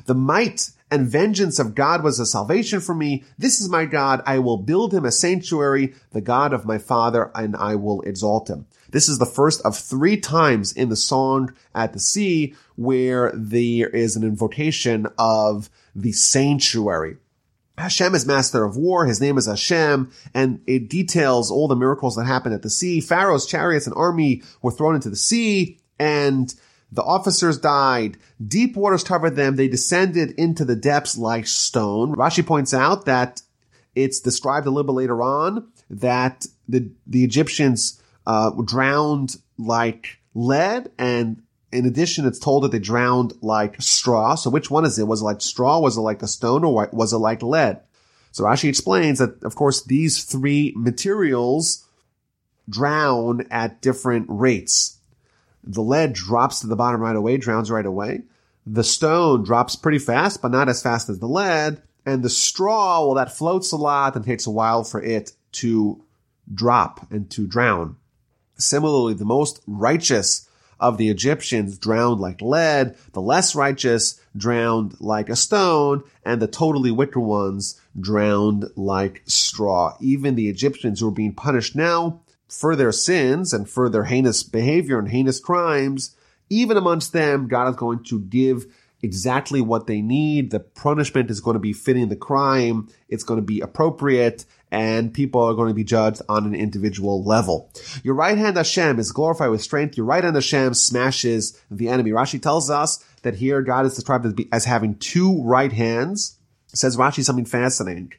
The 0.04 0.14
might 0.14 0.70
and 0.90 1.10
vengeance 1.10 1.58
of 1.58 1.74
God 1.74 2.04
was 2.04 2.20
a 2.20 2.26
salvation 2.26 2.80
for 2.80 2.94
me. 2.94 3.24
This 3.38 3.60
is 3.60 3.68
my 3.68 3.86
God. 3.86 4.22
I 4.26 4.38
will 4.38 4.56
build 4.56 4.94
him 4.94 5.04
a 5.04 5.10
sanctuary, 5.10 5.94
the 6.12 6.20
God 6.20 6.52
of 6.52 6.64
my 6.64 6.78
father, 6.78 7.30
and 7.34 7.56
I 7.56 7.74
will 7.74 8.02
exalt 8.02 8.48
him. 8.48 8.66
This 8.90 9.08
is 9.08 9.18
the 9.18 9.26
first 9.26 9.60
of 9.62 9.76
three 9.76 10.16
times 10.16 10.72
in 10.72 10.88
the 10.88 10.96
song 10.96 11.52
at 11.74 11.92
the 11.92 11.98
sea 11.98 12.54
where 12.76 13.32
there 13.34 13.88
is 13.88 14.16
an 14.16 14.22
invocation 14.22 15.08
of 15.18 15.68
the 15.94 16.12
sanctuary. 16.12 17.16
Hashem 17.78 18.14
is 18.14 18.24
master 18.24 18.64
of 18.64 18.76
war. 18.76 19.06
His 19.06 19.20
name 19.20 19.36
is 19.36 19.46
Hashem, 19.46 20.10
and 20.32 20.62
it 20.66 20.88
details 20.88 21.50
all 21.50 21.68
the 21.68 21.76
miracles 21.76 22.16
that 22.16 22.24
happened 22.24 22.54
at 22.54 22.62
the 22.62 22.70
sea. 22.70 23.00
Pharaoh's 23.00 23.44
chariots 23.44 23.86
and 23.86 23.94
army 23.96 24.42
were 24.62 24.70
thrown 24.70 24.94
into 24.94 25.10
the 25.10 25.16
sea, 25.16 25.78
and 25.98 26.54
the 26.92 27.02
officers 27.02 27.58
died. 27.58 28.16
Deep 28.44 28.76
waters 28.76 29.04
covered 29.04 29.36
them. 29.36 29.56
They 29.56 29.68
descended 29.68 30.32
into 30.32 30.64
the 30.64 30.76
depths 30.76 31.18
like 31.18 31.46
stone. 31.46 32.14
Rashi 32.14 32.46
points 32.46 32.72
out 32.72 33.06
that 33.06 33.42
it's 33.94 34.20
described 34.20 34.66
a 34.66 34.70
little 34.70 34.84
bit 34.84 34.92
later 34.92 35.22
on 35.22 35.68
that 35.90 36.46
the 36.68 36.90
the 37.06 37.24
Egyptians 37.24 38.00
uh, 38.26 38.50
drowned 38.64 39.36
like 39.58 40.18
lead, 40.34 40.90
and 40.98 41.42
in 41.72 41.86
addition, 41.86 42.26
it's 42.26 42.38
told 42.38 42.62
that 42.62 42.72
they 42.72 42.78
drowned 42.78 43.34
like 43.42 43.80
straw. 43.80 44.34
So 44.34 44.50
which 44.50 44.70
one 44.70 44.84
is 44.84 44.98
it? 44.98 45.06
Was 45.06 45.22
it 45.22 45.24
like 45.24 45.40
straw? 45.40 45.78
Was 45.78 45.96
it 45.96 46.02
like 46.02 46.22
a 46.22 46.28
stone? 46.28 46.64
Or 46.64 46.88
was 46.92 47.12
it 47.12 47.18
like 47.18 47.42
lead? 47.42 47.80
So 48.32 48.44
Rashi 48.44 48.68
explains 48.68 49.18
that, 49.18 49.42
of 49.44 49.56
course, 49.56 49.84
these 49.84 50.24
three 50.24 50.72
materials 50.76 51.86
drown 52.68 53.46
at 53.50 53.80
different 53.80 54.26
rates. 54.28 54.95
The 55.66 55.82
lead 55.82 56.12
drops 56.12 56.60
to 56.60 56.68
the 56.68 56.76
bottom 56.76 57.00
right 57.00 57.16
away, 57.16 57.36
drowns 57.36 57.70
right 57.70 57.84
away. 57.84 58.22
The 58.66 58.84
stone 58.84 59.42
drops 59.42 59.76
pretty 59.76 59.98
fast, 59.98 60.40
but 60.40 60.50
not 60.50 60.68
as 60.68 60.82
fast 60.82 61.08
as 61.08 61.18
the 61.18 61.28
lead. 61.28 61.82
And 62.04 62.22
the 62.22 62.30
straw, 62.30 63.04
well, 63.04 63.14
that 63.14 63.36
floats 63.36 63.72
a 63.72 63.76
lot 63.76 64.14
and 64.14 64.24
takes 64.24 64.46
a 64.46 64.50
while 64.50 64.84
for 64.84 65.02
it 65.02 65.32
to 65.52 66.04
drop 66.52 67.10
and 67.10 67.28
to 67.30 67.46
drown. 67.46 67.96
Similarly, 68.56 69.14
the 69.14 69.24
most 69.24 69.60
righteous 69.66 70.48
of 70.78 70.98
the 70.98 71.08
Egyptians 71.08 71.78
drowned 71.78 72.20
like 72.20 72.40
lead, 72.40 72.96
the 73.12 73.20
less 73.20 73.54
righteous 73.54 74.20
drowned 74.36 74.94
like 75.00 75.28
a 75.28 75.36
stone, 75.36 76.04
and 76.24 76.40
the 76.40 76.46
totally 76.46 76.90
wicked 76.90 77.18
ones 77.18 77.80
drowned 77.98 78.70
like 78.76 79.22
straw. 79.26 79.96
Even 80.00 80.34
the 80.34 80.48
Egyptians 80.48 81.00
who 81.00 81.08
are 81.08 81.12
being 81.12 81.32
punished 81.32 81.74
now 81.74 82.20
for 82.48 82.76
their 82.76 82.92
sins 82.92 83.52
and 83.52 83.68
for 83.68 83.88
their 83.88 84.04
heinous 84.04 84.42
behavior 84.42 84.98
and 84.98 85.08
heinous 85.08 85.40
crimes, 85.40 86.16
even 86.48 86.76
amongst 86.76 87.12
them, 87.12 87.48
God 87.48 87.68
is 87.68 87.76
going 87.76 88.04
to 88.04 88.20
give 88.20 88.66
exactly 89.02 89.60
what 89.60 89.86
they 89.86 90.00
need. 90.00 90.50
The 90.50 90.60
punishment 90.60 91.30
is 91.30 91.40
going 91.40 91.54
to 91.54 91.60
be 91.60 91.72
fitting 91.72 92.08
the 92.08 92.16
crime. 92.16 92.88
It's 93.08 93.24
going 93.24 93.40
to 93.40 93.46
be 93.46 93.60
appropriate 93.60 94.44
and 94.70 95.14
people 95.14 95.42
are 95.42 95.54
going 95.54 95.68
to 95.68 95.74
be 95.74 95.84
judged 95.84 96.22
on 96.28 96.44
an 96.44 96.54
individual 96.54 97.22
level. 97.22 97.70
Your 98.02 98.14
right 98.14 98.36
hand 98.36 98.56
Hashem 98.56 98.98
is 98.98 99.12
glorified 99.12 99.50
with 99.50 99.62
strength. 99.62 99.96
Your 99.96 100.06
right 100.06 100.24
hand 100.24 100.36
Hashem 100.36 100.74
smashes 100.74 101.60
the 101.70 101.88
enemy. 101.88 102.10
Rashi 102.10 102.42
tells 102.42 102.68
us 102.68 103.04
that 103.22 103.36
here 103.36 103.62
God 103.62 103.86
is 103.86 103.94
described 103.94 104.26
as, 104.26 104.34
as 104.52 104.64
having 104.64 104.96
two 104.96 105.42
right 105.42 105.72
hands. 105.72 106.38
Says 106.68 106.96
Rashi 106.96 107.24
something 107.24 107.44
fascinating. 107.44 108.12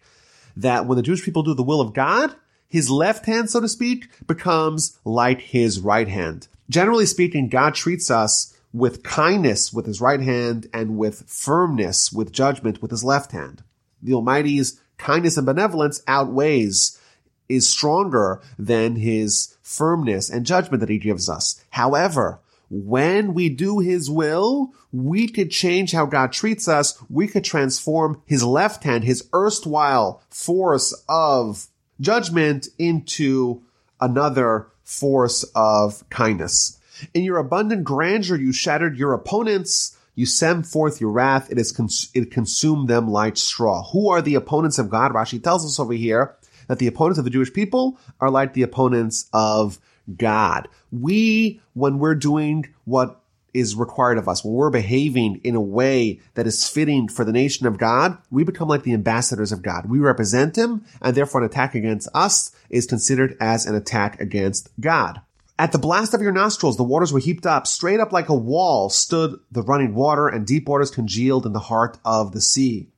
That 0.55 0.85
when 0.85 0.95
the 0.95 1.03
Jewish 1.03 1.23
people 1.23 1.43
do 1.43 1.53
the 1.53 1.63
will 1.63 1.81
of 1.81 1.93
God, 1.93 2.35
his 2.67 2.89
left 2.89 3.25
hand, 3.25 3.49
so 3.49 3.59
to 3.61 3.67
speak, 3.67 4.07
becomes 4.25 4.99
like 5.05 5.41
his 5.41 5.79
right 5.79 6.07
hand. 6.07 6.47
Generally 6.69 7.05
speaking, 7.05 7.47
God 7.47 7.75
treats 7.75 8.11
us 8.11 8.55
with 8.73 9.03
kindness 9.03 9.71
with 9.71 9.85
his 9.85 10.01
right 10.01 10.19
hand 10.19 10.67
and 10.73 10.97
with 10.97 11.29
firmness 11.29 12.11
with 12.11 12.31
judgment 12.31 12.81
with 12.81 12.91
his 12.91 13.03
left 13.03 13.31
hand. 13.31 13.63
The 14.01 14.13
Almighty's 14.13 14.79
kindness 14.97 15.37
and 15.37 15.45
benevolence 15.45 16.03
outweighs, 16.07 16.99
is 17.49 17.69
stronger 17.69 18.41
than 18.57 18.97
his 18.97 19.55
firmness 19.61 20.29
and 20.29 20.45
judgment 20.45 20.81
that 20.81 20.89
he 20.89 20.97
gives 20.97 21.29
us. 21.29 21.63
However, 21.71 22.41
when 22.69 23.33
we 23.33 23.47
do 23.47 23.79
his 23.79 24.09
will, 24.09 24.73
we 24.91 25.27
could 25.27 25.51
change 25.51 25.93
how 25.93 26.05
God 26.05 26.33
treats 26.33 26.67
us. 26.67 27.01
We 27.09 27.27
could 27.27 27.45
transform 27.45 28.21
his 28.25 28.43
left 28.43 28.83
hand, 28.83 29.05
his 29.05 29.29
erstwhile 29.33 30.21
force 30.29 30.93
of 31.07 31.67
judgment 31.99 32.67
into 32.77 33.61
another 33.99 34.67
force 34.83 35.43
of 35.55 36.07
kindness. 36.09 36.79
In 37.13 37.23
your 37.23 37.37
abundant 37.37 37.83
grandeur, 37.83 38.37
you 38.37 38.51
shattered 38.51 38.97
your 38.97 39.13
opponents. 39.13 39.97
You 40.15 40.25
send 40.25 40.67
forth 40.67 40.99
your 40.99 41.11
wrath. 41.11 41.51
It 41.51 41.59
is 41.59 41.71
cons- 41.71 42.09
it 42.13 42.31
consumed 42.31 42.87
them 42.87 43.07
like 43.07 43.37
straw. 43.37 43.83
Who 43.91 44.09
are 44.09 44.21
the 44.21 44.35
opponents 44.35 44.79
of 44.79 44.89
God? 44.89 45.11
Rashi 45.11 45.41
tells 45.41 45.65
us 45.65 45.79
over 45.79 45.93
here 45.93 46.35
that 46.67 46.79
the 46.79 46.87
opponents 46.87 47.19
of 47.19 47.25
the 47.25 47.31
Jewish 47.31 47.53
people 47.53 47.99
are 48.19 48.31
like 48.31 48.53
the 48.53 48.63
opponents 48.63 49.29
of 49.31 49.79
God. 50.15 50.67
We, 50.91 51.61
when 51.73 51.99
we're 51.99 52.15
doing 52.15 52.73
what 52.85 53.21
is 53.57 53.75
required 53.75 54.17
of 54.17 54.27
us, 54.27 54.43
when 54.43 54.53
we're 54.53 54.69
behaving 54.69 55.41
in 55.43 55.55
a 55.55 55.61
way 55.61 56.19
that 56.35 56.47
is 56.47 56.69
fitting 56.69 57.07
for 57.07 57.25
the 57.25 57.31
nation 57.31 57.65
of 57.65 57.77
God, 57.77 58.17
we 58.29 58.43
become 58.43 58.67
like 58.67 58.83
the 58.83 58.93
ambassadors 58.93 59.51
of 59.51 59.61
God. 59.61 59.89
We 59.89 59.99
represent 59.99 60.55
Him, 60.55 60.85
and 61.01 61.15
therefore 61.15 61.41
an 61.41 61.47
attack 61.47 61.75
against 61.75 62.07
us 62.13 62.51
is 62.69 62.85
considered 62.85 63.35
as 63.41 63.65
an 63.65 63.75
attack 63.75 64.21
against 64.21 64.69
God. 64.79 65.21
At 65.59 65.71
the 65.71 65.79
blast 65.79 66.13
of 66.13 66.21
your 66.21 66.31
nostrils, 66.31 66.77
the 66.77 66.83
waters 66.83 67.11
were 67.11 67.19
heaped 67.19 67.47
up. 67.47 67.65
Straight 67.65 67.99
up 67.99 68.11
like 68.11 68.29
a 68.29 68.35
wall 68.35 68.89
stood 68.89 69.39
the 69.51 69.63
running 69.63 69.95
water, 69.95 70.27
and 70.27 70.45
deep 70.45 70.67
waters 70.67 70.91
congealed 70.91 71.47
in 71.47 71.53
the 71.53 71.59
heart 71.59 71.97
of 72.05 72.31
the 72.31 72.41
sea. 72.41 72.89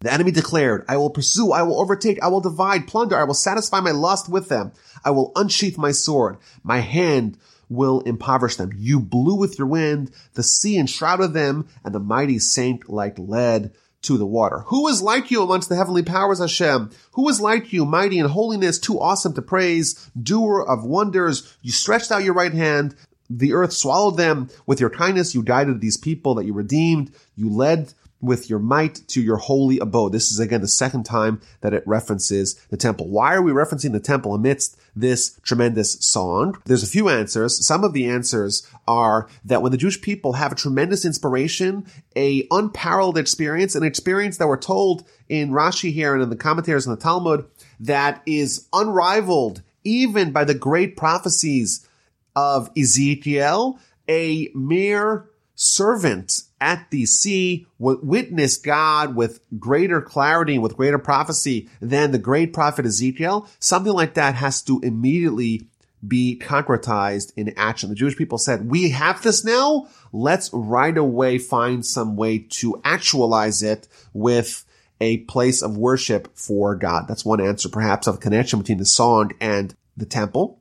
The 0.00 0.12
enemy 0.12 0.30
declared, 0.30 0.84
I 0.88 0.98
will 0.98 1.10
pursue, 1.10 1.52
I 1.52 1.62
will 1.62 1.80
overtake, 1.80 2.22
I 2.22 2.28
will 2.28 2.40
divide, 2.40 2.86
plunder, 2.86 3.16
I 3.16 3.24
will 3.24 3.34
satisfy 3.34 3.80
my 3.80 3.90
lust 3.90 4.28
with 4.28 4.48
them. 4.48 4.72
I 5.04 5.10
will 5.10 5.32
unsheath 5.34 5.78
my 5.78 5.90
sword. 5.90 6.36
My 6.62 6.78
hand 6.78 7.38
will 7.68 8.00
impoverish 8.00 8.56
them. 8.56 8.70
You 8.76 9.00
blew 9.00 9.34
with 9.34 9.58
your 9.58 9.66
wind, 9.66 10.10
the 10.34 10.42
sea 10.42 10.78
enshrouded 10.78 11.32
them, 11.32 11.68
and 11.84 11.94
the 11.94 12.00
mighty 12.00 12.38
sank 12.38 12.88
like 12.88 13.18
lead 13.18 13.72
to 14.02 14.16
the 14.16 14.26
water. 14.26 14.60
Who 14.66 14.86
is 14.88 15.02
like 15.02 15.30
you 15.30 15.42
amongst 15.42 15.68
the 15.68 15.76
heavenly 15.76 16.02
powers, 16.02 16.38
Hashem? 16.38 16.90
Who 17.12 17.28
is 17.28 17.40
like 17.40 17.72
you, 17.72 17.84
mighty 17.84 18.18
in 18.18 18.26
holiness, 18.26 18.78
too 18.78 19.00
awesome 19.00 19.34
to 19.34 19.42
praise, 19.42 20.10
doer 20.20 20.62
of 20.62 20.84
wonders? 20.84 21.56
You 21.62 21.72
stretched 21.72 22.12
out 22.12 22.22
your 22.22 22.34
right 22.34 22.54
hand. 22.54 22.94
The 23.28 23.52
earth 23.52 23.72
swallowed 23.72 24.16
them. 24.16 24.48
With 24.66 24.80
your 24.80 24.90
kindness, 24.90 25.34
you 25.34 25.42
guided 25.42 25.80
these 25.80 25.96
people 25.96 26.36
that 26.36 26.44
you 26.44 26.52
redeemed. 26.52 27.12
You 27.34 27.50
led 27.50 27.92
with 28.20 28.48
your 28.48 28.58
might 28.58 29.06
to 29.08 29.20
your 29.20 29.36
holy 29.36 29.78
abode. 29.78 30.12
This 30.12 30.32
is 30.32 30.38
again 30.38 30.60
the 30.60 30.68
second 30.68 31.04
time 31.04 31.40
that 31.60 31.74
it 31.74 31.86
references 31.86 32.54
the 32.70 32.76
temple. 32.76 33.08
Why 33.08 33.34
are 33.34 33.42
we 33.42 33.52
referencing 33.52 33.92
the 33.92 34.00
temple 34.00 34.34
amidst 34.34 34.78
this 34.94 35.38
tremendous 35.42 35.92
song? 36.04 36.60
There's 36.64 36.82
a 36.82 36.88
few 36.88 37.08
answers. 37.08 37.64
Some 37.66 37.84
of 37.84 37.92
the 37.92 38.06
answers 38.06 38.66
are 38.88 39.28
that 39.44 39.62
when 39.62 39.72
the 39.72 39.78
Jewish 39.78 40.00
people 40.00 40.34
have 40.34 40.52
a 40.52 40.56
tremendous 40.56 41.04
inspiration, 41.04 41.86
a 42.16 42.46
unparalleled 42.50 43.18
experience, 43.18 43.74
an 43.74 43.82
experience 43.82 44.38
that 44.38 44.48
we're 44.48 44.56
told 44.56 45.06
in 45.28 45.50
Rashi 45.50 45.92
here 45.92 46.14
and 46.14 46.22
in 46.22 46.30
the 46.30 46.36
commentaries 46.36 46.86
in 46.86 46.92
the 46.92 47.00
Talmud 47.00 47.46
that 47.80 48.22
is 48.26 48.66
unrivaled 48.72 49.62
even 49.84 50.32
by 50.32 50.44
the 50.44 50.54
great 50.54 50.96
prophecies 50.96 51.86
of 52.34 52.70
Ezekiel, 52.76 53.78
a 54.08 54.50
mere 54.54 55.28
servant 55.56 56.42
at 56.60 56.90
the 56.90 57.04
sea 57.06 57.66
witnessed 57.78 58.62
God 58.62 59.16
with 59.16 59.40
greater 59.58 60.00
clarity 60.00 60.58
with 60.58 60.76
greater 60.76 60.98
prophecy 60.98 61.68
than 61.80 62.12
the 62.12 62.18
great 62.18 62.52
prophet 62.52 62.86
Ezekiel, 62.86 63.48
something 63.58 63.92
like 63.92 64.14
that 64.14 64.36
has 64.36 64.62
to 64.62 64.80
immediately 64.82 65.66
be 66.06 66.38
concretized 66.40 67.32
in 67.36 67.52
action. 67.56 67.88
The 67.88 67.94
Jewish 67.94 68.16
people 68.16 68.38
said, 68.38 68.70
we 68.70 68.90
have 68.90 69.22
this 69.22 69.44
now. 69.44 69.88
Let's 70.12 70.50
right 70.52 70.96
away 70.96 71.38
find 71.38 71.84
some 71.84 72.16
way 72.16 72.38
to 72.50 72.80
actualize 72.84 73.62
it 73.62 73.88
with 74.12 74.64
a 75.00 75.18
place 75.24 75.62
of 75.62 75.76
worship 75.76 76.36
for 76.36 76.74
God. 76.74 77.06
That's 77.08 77.24
one 77.24 77.40
answer, 77.40 77.68
perhaps, 77.68 78.06
of 78.06 78.20
connection 78.20 78.60
between 78.60 78.78
the 78.78 78.86
song 78.86 79.32
and 79.40 79.74
the 79.96 80.06
temple. 80.06 80.60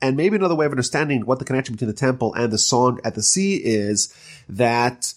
And 0.00 0.16
maybe 0.16 0.36
another 0.36 0.54
way 0.54 0.66
of 0.66 0.72
understanding 0.72 1.24
what 1.24 1.38
the 1.38 1.44
connection 1.44 1.74
between 1.74 1.88
the 1.88 1.94
temple 1.94 2.34
and 2.34 2.52
the 2.52 2.58
song 2.58 3.00
at 3.04 3.14
the 3.14 3.22
sea 3.22 3.56
is 3.56 4.14
that 4.48 5.14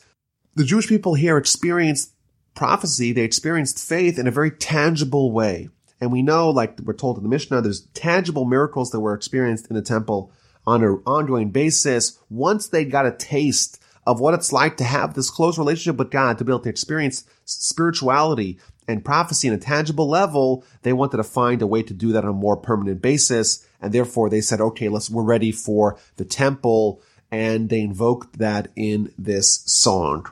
the 0.55 0.63
Jewish 0.63 0.87
people 0.87 1.15
here 1.15 1.37
experienced 1.37 2.13
prophecy. 2.55 3.11
They 3.11 3.21
experienced 3.21 3.79
faith 3.79 4.17
in 4.17 4.27
a 4.27 4.31
very 4.31 4.51
tangible 4.51 5.31
way. 5.31 5.69
And 5.99 6.11
we 6.11 6.21
know, 6.21 6.49
like 6.49 6.79
we're 6.79 6.93
told 6.93 7.17
in 7.17 7.23
the 7.23 7.29
Mishnah, 7.29 7.61
there's 7.61 7.87
tangible 7.93 8.45
miracles 8.45 8.91
that 8.91 8.99
were 8.99 9.13
experienced 9.13 9.67
in 9.67 9.75
the 9.75 9.81
temple 9.81 10.31
on 10.65 10.83
an 10.83 11.01
ongoing 11.05 11.49
basis. 11.49 12.19
Once 12.29 12.67
they 12.67 12.85
got 12.85 13.05
a 13.05 13.11
taste 13.11 13.81
of 14.05 14.19
what 14.19 14.33
it's 14.33 14.53
like 14.53 14.77
to 14.77 14.83
have 14.83 15.13
this 15.13 15.29
close 15.29 15.57
relationship 15.57 15.97
with 15.97 16.11
God, 16.11 16.37
to 16.37 16.45
be 16.45 16.51
able 16.51 16.61
to 16.61 16.69
experience 16.69 17.25
spirituality 17.45 18.57
and 18.87 19.03
prophecy 19.03 19.47
in 19.47 19.53
a 19.53 19.57
tangible 19.57 20.07
level, 20.07 20.63
they 20.83 20.93
wanted 20.93 21.17
to 21.17 21.23
find 21.23 21.61
a 21.61 21.67
way 21.67 21.83
to 21.83 21.93
do 21.93 22.11
that 22.13 22.23
on 22.23 22.29
a 22.29 22.33
more 22.33 22.55
permanent 22.55 23.01
basis. 23.01 23.66
And 23.81 23.93
therefore 23.93 24.29
they 24.29 24.41
said, 24.41 24.61
okay, 24.61 24.89
let's, 24.89 25.09
we're 25.09 25.23
ready 25.23 25.51
for 25.51 25.97
the 26.17 26.25
temple. 26.25 27.01
And 27.31 27.69
they 27.69 27.81
invoked 27.81 28.39
that 28.39 28.69
in 28.75 29.13
this 29.17 29.61
song. 29.65 30.27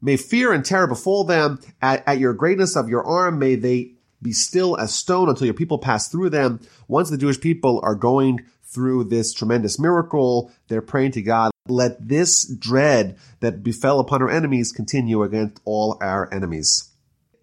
May 0.00 0.16
fear 0.16 0.52
and 0.52 0.64
terror 0.64 0.88
befall 0.88 1.24
them 1.24 1.60
at, 1.80 2.02
at 2.06 2.18
your 2.18 2.34
greatness 2.34 2.76
of 2.76 2.88
your 2.88 3.04
arm. 3.04 3.38
May 3.38 3.54
they 3.54 3.92
be 4.20 4.32
still 4.32 4.76
as 4.76 4.94
stone 4.94 5.28
until 5.28 5.46
your 5.46 5.54
people 5.54 5.78
pass 5.78 6.08
through 6.08 6.30
them. 6.30 6.60
Once 6.88 7.10
the 7.10 7.18
Jewish 7.18 7.40
people 7.40 7.80
are 7.82 7.94
going 7.94 8.40
through 8.64 9.04
this 9.04 9.32
tremendous 9.32 9.78
miracle, 9.78 10.50
they're 10.68 10.82
praying 10.82 11.12
to 11.12 11.22
God, 11.22 11.50
let 11.68 12.08
this 12.08 12.44
dread 12.44 13.16
that 13.40 13.62
befell 13.62 14.00
upon 14.00 14.22
our 14.22 14.30
enemies 14.30 14.72
continue 14.72 15.22
against 15.22 15.60
all 15.64 15.98
our 16.00 16.32
enemies. 16.32 16.91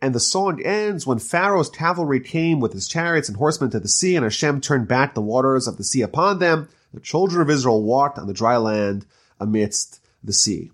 And 0.02 0.16
the 0.16 0.20
song 0.20 0.62
ends 0.64 1.06
when 1.06 1.20
Pharaoh's 1.20 1.70
cavalry 1.70 2.20
came 2.20 2.60
with 2.60 2.74
his 2.74 2.88
chariots 2.88 3.28
and 3.28 3.38
horsemen 3.38 3.70
to 3.72 3.80
the 3.80 3.90
sea, 3.90 4.16
and 4.16 4.24
Hashem 4.24 4.62
turned 4.62 4.88
back 4.88 5.14
the 5.14 5.22
waters 5.22 5.68
of 5.68 5.78
the 5.78 5.84
sea 5.84 6.02
upon 6.02 6.40
them. 6.40 6.70
The 6.94 7.02
children 7.02 7.42
of 7.42 7.50
Israel 7.50 7.84
walked 7.84 8.18
on 8.18 8.28
the 8.28 8.34
dry 8.34 8.58
land 8.58 9.06
amidst 9.40 10.00
the 10.24 10.34
sea. 10.34 10.72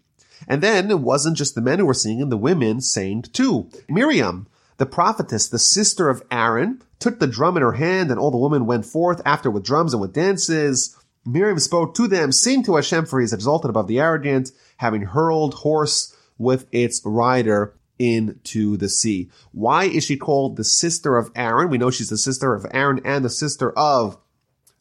And 0.48 0.62
then 0.62 0.92
it 0.92 1.00
wasn't 1.00 1.38
just 1.38 1.56
the 1.56 1.62
men 1.62 1.80
who 1.80 1.86
were 1.86 1.94
singing, 1.94 2.30
the 2.30 2.38
women 2.38 2.82
sang 2.82 3.24
too. 3.24 3.70
Miriam, 3.90 4.48
the 4.78 4.86
prophetess, 4.86 5.48
the 5.48 5.60
sister 5.60 6.10
of 6.10 6.24
Aaron, 6.30 6.82
took 7.00 7.20
the 7.20 7.28
drum 7.28 7.58
in 7.58 7.64
her 7.64 7.74
hand, 7.74 8.12
and 8.12 8.20
all 8.20 8.32
the 8.32 8.38
women 8.38 8.66
went 8.66 8.86
forth 8.86 9.22
after 9.26 9.50
with 9.50 9.64
drums 9.64 9.94
and 9.94 10.02
with 10.02 10.14
dances. 10.14 10.96
Miriam 11.26 11.60
spoke 11.60 11.96
to 11.96 12.08
them, 12.08 12.32
Sing 12.32 12.64
to 12.64 12.76
Hashem, 12.76 13.06
for 13.06 13.20
he 13.20 13.26
is 13.26 13.34
exalted 13.34 13.70
above 13.70 13.88
the 13.88 14.00
arrogant, 14.00 14.52
having 14.78 15.02
hurled 15.02 15.56
horse 15.56 16.16
with 16.38 16.68
its 16.72 17.02
rider 17.06 17.74
into 17.98 18.78
the 18.78 18.90
sea. 18.90 19.30
Why 19.52 19.86
is 19.86 20.04
she 20.04 20.18
called 20.18 20.58
the 20.58 20.64
sister 20.64 21.18
of 21.18 21.32
Aaron? 21.36 21.70
We 21.70 21.78
know 21.78 21.92
she's 21.92 22.10
the 22.10 22.18
sister 22.18 22.54
of 22.54 22.66
Aaron 22.72 23.02
and 23.06 23.24
the 23.24 23.30
sister 23.30 23.72
of 23.78 24.18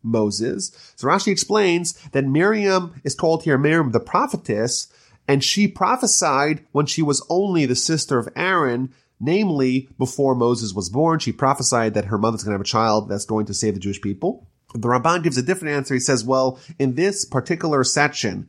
Moses. 0.02 0.70
So 0.96 1.08
Rashi 1.08 1.28
explains 1.28 1.94
that 2.10 2.26
Miriam 2.26 3.00
is 3.04 3.14
called 3.14 3.44
here 3.44 3.56
Miriam 3.58 3.92
the 3.92 4.00
prophetess, 4.00 4.92
and 5.26 5.42
she 5.42 5.68
prophesied 5.68 6.64
when 6.72 6.86
she 6.86 7.02
was 7.02 7.24
only 7.30 7.66
the 7.66 7.76
sister 7.76 8.18
of 8.18 8.28
Aaron 8.36 8.92
Namely, 9.20 9.88
before 9.98 10.34
Moses 10.34 10.74
was 10.74 10.90
born, 10.90 11.18
she 11.18 11.32
prophesied 11.32 11.94
that 11.94 12.06
her 12.06 12.18
mother's 12.18 12.42
going 12.42 12.52
to 12.52 12.56
have 12.56 12.60
a 12.60 12.64
child 12.64 13.08
that's 13.08 13.24
going 13.24 13.46
to 13.46 13.54
save 13.54 13.74
the 13.74 13.80
Jewish 13.80 14.00
people. 14.00 14.46
The 14.74 14.88
Ramban 14.88 15.22
gives 15.22 15.38
a 15.38 15.42
different 15.42 15.74
answer. 15.74 15.94
He 15.94 16.00
says, 16.00 16.24
well, 16.24 16.58
in 16.78 16.94
this 16.94 17.24
particular 17.24 17.84
section, 17.84 18.48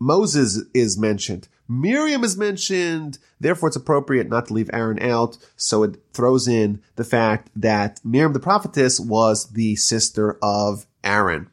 Moses 0.00 0.62
is 0.72 0.98
mentioned. 0.98 1.48
Miriam 1.68 2.24
is 2.24 2.36
mentioned. 2.36 3.18
Therefore, 3.38 3.68
it's 3.68 3.76
appropriate 3.76 4.28
not 4.28 4.46
to 4.46 4.54
leave 4.54 4.70
Aaron 4.72 5.00
out. 5.02 5.36
So 5.56 5.82
it 5.82 5.98
throws 6.12 6.48
in 6.48 6.82
the 6.96 7.04
fact 7.04 7.50
that 7.54 8.00
Miriam 8.02 8.32
the 8.32 8.40
prophetess 8.40 8.98
was 8.98 9.50
the 9.50 9.76
sister 9.76 10.38
of 10.42 10.86
Aaron. 11.04 11.50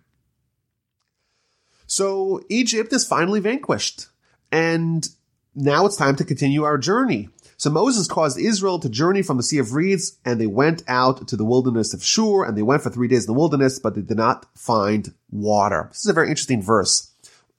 So 1.85 2.41
Egypt 2.49 2.93
is 2.93 3.07
finally 3.07 3.39
vanquished. 3.39 4.07
And 4.51 5.07
now 5.53 5.85
it's 5.85 5.97
time 5.97 6.15
to 6.15 6.25
continue 6.25 6.63
our 6.63 6.77
journey. 6.77 7.29
So 7.57 7.69
Moses 7.69 8.07
caused 8.07 8.37
Israel 8.37 8.79
to 8.79 8.89
journey 8.89 9.21
from 9.21 9.37
the 9.37 9.43
Sea 9.43 9.59
of 9.59 9.73
Reeds, 9.73 10.17
and 10.25 10.41
they 10.41 10.47
went 10.47 10.83
out 10.87 11.27
to 11.29 11.37
the 11.37 11.45
wilderness 11.45 11.93
of 11.93 12.03
Shur, 12.03 12.43
and 12.43 12.57
they 12.57 12.61
went 12.61 12.81
for 12.81 12.89
three 12.89 13.07
days 13.07 13.23
in 13.23 13.33
the 13.33 13.39
wilderness, 13.39 13.79
but 13.79 13.95
they 13.95 14.01
did 14.01 14.17
not 14.17 14.45
find 14.57 15.13
water. 15.31 15.87
This 15.91 16.03
is 16.03 16.09
a 16.09 16.13
very 16.13 16.29
interesting 16.29 16.61
verse. 16.61 17.11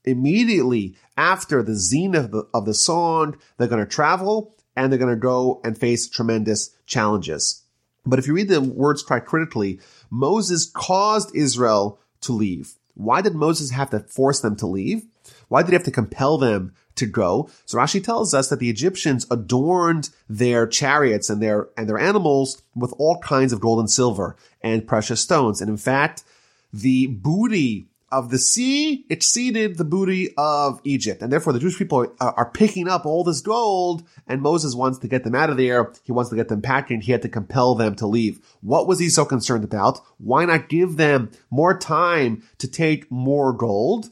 Immediately 0.06 0.96
after 1.16 1.62
the 1.62 1.74
zenith 1.74 2.26
of 2.26 2.30
the, 2.30 2.48
of 2.54 2.64
the 2.64 2.74
song, 2.74 3.36
they're 3.56 3.68
going 3.68 3.84
to 3.84 3.90
travel, 3.90 4.54
and 4.76 4.90
they're 4.90 4.98
going 4.98 5.14
to 5.14 5.20
go 5.20 5.60
and 5.64 5.76
face 5.76 6.08
tremendous 6.08 6.70
challenges. 6.86 7.62
But 8.04 8.18
if 8.18 8.26
you 8.26 8.34
read 8.34 8.48
the 8.48 8.60
words 8.60 9.02
quite 9.02 9.26
critically, 9.26 9.80
Moses 10.10 10.70
caused 10.72 11.34
Israel 11.34 11.98
to 12.22 12.32
leave. 12.32 12.74
Why 12.94 13.20
did 13.20 13.34
Moses 13.34 13.70
have 13.70 13.90
to 13.90 14.00
force 14.00 14.40
them 14.40 14.56
to 14.56 14.66
leave? 14.66 15.04
Why 15.48 15.62
did 15.62 15.70
he 15.70 15.74
have 15.74 15.84
to 15.84 15.90
compel 15.90 16.38
them 16.38 16.72
to 16.96 17.06
go. 17.06 17.48
So 17.64 17.78
Rashi 17.78 18.02
tells 18.02 18.34
us 18.34 18.48
that 18.48 18.58
the 18.58 18.70
Egyptians 18.70 19.26
adorned 19.30 20.10
their 20.28 20.66
chariots 20.66 21.30
and 21.30 21.40
their, 21.40 21.68
and 21.76 21.88
their 21.88 21.98
animals 21.98 22.62
with 22.74 22.92
all 22.98 23.18
kinds 23.20 23.52
of 23.52 23.60
gold 23.60 23.78
and 23.78 23.90
silver 23.90 24.36
and 24.62 24.86
precious 24.86 25.20
stones. 25.20 25.60
And 25.60 25.70
in 25.70 25.76
fact, 25.76 26.24
the 26.72 27.06
booty 27.06 27.86
of 28.10 28.30
the 28.30 28.38
sea 28.38 29.04
exceeded 29.10 29.76
the 29.76 29.84
booty 29.84 30.32
of 30.36 30.80
Egypt. 30.84 31.22
And 31.22 31.32
therefore 31.32 31.52
the 31.52 31.58
Jewish 31.58 31.76
people 31.76 32.06
are, 32.20 32.32
are, 32.32 32.50
picking 32.50 32.88
up 32.88 33.04
all 33.04 33.24
this 33.24 33.40
gold 33.40 34.06
and 34.26 34.40
Moses 34.40 34.74
wants 34.74 34.98
to 34.98 35.08
get 35.08 35.24
them 35.24 35.34
out 35.34 35.50
of 35.50 35.56
there. 35.56 35.92
He 36.04 36.12
wants 36.12 36.30
to 36.30 36.36
get 36.36 36.48
them 36.48 36.62
packing. 36.62 37.00
He 37.00 37.12
had 37.12 37.22
to 37.22 37.28
compel 37.28 37.74
them 37.74 37.96
to 37.96 38.06
leave. 38.06 38.40
What 38.60 38.86
was 38.86 39.00
he 39.00 39.08
so 39.08 39.24
concerned 39.24 39.64
about? 39.64 40.00
Why 40.18 40.44
not 40.44 40.68
give 40.68 40.96
them 40.96 41.32
more 41.50 41.76
time 41.76 42.44
to 42.58 42.68
take 42.68 43.10
more 43.10 43.52
gold? 43.52 44.08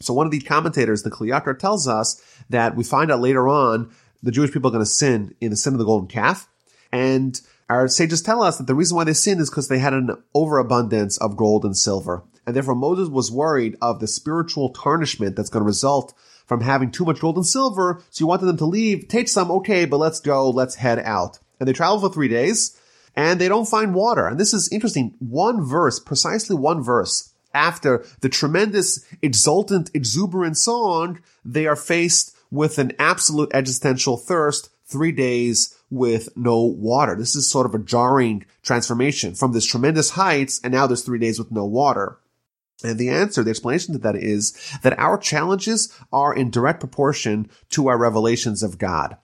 So 0.00 0.14
one 0.14 0.26
of 0.26 0.32
the 0.32 0.40
commentators, 0.40 1.02
the 1.02 1.10
Kli 1.10 1.28
Yakar, 1.28 1.58
tells 1.58 1.88
us 1.88 2.22
that 2.48 2.76
we 2.76 2.84
find 2.84 3.10
out 3.10 3.20
later 3.20 3.48
on 3.48 3.90
the 4.22 4.30
Jewish 4.30 4.52
people 4.52 4.68
are 4.68 4.72
going 4.72 4.84
to 4.84 4.90
sin 4.90 5.34
in 5.40 5.50
the 5.50 5.56
sin 5.56 5.72
of 5.72 5.78
the 5.78 5.84
golden 5.84 6.08
calf. 6.08 6.48
And 6.92 7.40
our 7.68 7.88
sages 7.88 8.22
tell 8.22 8.42
us 8.42 8.58
that 8.58 8.66
the 8.66 8.74
reason 8.74 8.96
why 8.96 9.04
they 9.04 9.14
sinned 9.14 9.40
is 9.40 9.50
because 9.50 9.68
they 9.68 9.78
had 9.78 9.94
an 9.94 10.10
overabundance 10.34 11.18
of 11.18 11.36
gold 11.36 11.64
and 11.64 11.76
silver. 11.76 12.22
And 12.46 12.54
therefore 12.54 12.74
Moses 12.74 13.08
was 13.08 13.30
worried 13.30 13.76
of 13.82 14.00
the 14.00 14.06
spiritual 14.06 14.70
tarnishment 14.70 15.36
that's 15.36 15.50
going 15.50 15.62
to 15.62 15.66
result 15.66 16.14
from 16.46 16.60
having 16.60 16.90
too 16.90 17.04
much 17.04 17.20
gold 17.20 17.36
and 17.36 17.46
silver. 17.46 18.02
So 18.10 18.18
he 18.18 18.24
wanted 18.24 18.46
them 18.46 18.58
to 18.58 18.66
leave, 18.66 19.08
take 19.08 19.28
some, 19.28 19.50
okay, 19.50 19.84
but 19.84 19.98
let's 19.98 20.20
go, 20.20 20.48
let's 20.50 20.76
head 20.76 21.00
out. 21.00 21.38
And 21.58 21.68
they 21.68 21.72
travel 21.72 21.98
for 21.98 22.12
three 22.12 22.28
days 22.28 22.80
and 23.16 23.40
they 23.40 23.48
don't 23.48 23.68
find 23.68 23.94
water. 23.94 24.26
And 24.28 24.38
this 24.38 24.54
is 24.54 24.68
interesting. 24.70 25.14
One 25.18 25.64
verse, 25.64 25.98
precisely 25.98 26.54
one 26.54 26.82
verse 26.82 27.32
after 27.56 28.04
the 28.20 28.28
tremendous, 28.28 29.04
exultant, 29.22 29.90
exuberant 29.94 30.58
song, 30.58 31.20
they 31.44 31.66
are 31.66 31.74
faced 31.74 32.36
with 32.50 32.78
an 32.78 32.92
absolute 32.98 33.50
existential 33.54 34.16
thirst, 34.16 34.70
three 34.84 35.10
days 35.10 35.76
with 35.90 36.28
no 36.36 36.62
water. 36.62 37.16
This 37.16 37.34
is 37.34 37.50
sort 37.50 37.66
of 37.66 37.74
a 37.74 37.78
jarring 37.82 38.44
transformation 38.62 39.34
from 39.34 39.52
this 39.52 39.64
tremendous 39.64 40.10
heights, 40.10 40.60
and 40.62 40.72
now 40.72 40.86
there's 40.86 41.02
three 41.02 41.18
days 41.18 41.38
with 41.38 41.50
no 41.50 41.64
water. 41.64 42.18
And 42.84 42.98
the 42.98 43.08
answer, 43.08 43.42
the 43.42 43.50
explanation 43.50 43.94
to 43.94 43.98
that 44.00 44.16
is 44.16 44.52
that 44.82 44.98
our 44.98 45.16
challenges 45.16 45.92
are 46.12 46.34
in 46.34 46.50
direct 46.50 46.80
proportion 46.80 47.50
to 47.70 47.88
our 47.88 47.98
revelations 47.98 48.62
of 48.62 48.78
God. 48.78 49.16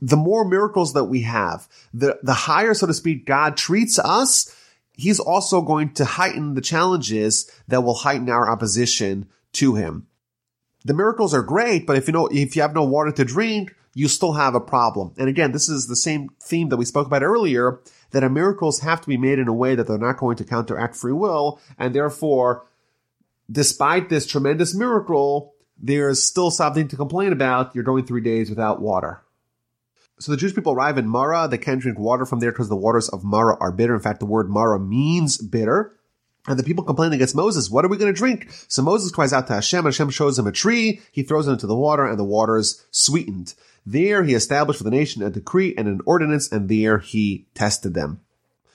The 0.00 0.16
more 0.16 0.44
miracles 0.46 0.92
that 0.92 1.04
we 1.04 1.22
have, 1.22 1.68
the, 1.94 2.18
the 2.22 2.34
higher, 2.34 2.74
so 2.74 2.86
to 2.86 2.92
speak, 2.92 3.24
God 3.24 3.56
treats 3.56 3.98
us, 3.98 4.54
he's 4.92 5.18
also 5.18 5.62
going 5.62 5.94
to 5.94 6.04
heighten 6.04 6.54
the 6.54 6.60
challenges 6.60 7.50
that 7.66 7.82
will 7.82 7.94
heighten 7.94 8.28
our 8.28 8.50
opposition 8.50 9.26
to 9.52 9.74
him. 9.74 10.06
The 10.84 10.94
miracles 10.94 11.32
are 11.32 11.42
great, 11.42 11.86
but 11.86 11.96
if 11.96 12.06
you 12.06 12.12
know, 12.12 12.26
if 12.26 12.54
you 12.54 12.62
have 12.62 12.74
no 12.74 12.84
water 12.84 13.10
to 13.12 13.24
drink, 13.24 13.74
you 13.94 14.08
still 14.08 14.34
have 14.34 14.54
a 14.54 14.60
problem. 14.60 15.14
And 15.16 15.28
again, 15.28 15.52
this 15.52 15.70
is 15.70 15.86
the 15.86 15.96
same 15.96 16.28
theme 16.42 16.68
that 16.68 16.76
we 16.76 16.84
spoke 16.84 17.06
about 17.06 17.22
earlier, 17.22 17.80
that 18.16 18.22
our 18.22 18.30
miracles 18.30 18.80
have 18.80 19.02
to 19.02 19.08
be 19.08 19.18
made 19.18 19.38
in 19.38 19.46
a 19.46 19.52
way 19.52 19.74
that 19.74 19.86
they're 19.86 19.98
not 19.98 20.16
going 20.16 20.38
to 20.38 20.44
counteract 20.44 20.96
free 20.96 21.12
will, 21.12 21.60
and 21.78 21.94
therefore, 21.94 22.64
despite 23.52 24.08
this 24.08 24.26
tremendous 24.26 24.74
miracle, 24.74 25.52
there's 25.78 26.22
still 26.22 26.50
something 26.50 26.88
to 26.88 26.96
complain 26.96 27.30
about. 27.30 27.74
You're 27.74 27.84
going 27.84 28.06
three 28.06 28.22
days 28.22 28.48
without 28.48 28.80
water. 28.80 29.20
So 30.18 30.32
the 30.32 30.38
Jewish 30.38 30.54
people 30.54 30.72
arrive 30.72 30.96
in 30.96 31.06
Mara. 31.06 31.46
They 31.46 31.58
can't 31.58 31.78
drink 31.78 31.98
water 31.98 32.24
from 32.24 32.40
there 32.40 32.52
because 32.52 32.70
the 32.70 32.74
waters 32.74 33.10
of 33.10 33.22
Mara 33.22 33.54
are 33.60 33.70
bitter. 33.70 33.94
In 33.94 34.00
fact, 34.00 34.20
the 34.20 34.24
word 34.24 34.48
Mara 34.48 34.80
means 34.80 35.36
bitter. 35.36 35.92
And 36.46 36.58
the 36.58 36.64
people 36.64 36.84
complain 36.84 37.12
against 37.12 37.36
Moses, 37.36 37.68
what 37.68 37.84
are 37.84 37.88
we 37.88 37.98
going 37.98 38.14
to 38.14 38.18
drink? 38.18 38.50
So 38.66 38.80
Moses 38.80 39.12
cries 39.12 39.34
out 39.34 39.46
to 39.48 39.52
Hashem. 39.52 39.84
Hashem 39.84 40.08
shows 40.08 40.38
him 40.38 40.46
a 40.46 40.52
tree. 40.52 41.02
He 41.12 41.22
throws 41.22 41.48
it 41.48 41.52
into 41.52 41.66
the 41.66 41.76
water 41.76 42.06
and 42.06 42.18
the 42.18 42.24
water's 42.24 42.82
sweetened. 42.90 43.52
There 43.86 44.24
he 44.24 44.34
established 44.34 44.78
for 44.78 44.84
the 44.84 44.90
nation 44.90 45.22
a 45.22 45.30
decree 45.30 45.74
and 45.78 45.86
an 45.86 46.00
ordinance 46.04 46.50
and 46.50 46.68
there 46.68 46.98
he 46.98 47.46
tested 47.54 47.94
them. 47.94 48.20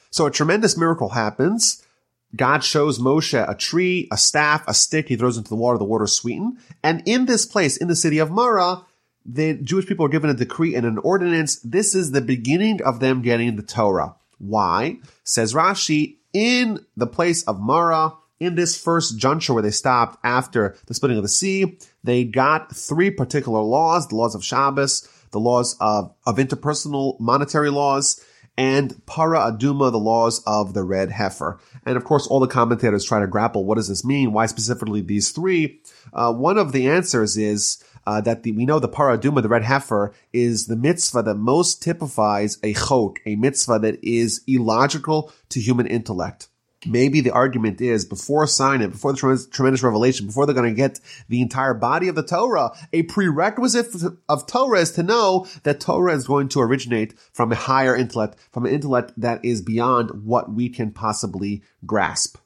So 0.10 0.26
a 0.26 0.32
tremendous 0.32 0.78
miracle 0.78 1.10
happens. 1.10 1.86
God 2.34 2.64
shows 2.64 2.98
Moshe 2.98 3.50
a 3.50 3.56
tree, 3.56 4.08
a 4.10 4.18
staff, 4.18 4.64
a 4.68 4.74
stick. 4.74 5.10
He 5.10 5.18
throws 5.18 5.38
into 5.38 5.50
the 5.50 5.56
water. 5.56 5.78
The 5.78 5.84
water 5.84 6.06
is 6.06 6.14
sweetened. 6.14 6.58
And 6.82 7.04
in 7.06 7.26
this 7.26 7.46
place, 7.46 7.76
in 7.76 7.90
the 7.90 7.96
city 7.96 8.20
of 8.20 8.32
Mara, 8.32 8.86
the 9.26 9.56
Jewish 9.56 9.86
people 9.86 10.06
are 10.06 10.10
given 10.10 10.30
a 10.30 10.34
decree 10.34 10.76
and 10.76 10.86
an 10.86 10.98
ordinance. 11.00 11.58
This 11.58 11.94
is 11.94 12.12
the 12.12 12.22
beginning 12.22 12.82
of 12.82 13.02
them 13.02 13.22
getting 13.22 13.58
the 13.58 13.64
Torah. 13.64 14.16
Why? 14.38 15.00
Says 15.24 15.54
Rashi, 15.54 16.18
in 16.34 16.86
the 16.96 17.08
place 17.08 17.44
of 17.44 17.60
Mara, 17.60 18.14
in 18.40 18.56
this 18.56 18.82
first 18.82 19.18
juncture 19.18 19.54
where 19.54 19.62
they 19.62 19.72
stopped 19.72 20.18
after 20.24 20.76
the 20.88 20.94
splitting 20.94 21.18
of 21.18 21.24
the 21.24 21.30
sea, 21.30 21.78
they 22.04 22.24
got 22.24 22.76
three 22.76 23.12
particular 23.12 23.62
laws, 23.62 24.08
the 24.08 24.16
laws 24.16 24.36
of 24.36 24.44
Shabbos, 24.44 25.08
the 25.32 25.40
laws 25.40 25.76
of, 25.80 26.14
of 26.26 26.38
interpersonal 26.38 27.20
monetary 27.20 27.70
laws, 27.70 28.24
and 28.58 29.06
para 29.06 29.40
aduma, 29.40 29.92
the 29.92 30.00
laws 30.00 30.44
of 30.46 30.74
the 30.74 30.84
red 30.84 31.10
heifer. 31.10 31.60
And 31.86 31.98
of 31.98 32.04
course, 32.04 32.28
all 32.28 32.40
the 32.40 32.48
commentators 32.48 33.06
try 33.06 33.20
to 33.20 33.28
grapple, 33.28 33.66
what 33.66 33.76
does 33.76 33.88
this 33.88 34.04
mean? 34.04 34.34
Why 34.34 34.46
specifically 34.46 35.02
these 35.02 35.32
three? 35.32 35.82
Uh, 36.14 36.34
one 36.34 36.58
of 36.58 36.72
the 36.72 36.88
answers 36.88 37.38
is 37.38 37.84
uh, 38.06 38.20
that 38.22 38.44
the, 38.44 38.52
we 38.52 38.66
know 38.66 38.80
the 38.80 38.88
para 38.88 39.18
aduma, 39.18 39.42
the 39.42 39.50
red 39.50 39.64
heifer, 39.64 40.14
is 40.34 40.68
the 40.68 40.76
mitzvah 40.76 41.24
that 41.24 41.36
most 41.36 41.82
typifies 41.82 42.58
a 42.64 42.74
chok, 42.74 43.20
a 43.26 43.36
mitzvah 43.36 43.80
that 43.80 44.04
is 44.04 44.42
illogical 44.48 45.32
to 45.50 45.60
human 45.60 45.88
intellect. 45.88 46.50
Maybe 46.86 47.22
the 47.22 47.32
argument 47.32 47.80
is 47.80 48.06
before 48.06 48.48
Sinai, 48.48 48.88
before 48.88 49.12
the 49.12 49.18
tremendous, 49.20 49.46
tremendous 49.46 49.84
revelation, 49.84 50.26
before 50.26 50.46
they're 50.46 50.56
going 50.56 50.74
to 50.74 50.76
get 50.76 51.00
the 51.30 51.42
entire 51.42 51.76
body 51.76 52.08
of 52.08 52.16
the 52.16 52.24
Torah, 52.24 52.72
a 52.92 53.04
prerequisite 53.04 53.94
of 54.28 54.48
Torah 54.48 54.80
is 54.80 54.92
to 54.94 55.04
know 55.04 55.46
that 55.62 55.80
Torah 55.80 56.16
is 56.16 56.26
going 56.26 56.50
to 56.50 56.60
originate 56.60 57.14
from 57.34 57.52
a 57.52 57.56
higher 57.56 57.96
intellect, 57.96 58.36
from 58.52 58.66
an 58.66 58.74
intellect 58.74 59.14
that 59.16 59.46
is 59.46 59.62
beyond 59.62 60.26
what 60.26 60.52
we 60.52 60.70
can 60.70 60.92
possibly 60.92 61.62
grasp. 61.86 62.38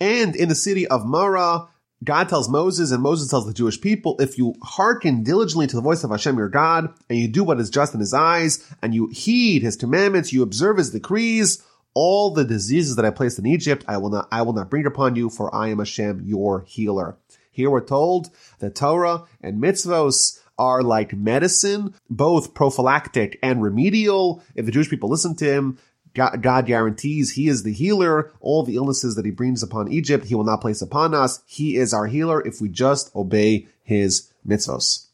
And 0.00 0.36
in 0.36 0.48
the 0.48 0.54
city 0.54 0.86
of 0.86 1.04
Mara, 1.04 1.68
God 2.04 2.28
tells 2.28 2.48
Moses 2.48 2.90
and 2.90 3.02
Moses 3.02 3.28
tells 3.28 3.46
the 3.46 3.52
Jewish 3.52 3.80
people, 3.80 4.16
if 4.20 4.38
you 4.38 4.54
hearken 4.62 5.22
diligently 5.22 5.66
to 5.68 5.76
the 5.76 5.82
voice 5.82 6.02
of 6.04 6.10
Hashem 6.10 6.36
your 6.36 6.48
God, 6.48 6.92
and 7.08 7.18
you 7.18 7.28
do 7.28 7.44
what 7.44 7.60
is 7.60 7.70
just 7.70 7.94
in 7.94 8.00
his 8.00 8.14
eyes, 8.14 8.68
and 8.82 8.94
you 8.94 9.08
heed 9.08 9.62
his 9.62 9.76
commandments, 9.76 10.32
you 10.32 10.42
observe 10.42 10.78
his 10.78 10.90
decrees, 10.90 11.64
all 11.94 12.30
the 12.30 12.44
diseases 12.44 12.96
that 12.96 13.04
I 13.04 13.10
placed 13.10 13.38
in 13.38 13.46
Egypt, 13.46 13.84
I 13.86 13.98
will 13.98 14.10
not, 14.10 14.28
I 14.32 14.42
will 14.42 14.52
not 14.52 14.70
bring 14.70 14.86
upon 14.86 15.16
you, 15.16 15.30
for 15.30 15.54
I 15.54 15.68
am 15.68 15.78
Hashem, 15.78 16.22
your 16.26 16.64
healer. 16.66 17.16
Here 17.50 17.70
we're 17.70 17.84
told 17.84 18.30
that 18.60 18.74
Torah 18.74 19.24
and 19.42 19.62
mitzvos 19.62 20.40
are 20.58 20.82
like 20.82 21.12
medicine, 21.12 21.94
both 22.08 22.54
prophylactic 22.54 23.38
and 23.42 23.62
remedial. 23.62 24.42
If 24.54 24.66
the 24.66 24.72
Jewish 24.72 24.88
people 24.88 25.10
listen 25.10 25.34
to 25.36 25.44
him, 25.44 25.78
God 26.14 26.66
guarantees 26.66 27.32
he 27.32 27.48
is 27.48 27.62
the 27.62 27.72
healer. 27.72 28.32
All 28.40 28.62
the 28.62 28.76
illnesses 28.76 29.14
that 29.16 29.24
he 29.24 29.30
brings 29.30 29.62
upon 29.62 29.90
Egypt, 29.90 30.26
he 30.26 30.34
will 30.34 30.44
not 30.44 30.60
place 30.60 30.82
upon 30.82 31.14
us. 31.14 31.42
He 31.46 31.76
is 31.76 31.94
our 31.94 32.06
healer 32.06 32.46
if 32.46 32.60
we 32.60 32.68
just 32.68 33.14
obey 33.16 33.66
his 33.82 34.30
mitzvos. 34.46 35.06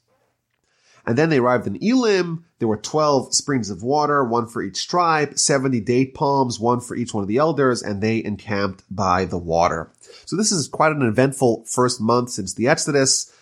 And 1.08 1.16
then 1.16 1.30
they 1.30 1.38
arrived 1.38 1.66
in 1.66 1.82
Elim. 1.82 2.44
There 2.58 2.68
were 2.68 2.76
12 2.76 3.34
springs 3.34 3.70
of 3.70 3.82
water, 3.82 4.22
one 4.22 4.46
for 4.46 4.62
each 4.62 4.88
tribe, 4.88 5.38
70 5.38 5.80
date 5.80 6.12
palms, 6.12 6.60
one 6.60 6.80
for 6.80 6.94
each 6.94 7.14
one 7.14 7.22
of 7.22 7.28
the 7.28 7.38
elders, 7.38 7.82
and 7.82 8.02
they 8.02 8.22
encamped 8.22 8.84
by 8.90 9.24
the 9.24 9.38
water. 9.38 9.90
So 10.26 10.36
this 10.36 10.52
is 10.52 10.68
quite 10.68 10.92
an 10.92 11.00
eventful 11.00 11.64
first 11.64 11.98
month 11.98 12.28
since 12.28 12.52
the 12.52 12.68
Exodus. 12.68 13.32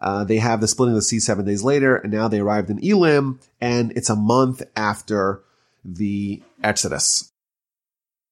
Uh, 0.00 0.22
they 0.22 0.36
have 0.36 0.60
the 0.60 0.68
splitting 0.68 0.92
of 0.92 0.98
the 0.98 1.02
sea 1.02 1.18
seven 1.18 1.44
days 1.44 1.64
later, 1.64 1.96
and 1.96 2.12
now 2.12 2.28
they 2.28 2.38
arrived 2.38 2.70
in 2.70 2.78
Elim, 2.78 3.40
and 3.60 3.90
it's 3.96 4.10
a 4.10 4.14
month 4.14 4.62
after 4.76 5.42
the 5.84 6.40
Exodus. 6.62 7.32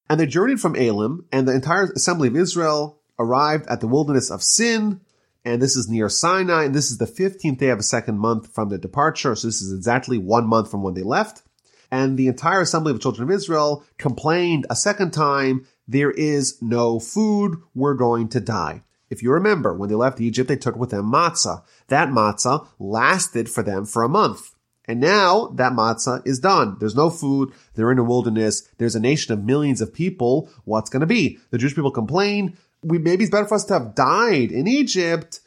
And 0.08 0.20
they 0.20 0.26
journeyed 0.26 0.60
from 0.60 0.76
Elim, 0.76 1.26
and 1.32 1.48
the 1.48 1.54
entire 1.54 1.90
assembly 1.96 2.28
of 2.28 2.36
Israel 2.36 3.00
arrived 3.18 3.66
at 3.66 3.80
the 3.80 3.88
wilderness 3.88 4.30
of 4.30 4.44
Sin, 4.44 5.00
and 5.44 5.60
this 5.60 5.76
is 5.76 5.88
near 5.88 6.08
Sinai, 6.08 6.64
and 6.64 6.74
this 6.74 6.90
is 6.90 6.98
the 6.98 7.06
15th 7.06 7.58
day 7.58 7.68
of 7.68 7.78
a 7.78 7.82
second 7.82 8.18
month 8.18 8.54
from 8.54 8.68
the 8.70 8.78
departure, 8.78 9.34
so 9.34 9.46
this 9.46 9.60
is 9.60 9.72
exactly 9.72 10.18
one 10.18 10.46
month 10.46 10.70
from 10.70 10.82
when 10.82 10.94
they 10.94 11.02
left. 11.02 11.42
And 11.90 12.16
the 12.16 12.28
entire 12.28 12.62
assembly 12.62 12.90
of 12.90 12.96
the 12.96 13.02
children 13.02 13.28
of 13.28 13.34
Israel 13.34 13.84
complained 13.98 14.66
a 14.70 14.76
second 14.76 15.12
time, 15.12 15.66
there 15.86 16.10
is 16.10 16.60
no 16.62 16.98
food, 16.98 17.56
we're 17.74 17.94
going 17.94 18.28
to 18.30 18.40
die. 18.40 18.82
If 19.10 19.22
you 19.22 19.30
remember, 19.30 19.74
when 19.74 19.88
they 19.88 19.94
left 19.94 20.20
Egypt, 20.20 20.48
they 20.48 20.56
took 20.56 20.76
with 20.76 20.90
them 20.90 21.12
matzah. 21.12 21.62
That 21.88 22.08
matzah 22.08 22.66
lasted 22.78 23.48
for 23.50 23.62
them 23.62 23.84
for 23.84 24.02
a 24.02 24.08
month. 24.08 24.54
And 24.86 25.00
now 25.00 25.48
that 25.54 25.72
matzah 25.72 26.26
is 26.26 26.40
done. 26.40 26.76
There's 26.78 26.96
no 26.96 27.10
food. 27.10 27.52
They're 27.74 27.92
in 27.92 27.98
a 27.98 28.04
wilderness. 28.04 28.68
There's 28.78 28.96
a 28.96 29.00
nation 29.00 29.32
of 29.32 29.44
millions 29.44 29.80
of 29.80 29.94
people. 29.94 30.50
What's 30.64 30.90
going 30.90 31.00
to 31.00 31.06
be? 31.06 31.38
The 31.50 31.58
Jewish 31.58 31.74
people 31.74 31.90
complain. 31.90 32.56
We, 32.84 32.98
maybe 32.98 33.24
it's 33.24 33.30
better 33.30 33.46
for 33.46 33.54
us 33.54 33.64
to 33.66 33.74
have 33.74 33.94
died 33.94 34.52
in 34.52 34.66
Egypt 34.66 35.40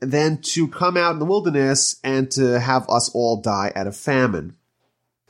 than 0.00 0.40
to 0.42 0.68
come 0.68 0.96
out 0.96 1.12
in 1.12 1.18
the 1.18 1.24
wilderness 1.24 1.98
and 2.04 2.30
to 2.32 2.60
have 2.60 2.88
us 2.88 3.10
all 3.14 3.40
die 3.40 3.72
at 3.74 3.86
a 3.86 3.92
famine. 3.92 4.56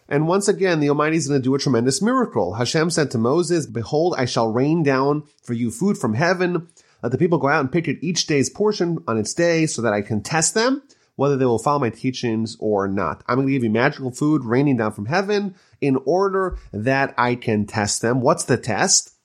And 0.09 0.29
once 0.29 0.49
again, 0.49 0.81
the 0.81 0.89
Almighty 0.89 1.17
is 1.17 1.29
going 1.29 1.41
to 1.41 1.45
do 1.45 1.55
a 1.55 1.59
tremendous 1.59 2.01
miracle. 2.01 2.55
Hashem 2.55 2.91
said 2.91 3.11
to 3.11 3.19
Moses, 3.19 3.67
Behold, 3.67 4.15
I 4.17 4.25
shall 4.25 4.53
rain 4.53 4.83
down 4.83 5.25
for 5.43 5.53
you 5.53 5.71
food 5.71 5.99
from 5.99 6.15
heaven. 6.15 6.69
Let 7.03 7.13
the 7.13 7.19
people 7.19 7.39
go 7.39 7.49
out 7.49 7.61
and 7.61 7.73
pick 7.73 7.89
it 7.89 7.99
each 8.01 8.27
day's 8.27 8.51
portion 8.51 8.99
on 9.09 9.19
its 9.19 9.35
day 9.35 9.67
so 9.67 9.83
that 9.83 9.93
I 9.93 10.03
can 10.03 10.23
test 10.23 10.55
them 10.55 10.83
whether 11.17 11.37
they 11.37 11.47
will 11.47 11.59
follow 11.59 11.81
my 11.81 11.91
teachings 11.91 12.57
or 12.61 12.87
not. 12.87 13.25
I'm 13.27 13.37
going 13.37 13.49
to 13.49 13.53
give 13.53 13.65
you 13.65 13.71
magical 13.71 14.13
food 14.13 14.45
raining 14.45 14.77
down 14.77 14.93
from 14.93 15.07
heaven 15.07 15.57
in 15.81 15.97
order 16.05 16.59
that 16.73 17.15
I 17.19 17.35
can 17.35 17.67
test 17.67 18.03
them. 18.03 18.21
What's 18.21 18.45
the 18.45 18.59
test? 18.59 19.16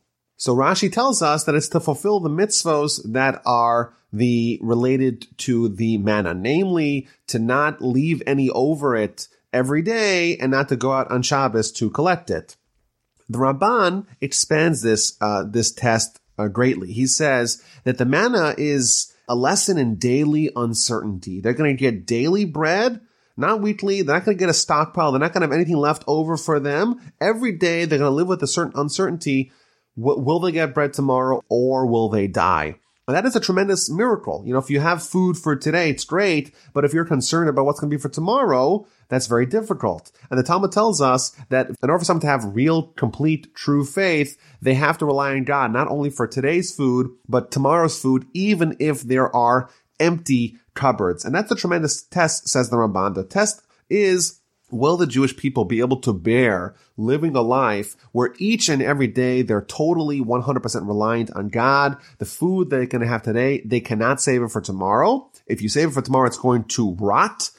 So 0.41 0.55
Rashi 0.55 0.91
tells 0.91 1.21
us 1.21 1.43
that 1.43 1.53
it's 1.53 1.67
to 1.67 1.79
fulfill 1.79 2.19
the 2.19 2.27
mitzvos 2.27 2.99
that 3.11 3.43
are 3.45 3.93
the 4.11 4.57
related 4.63 5.27
to 5.37 5.69
the 5.69 5.99
manna, 5.99 6.33
namely 6.33 7.07
to 7.27 7.37
not 7.37 7.79
leave 7.83 8.23
any 8.25 8.49
over 8.49 8.95
it 8.95 9.27
every 9.53 9.83
day 9.83 10.37
and 10.37 10.49
not 10.49 10.67
to 10.69 10.75
go 10.75 10.93
out 10.93 11.11
on 11.11 11.21
Shabbos 11.21 11.71
to 11.73 11.91
collect 11.91 12.31
it. 12.31 12.55
The 13.29 13.37
Ramban 13.37 14.07
expands 14.19 14.81
this 14.81 15.15
uh, 15.21 15.43
this 15.43 15.71
test 15.71 16.19
uh, 16.39 16.47
greatly. 16.47 16.91
He 16.91 17.05
says 17.05 17.63
that 17.83 17.99
the 17.99 18.05
manna 18.05 18.55
is 18.57 19.13
a 19.27 19.35
lesson 19.35 19.77
in 19.77 19.97
daily 19.97 20.49
uncertainty. 20.55 21.39
They're 21.39 21.53
going 21.53 21.77
to 21.77 21.79
get 21.79 22.07
daily 22.07 22.45
bread, 22.45 22.99
not 23.37 23.61
weekly. 23.61 24.01
They're 24.01 24.15
not 24.15 24.25
going 24.25 24.37
to 24.37 24.41
get 24.41 24.49
a 24.49 24.55
stockpile. 24.55 25.11
They're 25.11 25.19
not 25.19 25.33
going 25.33 25.41
to 25.41 25.47
have 25.49 25.53
anything 25.53 25.77
left 25.77 26.03
over 26.07 26.35
for 26.35 26.59
them. 26.59 26.99
Every 27.21 27.51
day 27.51 27.85
they're 27.85 27.99
going 27.99 28.09
to 28.09 28.15
live 28.15 28.27
with 28.27 28.41
a 28.41 28.47
certain 28.47 28.73
uncertainty. 28.73 29.51
Will 29.95 30.39
they 30.39 30.51
get 30.51 30.73
bread 30.73 30.93
tomorrow 30.93 31.41
or 31.49 31.85
will 31.85 32.09
they 32.09 32.27
die? 32.27 32.75
And 33.07 33.17
that 33.17 33.25
is 33.25 33.35
a 33.35 33.41
tremendous 33.41 33.89
miracle. 33.89 34.43
You 34.45 34.53
know, 34.53 34.59
if 34.59 34.69
you 34.69 34.79
have 34.79 35.03
food 35.03 35.37
for 35.37 35.55
today, 35.55 35.89
it's 35.89 36.05
great. 36.05 36.53
But 36.73 36.85
if 36.85 36.93
you're 36.93 37.03
concerned 37.03 37.49
about 37.49 37.65
what's 37.65 37.79
going 37.79 37.89
to 37.89 37.97
be 37.97 38.01
for 38.01 38.09
tomorrow, 38.09 38.85
that's 39.09 39.27
very 39.27 39.45
difficult. 39.45 40.11
And 40.29 40.39
the 40.39 40.43
Talmud 40.43 40.71
tells 40.71 41.01
us 41.01 41.31
that 41.49 41.69
in 41.69 41.75
order 41.81 41.99
for 41.99 42.05
someone 42.05 42.21
to 42.21 42.27
have 42.27 42.55
real, 42.55 42.83
complete, 42.95 43.53
true 43.55 43.83
faith, 43.83 44.37
they 44.61 44.75
have 44.75 44.97
to 44.99 45.05
rely 45.05 45.31
on 45.31 45.43
God, 45.43 45.73
not 45.73 45.89
only 45.89 46.09
for 46.09 46.27
today's 46.27 46.73
food, 46.73 47.09
but 47.27 47.51
tomorrow's 47.51 47.99
food, 47.99 48.25
even 48.33 48.77
if 48.79 49.01
there 49.01 49.35
are 49.35 49.69
empty 49.99 50.57
cupboards. 50.75 51.25
And 51.25 51.33
that's 51.33 51.51
a 51.51 51.55
tremendous 51.55 52.03
test, 52.03 52.47
says 52.47 52.69
the 52.69 52.77
Ramban. 52.77 53.15
The 53.15 53.23
test 53.23 53.65
is 53.89 54.40
will 54.71 54.97
the 54.97 55.07
Jewish 55.07 55.35
people 55.35 55.65
be 55.65 55.79
able 55.79 55.97
to 56.01 56.13
bear 56.13 56.75
living 56.97 57.35
a 57.35 57.41
life 57.41 57.95
where 58.11 58.33
each 58.37 58.69
and 58.69 58.81
every 58.81 59.07
day 59.07 59.41
they're 59.41 59.61
totally 59.61 60.21
100% 60.21 60.87
reliant 60.87 61.31
on 61.31 61.49
God? 61.49 61.97
The 62.17 62.25
food 62.25 62.69
they're 62.69 62.85
going 62.85 63.01
to 63.01 63.07
have 63.07 63.23
today, 63.23 63.61
they 63.65 63.79
cannot 63.79 64.21
save 64.21 64.41
it 64.41 64.51
for 64.51 64.61
tomorrow. 64.61 65.29
If 65.47 65.61
you 65.61 65.69
save 65.69 65.89
it 65.89 65.93
for 65.93 66.01
tomorrow, 66.01 66.27
it's 66.27 66.37
going 66.37 66.65
to 66.65 66.95
rot. 66.95 67.51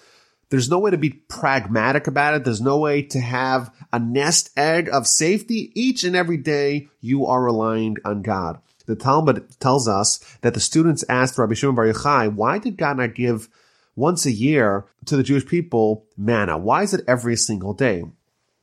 There's 0.50 0.70
no 0.70 0.78
way 0.80 0.90
to 0.90 0.98
be 0.98 1.10
pragmatic 1.10 2.06
about 2.06 2.34
it. 2.34 2.44
There's 2.44 2.60
no 2.60 2.78
way 2.78 3.02
to 3.02 3.20
have 3.20 3.74
a 3.92 3.98
nest 3.98 4.50
egg 4.56 4.90
of 4.92 5.06
safety. 5.06 5.72
Each 5.74 6.04
and 6.04 6.14
every 6.14 6.36
day 6.36 6.88
you 7.00 7.24
are 7.26 7.42
relying 7.42 7.96
on 8.04 8.22
God. 8.22 8.60
The 8.86 8.96
Talmud 8.96 9.46
tells 9.60 9.88
us 9.88 10.18
that 10.42 10.54
the 10.54 10.60
students 10.60 11.04
asked 11.08 11.38
Rabbi 11.38 11.54
Shimon 11.54 11.76
Bar 11.76 11.86
Yochai, 11.86 12.34
why 12.34 12.58
did 12.58 12.76
God 12.76 12.98
not 12.98 13.14
give 13.14 13.48
once 13.94 14.26
a 14.26 14.32
year 14.32 14.84
to 15.06 15.16
the 15.16 15.22
Jewish 15.22 15.46
people 15.46 16.06
manna. 16.16 16.56
Why 16.58 16.82
is 16.82 16.94
it 16.94 17.04
every 17.06 17.36
single 17.36 17.74
day? 17.74 18.04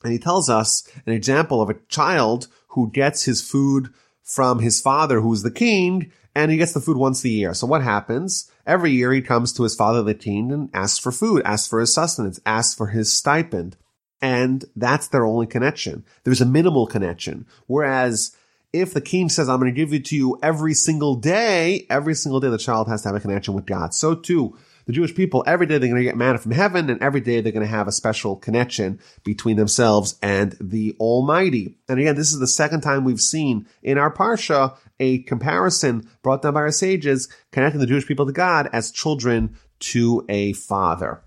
And 0.03 0.13
he 0.13 0.19
tells 0.19 0.49
us 0.49 0.87
an 1.05 1.13
example 1.13 1.61
of 1.61 1.69
a 1.69 1.79
child 1.87 2.47
who 2.69 2.91
gets 2.91 3.25
his 3.25 3.41
food 3.41 3.89
from 4.23 4.59
his 4.59 4.79
father, 4.79 5.21
who's 5.21 5.43
the 5.43 5.51
king, 5.51 6.11
and 6.35 6.51
he 6.51 6.57
gets 6.57 6.73
the 6.73 6.79
food 6.79 6.97
once 6.97 7.23
a 7.23 7.29
year. 7.29 7.53
So 7.53 7.67
what 7.67 7.83
happens? 7.83 8.49
Every 8.65 8.91
year 8.91 9.11
he 9.11 9.21
comes 9.21 9.51
to 9.53 9.63
his 9.63 9.75
father, 9.75 10.03
the 10.03 10.13
king, 10.13 10.51
and 10.51 10.69
asks 10.73 10.99
for 10.99 11.11
food, 11.11 11.41
asks 11.43 11.67
for 11.67 11.79
his 11.79 11.93
sustenance, 11.93 12.39
asks 12.45 12.75
for 12.75 12.87
his 12.87 13.11
stipend. 13.11 13.75
And 14.21 14.65
that's 14.75 15.07
their 15.07 15.25
only 15.25 15.47
connection. 15.47 16.05
There's 16.23 16.41
a 16.41 16.45
minimal 16.45 16.87
connection. 16.87 17.47
Whereas 17.67 18.35
if 18.71 18.93
the 18.93 19.01
king 19.01 19.29
says, 19.29 19.49
I'm 19.49 19.59
going 19.59 19.73
to 19.73 19.75
give 19.75 19.93
it 19.93 20.05
to 20.05 20.15
you 20.15 20.37
every 20.43 20.73
single 20.73 21.15
day, 21.15 21.87
every 21.89 22.13
single 22.13 22.39
day 22.39 22.49
the 22.49 22.57
child 22.57 22.87
has 22.87 23.01
to 23.01 23.09
have 23.09 23.15
a 23.15 23.19
connection 23.19 23.53
with 23.53 23.65
God. 23.65 23.93
So 23.93 24.13
too, 24.13 24.57
the 24.89 24.93
Jewish 24.93 25.13
people, 25.13 25.43
every 25.45 25.67
day 25.67 25.77
they're 25.77 25.87
going 25.87 26.01
to 26.01 26.03
get 26.03 26.17
manna 26.17 26.39
from 26.39 26.51
heaven 26.51 26.89
and 26.89 26.99
every 26.99 27.21
day 27.21 27.41
they're 27.41 27.51
going 27.51 27.63
to 27.63 27.71
have 27.71 27.87
a 27.87 27.91
special 27.91 28.35
connection 28.35 28.99
between 29.23 29.55
themselves 29.55 30.17
and 30.23 30.57
the 30.59 30.95
Almighty. 30.99 31.77
And 31.87 31.99
again, 31.99 32.15
this 32.15 32.33
is 32.33 32.39
the 32.39 32.47
second 32.47 32.81
time 32.81 33.03
we've 33.03 33.21
seen 33.21 33.67
in 33.83 33.99
our 33.99 34.11
Parsha 34.11 34.75
a 34.99 35.19
comparison 35.19 36.09
brought 36.23 36.41
down 36.41 36.55
by 36.55 36.61
our 36.61 36.71
sages 36.71 37.29
connecting 37.51 37.79
the 37.79 37.85
Jewish 37.85 38.07
people 38.07 38.25
to 38.25 38.31
God 38.31 38.67
as 38.73 38.89
children 38.89 39.55
to 39.81 40.25
a 40.27 40.53
father. 40.53 41.21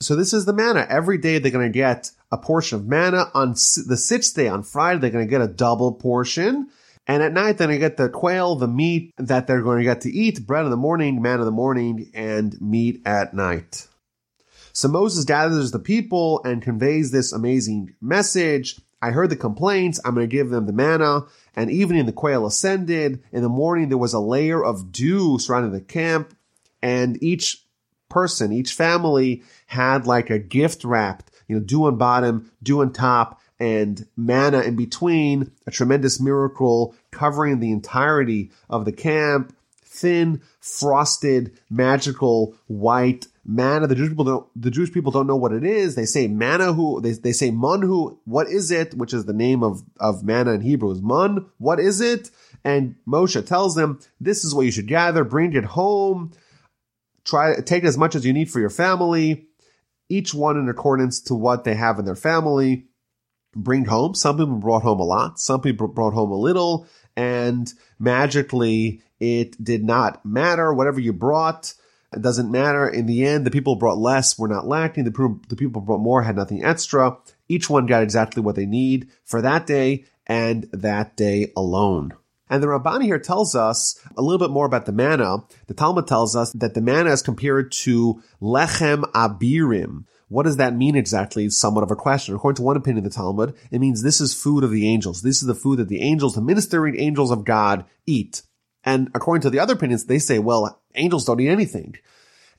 So 0.00 0.14
this 0.14 0.32
is 0.32 0.44
the 0.44 0.52
manna. 0.52 0.86
Every 0.88 1.18
day 1.18 1.40
they're 1.40 1.50
going 1.50 1.72
to 1.72 1.76
get 1.76 2.12
a 2.30 2.38
portion 2.38 2.78
of 2.78 2.86
manna. 2.86 3.32
On 3.34 3.50
the 3.50 3.96
sixth 3.96 4.36
day, 4.36 4.46
on 4.46 4.62
Friday, 4.62 5.00
they're 5.00 5.10
going 5.10 5.26
to 5.26 5.30
get 5.30 5.40
a 5.40 5.48
double 5.48 5.90
portion. 5.90 6.68
And 7.08 7.22
at 7.22 7.32
night, 7.32 7.56
then 7.56 7.70
I 7.70 7.78
get 7.78 7.96
the 7.96 8.10
quail, 8.10 8.54
the 8.54 8.68
meat 8.68 9.14
that 9.16 9.46
they're 9.46 9.62
going 9.62 9.78
to 9.78 9.84
get 9.84 10.02
to 10.02 10.12
eat, 10.12 10.46
bread 10.46 10.66
in 10.66 10.70
the 10.70 10.76
morning, 10.76 11.22
manna 11.22 11.40
in 11.40 11.46
the 11.46 11.50
morning, 11.50 12.10
and 12.12 12.60
meat 12.60 13.00
at 13.06 13.32
night. 13.32 13.88
So 14.74 14.88
Moses 14.88 15.24
gathers 15.24 15.70
the 15.70 15.78
people 15.78 16.42
and 16.44 16.62
conveys 16.62 17.10
this 17.10 17.32
amazing 17.32 17.94
message. 18.02 18.78
I 19.00 19.10
heard 19.10 19.30
the 19.30 19.36
complaints. 19.36 19.98
I'm 20.04 20.14
going 20.14 20.28
to 20.28 20.36
give 20.36 20.50
them 20.50 20.66
the 20.66 20.72
manna. 20.72 21.22
And 21.56 21.70
evening 21.70 22.04
the 22.04 22.12
quail 22.12 22.46
ascended. 22.46 23.22
In 23.32 23.42
the 23.42 23.48
morning, 23.48 23.88
there 23.88 23.96
was 23.98 24.12
a 24.12 24.20
layer 24.20 24.62
of 24.62 24.92
dew 24.92 25.38
surrounding 25.38 25.72
the 25.72 25.80
camp. 25.80 26.36
And 26.82 27.20
each 27.22 27.64
person, 28.10 28.52
each 28.52 28.72
family 28.72 29.42
had 29.66 30.06
like 30.06 30.30
a 30.30 30.38
gift 30.38 30.84
wrapped, 30.84 31.30
you 31.48 31.56
know, 31.56 31.62
dew 31.62 31.86
on 31.86 31.96
bottom, 31.96 32.50
dew 32.62 32.82
on 32.82 32.92
top, 32.92 33.40
and 33.60 34.06
manna 34.16 34.60
in 34.60 34.76
between, 34.76 35.50
a 35.66 35.70
tremendous 35.70 36.20
miracle 36.20 36.94
covering 37.10 37.60
the 37.60 37.72
entirety 37.72 38.50
of 38.68 38.84
the 38.84 38.92
camp, 38.92 39.54
thin, 39.84 40.42
frosted, 40.60 41.58
magical, 41.70 42.54
white 42.66 43.26
manna. 43.44 43.86
The 43.86 43.94
Jewish 43.94 44.10
people 44.10 44.24
don't, 44.24 44.46
the 44.54 44.70
Jewish 44.70 44.92
people 44.92 45.10
don't 45.10 45.26
know 45.26 45.36
what 45.36 45.52
it 45.52 45.64
is. 45.64 45.94
They 45.94 46.04
say 46.04 46.28
manna 46.28 46.72
who, 46.72 47.00
they, 47.00 47.12
they 47.12 47.32
say 47.32 47.50
munhu, 47.50 48.18
what 48.24 48.48
is 48.48 48.70
it? 48.70 48.94
Which 48.94 49.14
is 49.14 49.24
the 49.24 49.32
name 49.32 49.62
of, 49.62 49.82
of 49.98 50.22
manna 50.22 50.52
in 50.52 50.60
Hebrew 50.60 50.92
is. 50.92 51.00
What 51.58 51.80
is 51.80 52.00
it? 52.00 52.30
And 52.64 52.96
Moshe 53.06 53.44
tells 53.46 53.74
them, 53.74 54.00
this 54.20 54.44
is 54.44 54.54
what 54.54 54.66
you 54.66 54.72
should 54.72 54.88
gather, 54.88 55.24
bring 55.24 55.54
it 55.54 55.64
home, 55.64 56.32
try, 57.24 57.60
take 57.64 57.84
as 57.84 57.96
much 57.96 58.14
as 58.14 58.26
you 58.26 58.32
need 58.32 58.50
for 58.50 58.60
your 58.60 58.70
family, 58.70 59.46
each 60.08 60.34
one 60.34 60.56
in 60.56 60.68
accordance 60.68 61.20
to 61.20 61.34
what 61.34 61.64
they 61.64 61.74
have 61.74 61.98
in 61.98 62.04
their 62.04 62.16
family 62.16 62.87
bring 63.54 63.86
home. 63.86 64.14
Some 64.14 64.36
people 64.36 64.56
brought 64.56 64.82
home 64.82 65.00
a 65.00 65.04
lot. 65.04 65.38
Some 65.38 65.60
people 65.60 65.88
brought 65.88 66.14
home 66.14 66.30
a 66.30 66.36
little 66.36 66.86
and 67.16 67.72
magically 67.98 69.02
it 69.20 69.62
did 69.62 69.84
not 69.84 70.24
matter. 70.24 70.72
Whatever 70.72 71.00
you 71.00 71.12
brought, 71.12 71.74
it 72.12 72.22
doesn't 72.22 72.50
matter. 72.50 72.88
In 72.88 73.06
the 73.06 73.26
end, 73.26 73.44
the 73.44 73.50
people 73.50 73.76
brought 73.76 73.98
less 73.98 74.38
were 74.38 74.48
not 74.48 74.66
lacking. 74.66 75.04
The, 75.04 75.40
the 75.48 75.56
people 75.56 75.80
brought 75.80 76.00
more 76.00 76.22
had 76.22 76.36
nothing 76.36 76.64
extra. 76.64 77.18
Each 77.48 77.68
one 77.68 77.86
got 77.86 78.02
exactly 78.02 78.42
what 78.42 78.54
they 78.54 78.66
need 78.66 79.08
for 79.24 79.42
that 79.42 79.66
day 79.66 80.04
and 80.26 80.68
that 80.72 81.16
day 81.16 81.52
alone. 81.56 82.12
And 82.50 82.62
the 82.62 82.68
Rabbani 82.68 83.06
here 83.06 83.18
tells 83.18 83.54
us 83.54 84.00
a 84.16 84.22
little 84.22 84.38
bit 84.38 84.52
more 84.52 84.66
about 84.66 84.86
the 84.86 84.92
manna. 84.92 85.38
The 85.66 85.74
Talmud 85.74 86.06
tells 86.06 86.34
us 86.34 86.52
that 86.52 86.74
the 86.74 86.80
manna 86.80 87.10
is 87.10 87.22
compared 87.22 87.72
to 87.72 88.22
lechem 88.40 89.02
abirim, 89.12 90.04
what 90.28 90.44
does 90.44 90.58
that 90.58 90.74
mean 90.74 90.94
exactly? 90.94 91.46
Is 91.46 91.58
somewhat 91.58 91.84
of 91.84 91.90
a 91.90 91.96
question. 91.96 92.34
According 92.34 92.56
to 92.56 92.62
one 92.62 92.76
opinion 92.76 93.04
of 93.04 93.10
the 93.10 93.16
Talmud, 93.16 93.54
it 93.70 93.80
means 93.80 94.02
this 94.02 94.20
is 94.20 94.34
food 94.34 94.62
of 94.62 94.70
the 94.70 94.86
angels. 94.86 95.22
This 95.22 95.40
is 95.40 95.48
the 95.48 95.54
food 95.54 95.78
that 95.78 95.88
the 95.88 96.02
angels, 96.02 96.34
the 96.34 96.42
ministering 96.42 96.98
angels 96.98 97.30
of 97.30 97.44
God 97.44 97.84
eat. 98.06 98.42
And 98.84 99.10
according 99.14 99.42
to 99.42 99.50
the 99.50 99.58
other 99.58 99.74
opinions, 99.74 100.04
they 100.04 100.18
say, 100.18 100.38
well, 100.38 100.80
angels 100.94 101.24
don't 101.24 101.40
eat 101.40 101.48
anything. 101.48 101.96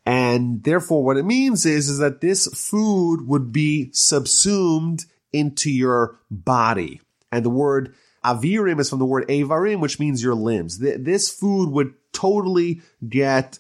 And 0.06 0.64
therefore 0.64 1.04
what 1.04 1.18
it 1.18 1.26
means 1.26 1.66
is, 1.66 1.90
is 1.90 2.00
that 2.00 2.22
this 2.22 2.48
food 2.48 3.28
would 3.28 3.52
be 3.52 3.90
subsumed 3.94 5.06
into 5.32 5.70
your 5.72 6.20
body. 6.32 7.02
And 7.32 7.46
the 7.46 7.50
word 7.52 7.94
avirim 8.24 8.80
is 8.80 8.90
from 8.90 9.00
the 9.00 9.06
word 9.06 9.28
avarim, 9.28 9.80
which 9.80 10.00
means 10.00 10.24
your 10.24 10.36
limbs. 10.36 10.80
This 10.80 11.30
food 11.30 11.70
would 11.70 11.94
totally 12.14 12.82
get 13.08 13.60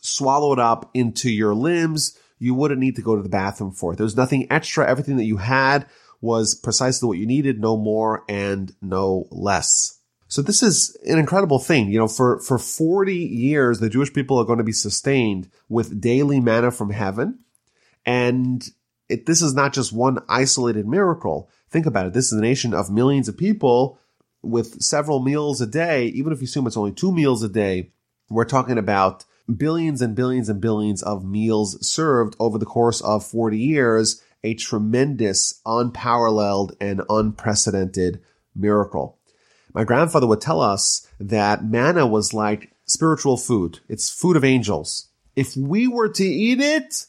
swallowed 0.00 0.58
up 0.58 0.90
into 0.94 1.30
your 1.30 1.54
limbs 1.54 2.18
you 2.38 2.54
wouldn't 2.54 2.80
need 2.80 2.96
to 2.96 3.02
go 3.02 3.16
to 3.16 3.22
the 3.22 3.28
bathroom 3.28 3.72
for 3.72 3.92
it. 3.92 3.96
There 3.96 4.04
was 4.04 4.16
nothing 4.16 4.50
extra. 4.50 4.88
Everything 4.88 5.16
that 5.16 5.24
you 5.24 5.38
had 5.38 5.86
was 6.20 6.54
precisely 6.54 7.06
what 7.06 7.18
you 7.18 7.26
needed, 7.26 7.60
no 7.60 7.76
more 7.76 8.24
and 8.28 8.74
no 8.82 9.26
less. 9.30 9.98
So 10.28 10.42
this 10.42 10.62
is 10.62 10.96
an 11.06 11.18
incredible 11.18 11.58
thing. 11.58 11.90
You 11.90 11.98
know, 11.98 12.08
for, 12.08 12.40
for 12.40 12.58
40 12.58 13.14
years, 13.14 13.80
the 13.80 13.88
Jewish 13.88 14.12
people 14.12 14.38
are 14.38 14.44
going 14.44 14.58
to 14.58 14.64
be 14.64 14.72
sustained 14.72 15.48
with 15.68 16.00
daily 16.00 16.38
manna 16.38 16.70
from 16.70 16.90
heaven. 16.90 17.38
And 18.04 18.68
it, 19.08 19.26
this 19.26 19.40
is 19.40 19.54
not 19.54 19.72
just 19.72 19.92
one 19.92 20.18
isolated 20.28 20.86
miracle. 20.86 21.48
Think 21.70 21.86
about 21.86 22.06
it. 22.06 22.12
This 22.12 22.26
is 22.26 22.38
a 22.38 22.42
nation 22.42 22.74
of 22.74 22.90
millions 22.90 23.28
of 23.28 23.38
people 23.38 23.98
with 24.42 24.82
several 24.82 25.20
meals 25.20 25.60
a 25.60 25.66
day. 25.66 26.06
Even 26.06 26.32
if 26.32 26.40
you 26.40 26.44
assume 26.44 26.66
it's 26.66 26.76
only 26.76 26.92
two 26.92 27.12
meals 27.12 27.42
a 27.42 27.48
day, 27.48 27.90
we're 28.28 28.44
talking 28.44 28.76
about 28.76 29.24
billions 29.56 30.02
and 30.02 30.14
billions 30.14 30.48
and 30.48 30.60
billions 30.60 31.02
of 31.02 31.24
meals 31.24 31.86
served 31.86 32.36
over 32.38 32.58
the 32.58 32.66
course 32.66 33.00
of 33.00 33.24
40 33.24 33.58
years, 33.58 34.22
a 34.44 34.54
tremendous, 34.54 35.60
unparalleled, 35.64 36.76
and 36.80 37.02
unprecedented 37.08 38.20
miracle. 38.54 39.18
My 39.72 39.84
grandfather 39.84 40.26
would 40.26 40.40
tell 40.40 40.60
us 40.60 41.06
that 41.20 41.64
manna 41.64 42.06
was 42.06 42.34
like 42.34 42.72
spiritual 42.84 43.36
food. 43.36 43.80
It's 43.88 44.10
food 44.10 44.36
of 44.36 44.44
angels. 44.44 45.08
If 45.36 45.56
we 45.56 45.86
were 45.86 46.08
to 46.08 46.24
eat 46.24 46.60
it, 46.60 47.06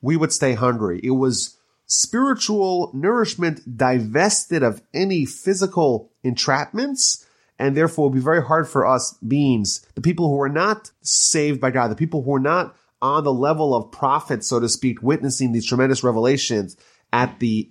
we 0.00 0.16
would 0.16 0.32
stay 0.32 0.54
hungry. 0.54 1.00
It 1.02 1.10
was 1.10 1.56
spiritual 1.86 2.90
nourishment 2.94 3.76
divested 3.76 4.62
of 4.62 4.82
any 4.92 5.24
physical 5.24 6.10
entrapments 6.24 7.24
and 7.58 7.76
therefore 7.76 8.06
it 8.06 8.10
would 8.10 8.16
be 8.16 8.22
very 8.22 8.42
hard 8.42 8.68
for 8.68 8.86
us 8.86 9.14
beings, 9.26 9.86
the 9.94 10.00
people 10.00 10.28
who 10.28 10.40
are 10.40 10.48
not 10.48 10.90
saved 11.02 11.60
by 11.60 11.70
God, 11.70 11.90
the 11.90 11.96
people 11.96 12.22
who 12.22 12.34
are 12.34 12.40
not 12.40 12.76
on 13.00 13.24
the 13.24 13.32
level 13.32 13.74
of 13.74 13.92
prophets, 13.92 14.48
so 14.48 14.60
to 14.60 14.68
speak, 14.68 15.02
witnessing 15.02 15.52
these 15.52 15.66
tremendous 15.66 16.02
revelations 16.02 16.76
at 17.12 17.38
the 17.38 17.70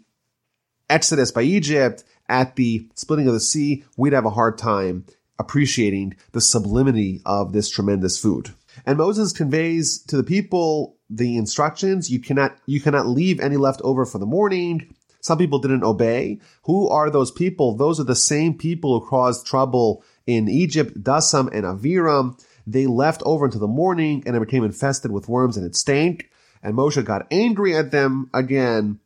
Exodus 0.89 1.31
by 1.31 1.41
Egypt, 1.41 2.03
at 2.29 2.55
the 2.55 2.88
splitting 2.95 3.27
of 3.27 3.33
the 3.33 3.39
sea, 3.39 3.83
we'd 3.97 4.13
have 4.13 4.25
a 4.25 4.31
hard 4.31 4.57
time 4.57 5.05
appreciating 5.39 6.15
the 6.31 6.41
sublimity 6.41 7.21
of 7.25 7.53
this 7.53 7.69
tremendous 7.69 8.17
food. 8.17 8.53
And 8.85 8.97
Moses 8.97 9.33
conveys 9.33 9.99
to 10.03 10.17
the 10.17 10.23
people 10.23 10.97
the 11.09 11.38
instructions. 11.38 12.09
You 12.09 12.19
cannot, 12.19 12.57
you 12.65 12.81
cannot 12.81 13.07
leave 13.07 13.39
any 13.39 13.57
left 13.57 13.81
over 13.81 14.05
for 14.05 14.17
the 14.17 14.25
morning. 14.25 14.93
Some 15.28 15.38
people 15.38 15.59
didn't 15.59 15.84
obey. 15.84 16.39
Who 16.63 16.88
are 16.88 17.09
those 17.09 17.32
people? 17.32 17.75
Those 17.75 17.99
are 17.99 18.05
the 18.05 18.15
same 18.15 18.53
people 18.53 18.97
who 18.97 19.05
caused 19.05 19.45
trouble 19.45 20.05
in 20.25 20.47
Egypt, 20.47 21.03
Dasan 21.03 21.49
and 21.53 21.65
Aviram. 21.65 22.41
They 22.65 22.88
left 22.88 23.21
over 23.25 23.45
into 23.45 23.59
the 23.59 23.67
morning 23.67 24.23
and 24.25 24.38
it 24.38 24.39
became 24.39 24.63
infested 24.63 25.11
with 25.11 25.28
worms 25.28 25.57
and 25.57 25.65
it 25.65 25.75
stank. 25.75 26.30
And 26.63 26.75
Moshe 26.75 27.03
got 27.03 27.28
angry 27.30 27.75
at 27.75 27.91
them 27.91 28.30
again. 28.34 29.01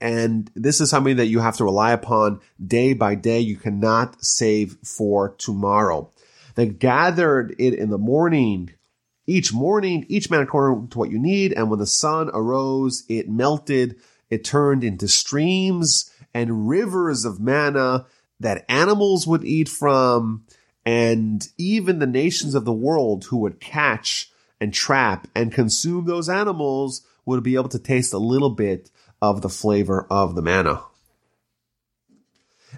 And 0.00 0.50
this 0.54 0.80
is 0.80 0.88
something 0.88 1.16
that 1.16 1.26
you 1.26 1.40
have 1.40 1.56
to 1.56 1.64
rely 1.64 1.90
upon 1.90 2.40
day 2.64 2.92
by 2.92 3.16
day. 3.16 3.40
You 3.40 3.56
cannot 3.56 4.24
save 4.24 4.76
for 4.84 5.30
tomorrow. 5.30 6.12
They 6.54 6.66
gathered 6.66 7.56
it 7.58 7.74
in 7.74 7.90
the 7.90 7.98
morning 7.98 8.70
each 9.26 9.52
morning, 9.52 10.04
each 10.08 10.30
man 10.30 10.42
according 10.42 10.88
to 10.88 10.98
what 10.98 11.10
you 11.10 11.18
need. 11.18 11.52
And 11.52 11.70
when 11.70 11.78
the 11.78 11.86
sun 11.86 12.30
arose, 12.32 13.04
it 13.08 13.28
melted 13.28 13.96
it 14.34 14.44
turned 14.44 14.82
into 14.82 15.06
streams 15.06 16.10
and 16.34 16.68
rivers 16.68 17.24
of 17.24 17.38
manna 17.38 18.04
that 18.40 18.64
animals 18.68 19.26
would 19.26 19.44
eat 19.44 19.68
from, 19.68 20.44
and 20.84 21.48
even 21.56 22.00
the 22.00 22.06
nations 22.06 22.56
of 22.56 22.64
the 22.64 22.72
world 22.72 23.26
who 23.26 23.36
would 23.38 23.60
catch 23.60 24.30
and 24.60 24.74
trap 24.74 25.28
and 25.36 25.52
consume 25.52 26.04
those 26.04 26.28
animals 26.28 27.06
would 27.24 27.44
be 27.44 27.54
able 27.54 27.68
to 27.68 27.78
taste 27.78 28.12
a 28.12 28.18
little 28.18 28.50
bit 28.50 28.90
of 29.22 29.40
the 29.40 29.48
flavor 29.48 30.06
of 30.10 30.34
the 30.34 30.42
manna. 30.42 30.82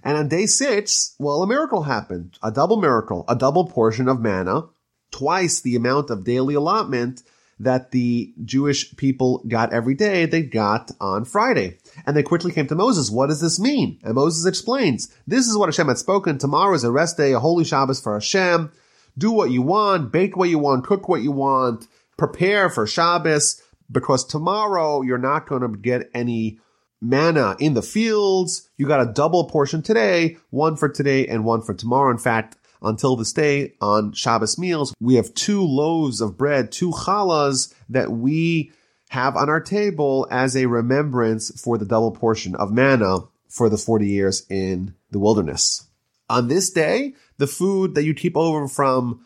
And 0.05 0.19
on 0.19 0.29
day 0.29 0.45
six, 0.45 1.17
well, 1.19 1.43
a 1.43 1.47
miracle 1.47 1.85
happened. 1.85 2.39
A 2.43 2.53
double 2.53 2.77
miracle, 2.77 3.25
a 3.29 3.35
double 3.35 3.65
portion 3.67 4.09
of 4.09 4.21
manna, 4.21 4.65
twice 5.11 5.61
the 5.61 5.75
amount 5.75 6.11
of 6.11 6.23
daily 6.23 6.55
allotment 6.55 7.23
that 7.59 7.91
the 7.91 8.35
Jewish 8.45 8.95
people 8.97 9.43
got 9.49 9.73
every 9.73 9.95
day, 9.95 10.27
they 10.27 10.43
got 10.43 10.91
on 11.01 11.25
Friday. 11.25 11.79
And 12.05 12.17
they 12.17 12.23
quickly 12.23 12.53
came 12.53 12.67
to 12.67 12.75
Moses, 12.75 13.11
what 13.11 13.29
does 13.29 13.41
this 13.41 13.59
mean? 13.59 13.99
And 14.03 14.15
Moses 14.15 14.47
explains, 14.47 15.15
this 15.27 15.47
is 15.47 15.57
what 15.57 15.69
Hashem 15.69 15.89
had 15.89 15.99
spoken. 15.99 16.37
Tomorrow 16.37 16.75
is 16.75 16.85
a 16.85 16.93
rest 16.93 17.17
day, 17.17 17.33
a 17.33 17.41
holy 17.41 17.65
Shabbos 17.65 18.01
for 18.01 18.15
Hashem. 18.15 18.71
Do 19.17 19.33
what 19.33 19.51
you 19.51 19.63
want, 19.63 20.13
bake 20.13 20.37
what 20.37 20.51
you 20.51 20.59
want, 20.59 20.85
cook 20.85 21.09
what 21.09 21.23
you 21.23 21.33
want, 21.33 21.87
prepare 22.19 22.69
for 22.69 22.87
Shabbos, 22.87 23.63
because 23.91 24.25
tomorrow 24.25 25.01
you're 25.01 25.17
not 25.17 25.47
going 25.47 25.63
to 25.63 25.69
get 25.79 26.11
any 26.13 26.59
manna 27.01 27.57
in 27.59 27.75
the 27.75 27.83
fields. 27.83 28.69
You 28.77 28.87
got 28.87 29.01
a 29.01 29.13
double 29.13 29.45
portion 29.49 29.81
today, 29.81 30.37
one 30.51 30.77
for 30.77 30.89
today 30.89 31.27
and 31.27 31.45
one 31.45 31.63
for 31.63 31.73
tomorrow. 31.73 32.11
In 32.11 32.19
fact, 32.19 32.57
until 32.83 33.17
this 33.17 33.33
day 33.33 33.75
on 33.81 34.13
Shabbos 34.13 34.59
meals, 34.59 34.95
we 35.01 35.15
have 35.15 35.35
two 35.35 35.63
loaves 35.63 36.21
of 36.21 36.37
bread, 36.37 36.73
two 36.73 36.91
challahs 36.91 37.75
that 37.89 38.11
we 38.11 38.73
have 39.11 39.37
on 39.37 39.49
our 39.49 39.61
table 39.61 40.27
as 40.31 40.57
a 40.57 40.67
remembrance 40.67 41.61
for 41.61 41.79
the 41.79 41.85
double 41.85 42.11
portion 42.11 42.55
of 42.57 42.73
manna 42.73 43.19
for 43.49 43.69
the 43.69 43.79
40 43.79 44.07
years 44.07 44.45
in 44.51 44.95
the 45.11 45.19
wilderness. 45.19 45.87
On 46.29 46.49
this 46.49 46.71
day, 46.71 47.15
the 47.39 47.47
food 47.47 47.95
that 47.95 48.05
you 48.05 48.15
keep 48.15 48.37
over 48.37 48.67
from 48.67 49.25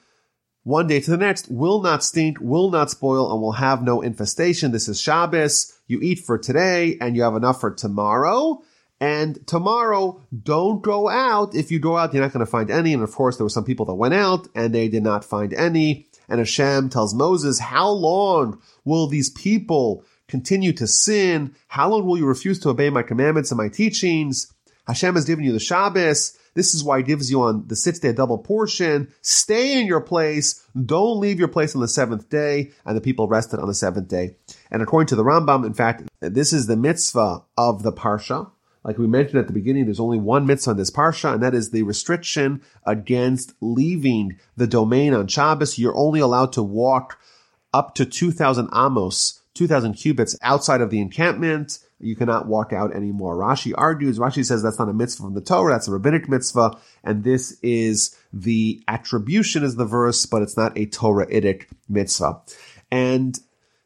one 0.63 0.87
day 0.87 1.01
to 1.01 1.11
the 1.11 1.17
next 1.17 1.51
will 1.51 1.81
not 1.81 2.05
stink, 2.05 2.39
will 2.41 2.71
not 2.71 2.91
spoil, 2.91 3.33
and 3.33 3.41
will 3.41 3.53
have 3.53 3.83
no 3.83 4.03
infestation. 4.03 4.73
This 4.73 4.89
is 4.89 5.01
Shabbos. 5.01 5.73
You 5.87 6.01
eat 6.03 6.19
for 6.21 6.37
today 6.39 6.99
and 7.01 7.17
you 7.17 7.23
have 7.23 7.35
enough 7.35 7.61
for 7.61 7.71
tomorrow. 7.71 8.63
And 9.01 9.47
tomorrow, 9.47 10.21
don't 10.43 10.83
go 10.83 11.09
out. 11.09 11.55
If 11.55 11.71
you 11.71 11.79
go 11.79 11.97
out, 11.97 12.13
you're 12.13 12.23
not 12.23 12.33
going 12.33 12.45
to 12.45 12.51
find 12.51 12.71
any. 12.71 12.93
And 12.93 13.03
of 13.03 13.15
course, 13.15 13.39
there 13.39 13.45
were 13.45 13.51
some 13.51 13.65
people 13.65 13.87
that 13.87 13.95
went 13.95 14.15
out 14.15 14.49
and 14.55 14.75
they 14.75 14.89
did 14.89 15.03
not 15.03 15.25
find 15.25 15.55
any. 15.55 16.07
And 16.29 16.39
Hashem 16.39 16.91
tells 16.91 17.15
Moses, 17.15 17.59
how 17.59 17.89
long 17.89 18.61
will 18.85 19.07
these 19.07 19.31
people 19.31 20.05
continue 20.29 20.73
to 20.75 20.87
sin? 20.87 21.55
How 21.69 21.89
long 21.89 22.07
will 22.07 22.19
you 22.19 22.27
refuse 22.27 22.61
to 22.61 22.69
obey 22.69 22.91
my 22.91 23.03
commandments 23.03 23.51
and 23.51 23.59
my 23.59 23.69
teachings? 23.69 24.53
Hashem 24.87 25.15
has 25.15 25.25
given 25.25 25.45
you 25.45 25.53
the 25.53 25.61
Shabbos. 25.61 26.37
This 26.55 26.75
is 26.75 26.85
why 26.85 26.99
he 26.99 27.05
gives 27.05 27.31
you 27.31 27.43
on 27.43 27.67
the 27.69 27.77
sixth 27.77 28.03
day 28.03 28.09
a 28.09 28.13
double 28.13 28.39
portion. 28.39 29.13
Stay 29.23 29.81
in 29.81 29.87
your 29.87 30.01
place. 30.01 30.67
Don't 30.85 31.21
leave 31.21 31.39
your 31.39 31.49
place 31.49 31.75
on 31.75 31.81
the 31.81 31.89
seventh 31.89 32.29
day. 32.29 32.73
And 32.85 32.97
the 32.97 33.01
people 33.01 33.29
rested 33.29 33.61
on 33.61 33.69
the 33.69 33.75
seventh 33.75 34.09
day. 34.09 34.37
And 34.71 34.83
according 34.83 35.07
to 35.09 35.17
the 35.17 35.25
Rambam, 35.25 35.65
in 35.65 35.75
fact, 35.75 36.09
this 36.21 36.53
is 36.53 36.67
the 36.67 36.77
mitzvah 36.77 37.45
of 37.57 37.83
the 37.83 37.93
Parsha. 37.93 38.51
Like 38.83 38.99
we 38.99 39.07
mentioned 39.07 39.39
at 39.39 39.47
the 39.47 39.53
beginning, 39.53 39.85
there's 39.85 40.01
only 40.01 40.19
one 40.19 40.47
mitzvah 40.47 40.71
on 40.71 40.77
this 40.77 40.91
parsha, 40.91 41.35
and 41.35 41.43
that 41.43 41.55
is 41.55 41.71
the 41.71 41.83
restriction 41.83 42.63
against 42.87 43.53
leaving 43.61 44.39
the 44.57 44.67
domain 44.67 45.13
on 45.13 45.27
Shabbos. 45.27 45.79
You're 45.79 45.97
only 45.97 46.21
allowed 46.21 46.53
to 46.55 46.63
walk 46.63 47.19
up 47.75 47.95
to 47.97 48.07
2,000 48.07 48.71
amos, 48.75 49.43
2,000 49.55 49.95
cubits 49.95 50.37
outside 50.43 50.81
of 50.81 50.91
the 50.91 51.01
encampment. 51.01 51.79
You 51.99 52.17
cannot 52.17 52.47
walk 52.47 52.73
out 52.73 52.95
anymore. 52.95 53.37
Rashi 53.37 53.75
argues, 53.77 54.19
Rashi 54.19 54.45
says 54.45 54.63
that's 54.63 54.79
not 54.79 54.89
a 54.89 54.95
mitzvah 54.95 55.25
from 55.25 55.35
the 55.35 55.43
Torah, 55.43 55.75
that's 55.75 55.89
a 55.89 55.93
rabbinic 55.93 56.31
mitzvah, 56.31 56.79
and 57.05 57.23
this 57.23 57.59
is 57.63 58.17
the 58.33 58.83
attribution 58.89 59.63
is 59.63 59.77
the 59.77 59.85
verse, 59.85 60.25
but 60.25 60.41
it's 60.41 60.57
not 60.57 60.77
a 60.79 60.87
Torahitic 60.87 61.67
mitzvah. 61.91 62.41
And 62.91 63.39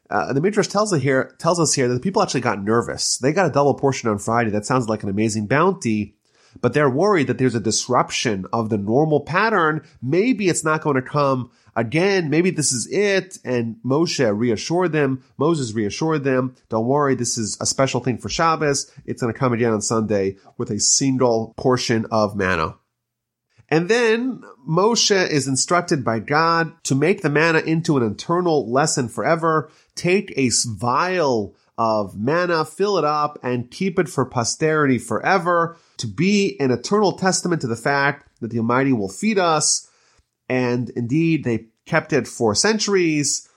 uh, 0.09 0.33
the 0.33 0.41
Midrash 0.41 0.67
tells 0.67 0.93
us 0.93 1.01
here 1.01 1.35
tells 1.39 1.59
us 1.59 1.73
here 1.73 1.87
that 1.87 1.93
the 1.95 1.99
people 1.99 2.21
actually 2.21 2.41
got 2.41 2.63
nervous. 2.63 3.17
They 3.17 3.31
got 3.31 3.47
a 3.47 3.51
double 3.53 3.73
portion 3.73 4.09
on 4.09 4.19
Friday. 4.19 4.51
That 4.51 4.65
sounds 4.65 4.87
like 4.87 5.03
an 5.03 5.09
amazing 5.09 5.47
bounty, 5.47 6.15
but 6.61 6.73
they're 6.73 6.89
worried 6.89 7.27
that 7.27 7.37
there's 7.37 7.55
a 7.55 7.59
disruption 7.59 8.45
of 8.53 8.69
the 8.69 8.77
normal 8.77 9.21
pattern. 9.21 9.85
Maybe 10.01 10.47
it's 10.47 10.63
not 10.63 10.81
going 10.81 10.95
to 10.95 11.01
come 11.01 11.49
again. 11.75 12.29
Maybe 12.29 12.51
this 12.51 12.71
is 12.71 12.87
it. 12.91 13.39
And 13.43 13.77
Moshe 13.83 14.37
reassured 14.37 14.91
them. 14.91 15.23
Moses 15.37 15.73
reassured 15.73 16.23
them. 16.23 16.55
Don't 16.69 16.87
worry. 16.87 17.15
This 17.15 17.37
is 17.37 17.57
a 17.59 17.65
special 17.65 17.99
thing 17.99 18.17
for 18.17 18.29
Shabbos. 18.29 18.91
It's 19.05 19.21
going 19.21 19.33
to 19.33 19.39
come 19.39 19.53
again 19.53 19.73
on 19.73 19.81
Sunday 19.81 20.37
with 20.57 20.69
a 20.69 20.79
single 20.79 21.53
portion 21.57 22.05
of 22.11 22.35
manna. 22.35 22.75
And 23.69 23.89
then 23.89 24.43
Moshe 24.67 25.29
is 25.29 25.47
instructed 25.47 26.03
by 26.03 26.19
God 26.19 26.71
to 26.83 26.95
make 26.95 27.21
the 27.21 27.29
manna 27.29 27.59
into 27.59 27.97
an 27.97 28.03
eternal 28.03 28.71
lesson 28.71 29.09
forever. 29.09 29.71
Take 29.95 30.33
a 30.37 30.51
vial 30.67 31.55
of 31.77 32.17
manna, 32.17 32.63
fill 32.63 32.97
it 32.97 33.03
up, 33.03 33.39
and 33.43 33.71
keep 33.71 33.99
it 33.99 34.07
for 34.07 34.25
posterity 34.25 34.97
forever 34.97 35.77
to 35.97 36.07
be 36.07 36.55
an 36.59 36.71
eternal 36.71 37.13
testament 37.13 37.61
to 37.61 37.67
the 37.67 37.75
fact 37.75 38.29
that 38.39 38.51
the 38.51 38.59
Almighty 38.59 38.93
will 38.93 39.09
feed 39.09 39.39
us. 39.39 39.89
And 40.47 40.89
indeed, 40.91 41.43
they 41.43 41.67
kept 41.85 42.13
it 42.13 42.27
for 42.27 42.55
centuries 42.55 43.49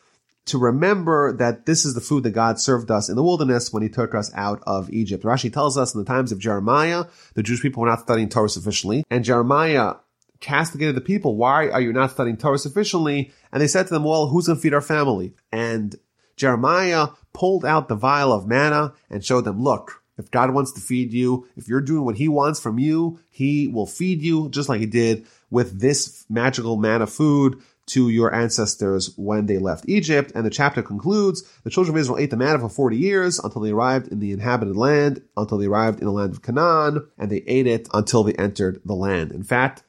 to 0.48 0.58
remember 0.58 1.32
that 1.34 1.66
this 1.66 1.84
is 1.84 1.94
the 1.94 2.00
food 2.00 2.24
that 2.24 2.30
God 2.30 2.60
served 2.60 2.90
us 2.90 3.08
in 3.08 3.16
the 3.16 3.22
wilderness 3.22 3.72
when 3.72 3.82
he 3.82 3.88
took 3.88 4.14
us 4.14 4.30
out 4.34 4.62
of 4.66 4.90
Egypt. 4.90 5.24
Rashi 5.24 5.52
tells 5.52 5.78
us 5.78 5.94
in 5.94 6.00
the 6.00 6.06
times 6.06 6.32
of 6.32 6.38
Jeremiah, 6.38 7.04
the 7.34 7.42
Jewish 7.42 7.62
people 7.62 7.82
were 7.82 7.88
not 7.88 8.00
studying 8.00 8.28
Torah 8.28 8.48
sufficiently, 8.48 9.04
and 9.10 9.24
Jeremiah 9.24 9.94
castigated 10.40 10.94
the 10.94 11.00
people, 11.00 11.36
why 11.36 11.68
are 11.68 11.80
you 11.80 11.92
not 11.92 12.10
studying 12.10 12.36
Torah 12.36 12.58
sufficiently? 12.58 13.32
And 13.52 13.60
they 13.60 13.66
said 13.66 13.86
to 13.88 13.94
them, 13.94 14.04
well, 14.04 14.28
who's 14.28 14.46
going 14.46 14.56
to 14.56 14.62
feed 14.62 14.74
our 14.74 14.80
family? 14.80 15.34
And 15.50 15.96
Jeremiah 16.36 17.08
pulled 17.32 17.64
out 17.64 17.88
the 17.88 17.96
vial 17.96 18.32
of 18.32 18.46
manna 18.46 18.94
and 19.10 19.24
showed 19.24 19.44
them, 19.44 19.62
look, 19.62 20.02
if 20.16 20.30
God 20.30 20.52
wants 20.52 20.72
to 20.72 20.80
feed 20.80 21.12
you, 21.12 21.48
if 21.56 21.68
you're 21.68 21.80
doing 21.80 22.04
what 22.04 22.16
he 22.16 22.28
wants 22.28 22.60
from 22.60 22.78
you, 22.78 23.20
he 23.30 23.68
will 23.68 23.86
feed 23.86 24.20
you 24.20 24.48
just 24.48 24.68
like 24.68 24.80
he 24.80 24.86
did 24.86 25.26
with 25.50 25.80
this 25.80 26.24
magical 26.28 26.76
manna 26.76 27.06
food 27.06 27.60
to 27.88 28.08
your 28.08 28.34
ancestors 28.34 29.12
when 29.16 29.46
they 29.46 29.58
left 29.58 29.84
Egypt. 29.88 30.32
And 30.34 30.44
the 30.46 30.50
chapter 30.50 30.82
concludes, 30.82 31.42
the 31.64 31.70
children 31.70 31.96
of 31.96 32.00
Israel 32.00 32.18
ate 32.18 32.30
the 32.30 32.36
manna 32.36 32.58
for 32.58 32.68
40 32.68 32.96
years 32.96 33.38
until 33.38 33.62
they 33.62 33.70
arrived 33.70 34.08
in 34.08 34.20
the 34.20 34.32
inhabited 34.32 34.76
land, 34.76 35.22
until 35.36 35.58
they 35.58 35.66
arrived 35.66 36.00
in 36.00 36.06
the 36.06 36.12
land 36.12 36.32
of 36.32 36.42
Canaan, 36.42 37.08
and 37.18 37.30
they 37.30 37.42
ate 37.46 37.66
it 37.66 37.88
until 37.92 38.22
they 38.22 38.34
entered 38.34 38.80
the 38.84 38.94
land. 38.94 39.32
In 39.32 39.42
fact, 39.42 39.82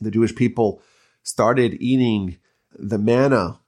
the 0.00 0.10
Jewish 0.10 0.34
people 0.34 0.82
started 1.22 1.76
eating 1.80 2.38
the 2.78 2.98
manna 2.98 3.60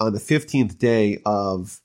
on 0.00 0.12
the 0.12 0.18
15th 0.18 0.78
day 0.78 1.18
of 1.24 1.80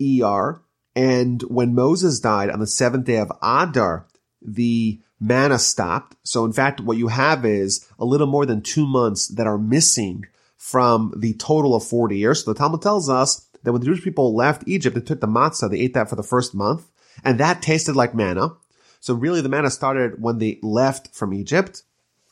ER. 0.00 0.62
And 0.94 1.42
when 1.42 1.74
Moses 1.74 2.20
died 2.20 2.50
on 2.50 2.60
the 2.60 2.66
seventh 2.66 3.06
day 3.06 3.18
of 3.18 3.32
Adar, 3.42 4.06
the 4.42 5.00
manna 5.20 5.58
stopped. 5.58 6.16
So 6.22 6.44
in 6.44 6.52
fact, 6.52 6.80
what 6.80 6.96
you 6.96 7.08
have 7.08 7.44
is 7.44 7.88
a 7.98 8.04
little 8.04 8.26
more 8.26 8.46
than 8.46 8.62
two 8.62 8.86
months 8.86 9.28
that 9.28 9.46
are 9.46 9.58
missing 9.58 10.26
from 10.58 11.14
the 11.16 11.32
total 11.34 11.74
of 11.74 11.84
40 11.84 12.18
years. 12.18 12.44
So 12.44 12.52
the 12.52 12.58
Talmud 12.58 12.82
tells 12.82 13.08
us 13.08 13.46
that 13.62 13.72
when 13.72 13.80
the 13.80 13.86
Jewish 13.86 14.02
people 14.02 14.34
left 14.34 14.64
Egypt, 14.66 14.94
they 14.94 15.00
took 15.00 15.20
the 15.20 15.26
matzah, 15.26 15.70
they 15.70 15.78
ate 15.78 15.94
that 15.94 16.10
for 16.10 16.16
the 16.16 16.22
first 16.22 16.54
month, 16.54 16.86
and 17.24 17.40
that 17.40 17.62
tasted 17.62 17.96
like 17.96 18.14
manna. 18.14 18.50
So 19.00 19.14
really 19.14 19.40
the 19.40 19.48
manna 19.48 19.70
started 19.70 20.20
when 20.20 20.38
they 20.38 20.58
left 20.62 21.14
from 21.14 21.32
Egypt. 21.32 21.82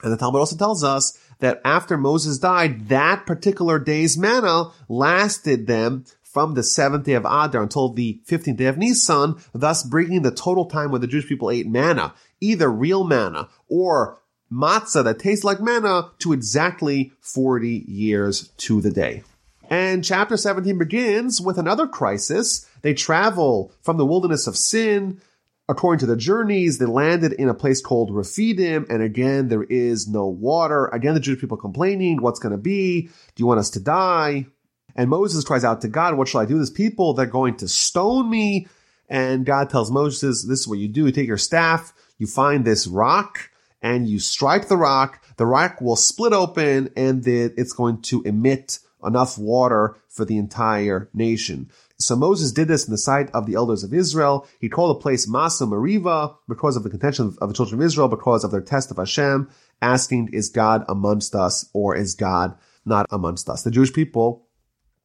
And 0.02 0.12
the 0.12 0.16
Talmud 0.16 0.40
also 0.40 0.56
tells 0.56 0.84
us 0.84 1.18
that 1.38 1.60
after 1.64 1.96
Moses 1.96 2.38
died, 2.38 2.88
that 2.88 3.26
particular 3.26 3.78
day's 3.78 4.18
manna 4.18 4.72
lasted 4.88 5.66
them 5.66 6.04
from 6.22 6.54
the 6.54 6.62
seventh 6.62 7.04
day 7.04 7.14
of 7.14 7.24
Adar 7.24 7.62
until 7.62 7.88
the 7.88 8.20
15th 8.26 8.56
day 8.56 8.66
of 8.66 8.76
Nisan, 8.76 9.36
thus 9.54 9.82
bringing 9.82 10.22
the 10.22 10.30
total 10.30 10.66
time 10.66 10.90
when 10.90 11.00
the 11.00 11.06
Jewish 11.06 11.26
people 11.26 11.50
ate 11.50 11.66
manna, 11.66 12.12
either 12.40 12.70
real 12.70 13.04
manna 13.04 13.48
or 13.68 14.18
matzah 14.52 15.04
that 15.04 15.18
tastes 15.18 15.44
like 15.44 15.60
manna 15.60 16.10
to 16.20 16.32
exactly 16.32 17.12
40 17.20 17.84
years 17.88 18.48
to 18.58 18.80
the 18.80 18.90
day. 18.90 19.22
And 19.68 20.04
chapter 20.04 20.36
17 20.36 20.78
begins 20.78 21.40
with 21.40 21.58
another 21.58 21.88
crisis. 21.88 22.68
They 22.82 22.94
travel 22.94 23.72
from 23.82 23.96
the 23.96 24.06
wilderness 24.06 24.46
of 24.46 24.56
sin. 24.56 25.20
According 25.68 25.98
to 26.00 26.06
the 26.06 26.16
journeys, 26.16 26.78
they 26.78 26.86
landed 26.86 27.32
in 27.32 27.48
a 27.48 27.54
place 27.54 27.80
called 27.80 28.14
Rephidim, 28.14 28.86
and 28.88 29.02
again, 29.02 29.48
there 29.48 29.64
is 29.64 30.06
no 30.06 30.26
water. 30.26 30.86
Again, 30.86 31.14
the 31.14 31.20
Jewish 31.20 31.40
people 31.40 31.56
complaining, 31.56 32.22
what's 32.22 32.38
going 32.38 32.52
to 32.52 32.56
be? 32.56 33.02
Do 33.02 33.10
you 33.38 33.46
want 33.46 33.58
us 33.58 33.70
to 33.70 33.80
die? 33.80 34.46
And 34.94 35.10
Moses 35.10 35.42
cries 35.44 35.64
out 35.64 35.80
to 35.80 35.88
God, 35.88 36.16
what 36.16 36.28
shall 36.28 36.40
I 36.40 36.46
do? 36.46 36.60
This 36.60 36.70
people, 36.70 37.14
they're 37.14 37.26
going 37.26 37.56
to 37.56 37.66
stone 37.66 38.30
me. 38.30 38.68
And 39.08 39.44
God 39.44 39.68
tells 39.68 39.90
Moses, 39.90 40.44
this 40.44 40.60
is 40.60 40.68
what 40.68 40.78
you 40.78 40.86
do. 40.86 41.06
You 41.06 41.12
take 41.12 41.26
your 41.26 41.36
staff, 41.36 41.92
you 42.18 42.28
find 42.28 42.64
this 42.64 42.86
rock, 42.86 43.50
and 43.82 44.08
you 44.08 44.18
strike 44.18 44.68
the 44.68 44.76
rock, 44.76 45.24
the 45.36 45.46
rock 45.46 45.80
will 45.80 45.96
split 45.96 46.32
open 46.32 46.90
and 46.96 47.26
it's 47.26 47.72
going 47.72 48.02
to 48.02 48.22
emit 48.22 48.78
enough 49.04 49.38
water 49.38 49.96
for 50.08 50.24
the 50.24 50.38
entire 50.38 51.08
nation. 51.12 51.70
So 51.98 52.16
Moses 52.16 52.52
did 52.52 52.68
this 52.68 52.86
in 52.86 52.90
the 52.90 52.98
sight 52.98 53.30
of 53.32 53.46
the 53.46 53.54
elders 53.54 53.84
of 53.84 53.94
Israel. 53.94 54.46
He 54.60 54.68
called 54.68 54.96
the 54.96 55.00
place 55.00 55.26
Masa 55.26 55.68
Mariva 55.68 56.36
because 56.48 56.76
of 56.76 56.82
the 56.82 56.90
contention 56.90 57.34
of 57.40 57.48
the 57.48 57.54
children 57.54 57.80
of 57.80 57.86
Israel, 57.86 58.08
because 58.08 58.44
of 58.44 58.50
their 58.50 58.60
test 58.60 58.90
of 58.90 58.96
Hashem, 58.96 59.48
asking, 59.80 60.30
is 60.32 60.50
God 60.50 60.84
amongst 60.88 61.34
us 61.34 61.68
or 61.72 61.96
is 61.96 62.14
God 62.14 62.56
not 62.84 63.06
amongst 63.10 63.48
us? 63.48 63.62
The 63.62 63.70
Jewish 63.70 63.92
people 63.92 64.46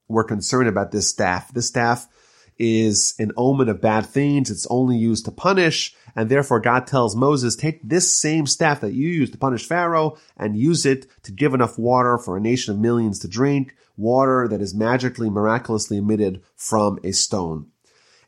were 0.08 0.24
concerned 0.24 0.68
about 0.68 0.92
this 0.92 1.08
staff. 1.08 1.54
This 1.54 1.68
staff 1.68 2.08
is 2.58 3.16
an 3.20 3.32
omen 3.38 3.70
of 3.70 3.82
bad 3.82 4.06
things. 4.06 4.52
It's 4.52 4.68
only 4.70 4.98
used 4.98 5.26
to 5.26 5.32
punish. 5.32 5.96
And 6.16 6.30
therefore 6.30 6.60
God 6.60 6.88
tells 6.88 7.16
Moses, 7.16 7.56
take 7.56 7.82
this 7.84 8.14
same 8.14 8.46
staff 8.46 8.82
that 8.82 8.94
you 8.94 9.08
used 9.08 9.34
to 9.34 9.40
punish 9.40 9.68
Pharaoh 9.68 10.18
and 10.38 10.58
use 10.58 10.86
it 10.86 11.08
to 11.24 11.32
give 11.32 11.54
enough 11.54 11.78
water 11.78 12.18
for 12.18 12.38
a 12.38 12.42
nation 12.42 12.74
of 12.74 12.80
millions 12.80 13.20
to 13.20 13.28
drink, 13.28 13.76
water 13.98 14.48
that 14.48 14.62
is 14.62 14.74
magically, 14.74 15.30
miraculously 15.30 15.98
emitted 15.98 16.42
from 16.56 17.00
a 17.04 17.12
stone. 17.12 17.68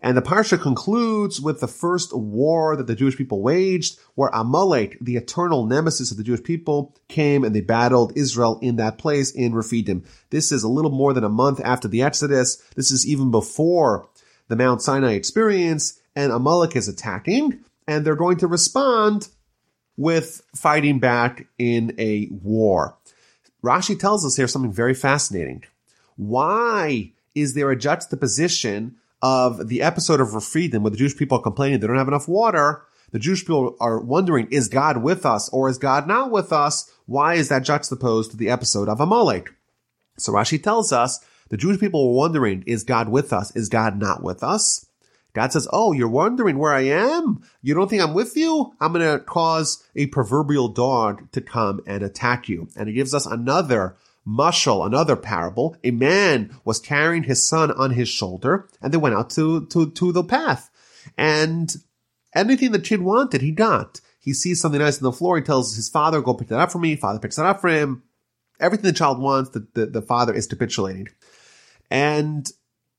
And 0.03 0.17
the 0.17 0.21
parsha 0.21 0.61
concludes 0.61 1.39
with 1.39 1.61
the 1.61 1.67
first 1.67 2.13
war 2.13 2.75
that 2.75 2.87
the 2.87 2.95
Jewish 2.95 3.15
people 3.15 3.41
waged, 3.41 3.97
where 4.15 4.29
Amalek, 4.33 4.97
the 4.99 5.15
eternal 5.15 5.65
nemesis 5.65 6.11
of 6.11 6.17
the 6.17 6.23
Jewish 6.23 6.43
people, 6.43 6.93
came 7.07 7.45
and 7.45 7.55
they 7.55 7.61
battled 7.61 8.11
Israel 8.17 8.59
in 8.61 8.75
that 8.75 8.97
place 8.97 9.31
in 9.31 9.55
Rephidim. 9.55 10.03
This 10.29 10.51
is 10.51 10.61
a 10.63 10.67
little 10.67 10.91
more 10.91 11.13
than 11.13 11.23
a 11.23 11.29
month 11.29 11.61
after 11.63 11.87
the 11.87 12.01
Exodus. 12.01 12.57
This 12.75 12.91
is 12.91 13.07
even 13.07 13.31
before 13.31 14.09
the 14.49 14.57
Mount 14.57 14.81
Sinai 14.81 15.13
experience, 15.13 16.01
and 16.17 16.33
Amalek 16.33 16.75
is 16.75 16.89
attacking 16.89 17.63
and 17.87 18.05
they're 18.05 18.15
going 18.15 18.37
to 18.37 18.47
respond 18.47 19.27
with 19.97 20.41
fighting 20.55 20.99
back 20.99 21.47
in 21.57 21.93
a 21.97 22.27
war. 22.31 22.97
Rashi 23.63 23.97
tells 23.97 24.25
us 24.25 24.35
here 24.35 24.47
something 24.47 24.71
very 24.71 24.93
fascinating. 24.93 25.63
Why 26.15 27.13
is 27.35 27.53
there 27.53 27.71
a 27.71 27.77
juxtaposition 27.77 28.95
of 29.21 29.69
the 29.69 29.81
episode 29.81 30.19
of 30.19 30.33
Rephidim 30.33 30.83
where 30.83 30.91
the 30.91 30.97
Jewish 30.97 31.15
people 31.15 31.37
are 31.37 31.43
complaining 31.43 31.79
they 31.79 31.87
don't 31.87 31.97
have 31.97 32.07
enough 32.07 32.27
water? 32.27 32.83
The 33.11 33.19
Jewish 33.19 33.41
people 33.41 33.77
are 33.79 33.99
wondering, 33.99 34.47
is 34.49 34.67
God 34.67 34.97
with 34.97 35.25
us 35.25 35.47
or 35.49 35.69
is 35.69 35.77
God 35.77 36.07
not 36.07 36.31
with 36.31 36.51
us? 36.51 36.91
Why 37.05 37.35
is 37.35 37.49
that 37.49 37.63
juxtaposed 37.63 38.31
to 38.31 38.37
the 38.37 38.49
episode 38.49 38.89
of 38.89 38.99
Amalek? 38.99 39.53
So 40.17 40.33
Rashi 40.33 40.61
tells 40.61 40.91
us 40.91 41.23
the 41.49 41.57
Jewish 41.57 41.79
people 41.79 42.09
were 42.09 42.17
wondering, 42.17 42.63
is 42.65 42.83
God 42.83 43.09
with 43.09 43.31
us? 43.31 43.55
Is 43.55 43.69
God 43.69 43.99
not 43.99 44.23
with 44.23 44.43
us? 44.43 44.87
God 45.33 45.51
says, 45.51 45.67
Oh, 45.71 45.91
you're 45.91 46.07
wondering 46.07 46.57
where 46.57 46.73
I 46.73 46.81
am? 46.81 47.43
You 47.61 47.73
don't 47.73 47.89
think 47.89 48.01
I'm 48.01 48.13
with 48.13 48.37
you? 48.37 48.73
I'm 48.79 48.93
going 48.93 49.05
to 49.05 49.23
cause 49.23 49.83
a 49.95 50.05
proverbial 50.07 50.69
dog 50.69 51.31
to 51.31 51.41
come 51.41 51.81
and 51.87 52.03
attack 52.03 52.47
you. 52.47 52.67
And 52.75 52.87
he 52.87 52.93
gives 52.93 53.13
us 53.13 53.25
another 53.25 53.97
mushal, 54.27 54.85
another 54.85 55.15
parable. 55.15 55.75
A 55.83 55.91
man 55.91 56.55
was 56.63 56.79
carrying 56.79 57.23
his 57.23 57.47
son 57.47 57.71
on 57.71 57.91
his 57.91 58.09
shoulder 58.09 58.69
and 58.81 58.93
they 58.93 58.97
went 58.97 59.15
out 59.15 59.31
to, 59.31 59.65
to, 59.67 59.89
to 59.91 60.11
the 60.11 60.23
path. 60.23 60.69
And 61.17 61.73
anything 62.35 62.71
the 62.71 62.79
kid 62.79 63.01
wanted, 63.01 63.41
he 63.41 63.51
got. 63.51 64.01
He 64.19 64.33
sees 64.33 64.61
something 64.61 64.79
nice 64.79 64.99
on 64.99 65.03
the 65.03 65.11
floor. 65.11 65.35
He 65.35 65.43
tells 65.43 65.75
his 65.75 65.89
father, 65.89 66.21
go 66.21 66.33
pick 66.33 66.47
that 66.47 66.59
up 66.59 66.71
for 66.71 66.79
me. 66.79 66.95
Father 66.95 67.19
picks 67.19 67.35
that 67.35 67.45
up 67.45 67.59
for 67.59 67.69
him. 67.69 68.03
Everything 68.59 68.85
the 68.85 68.93
child 68.93 69.19
wants, 69.19 69.49
the, 69.49 69.67
the, 69.73 69.87
the 69.87 70.01
father 70.01 70.33
is 70.33 70.47
capitulating. 70.47 71.09
And 71.89 72.49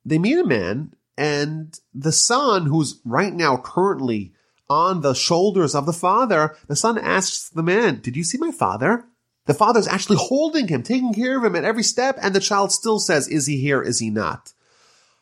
they 0.05 0.19
meet 0.19 0.39
a 0.39 0.45
man 0.45 0.95
and 1.17 1.79
the 1.95 2.13
son, 2.13 2.67
who's 2.67 3.01
right 3.05 3.33
now 3.33 3.57
currently 3.57 4.33
on 4.69 5.03
the 5.03 5.15
shoulders 5.15 5.75
of 5.75 5.87
the 5.87 5.93
father, 5.93 6.57
the 6.69 6.77
son 6.77 6.99
asks 6.99 7.49
the 7.51 7.63
man, 7.63 8.01
did 8.01 8.17
you 8.17 8.25
see 8.25 8.39
my 8.39 8.51
father? 8.51 9.05
The 9.47 9.55
father's 9.55 9.87
actually 9.87 10.17
holding 10.17 10.69
him, 10.69 10.83
taking 10.83 11.13
care 11.13 11.37
of 11.37 11.45
him 11.45 11.55
at 11.55 11.65
every 11.65 11.83
step, 11.83 12.19
and 12.23 12.35
the 12.35 12.41
child 12.41 12.73
still 12.73 12.99
says, 12.99 13.29
is 13.29 13.47
he 13.47 13.59
here? 13.59 13.83
Is 13.83 13.99
he 13.99 14.09
not? 14.09 14.53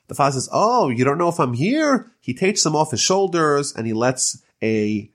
The 0.09 0.15
father 0.15 0.35
says, 0.35 0.49
oh, 0.53 0.91
you 0.91 1.05
don't 1.05 1.19
know 1.19 1.29
if 1.29 1.41
I'm 1.41 1.55
here? 1.55 2.13
He 2.21 2.35
takes 2.35 2.65
him 2.65 2.77
off 2.77 2.91
his 2.91 3.01
shoulders 3.01 3.75
and 3.75 3.87
he 3.87 3.93
lets 3.93 4.43
a 4.63 5.11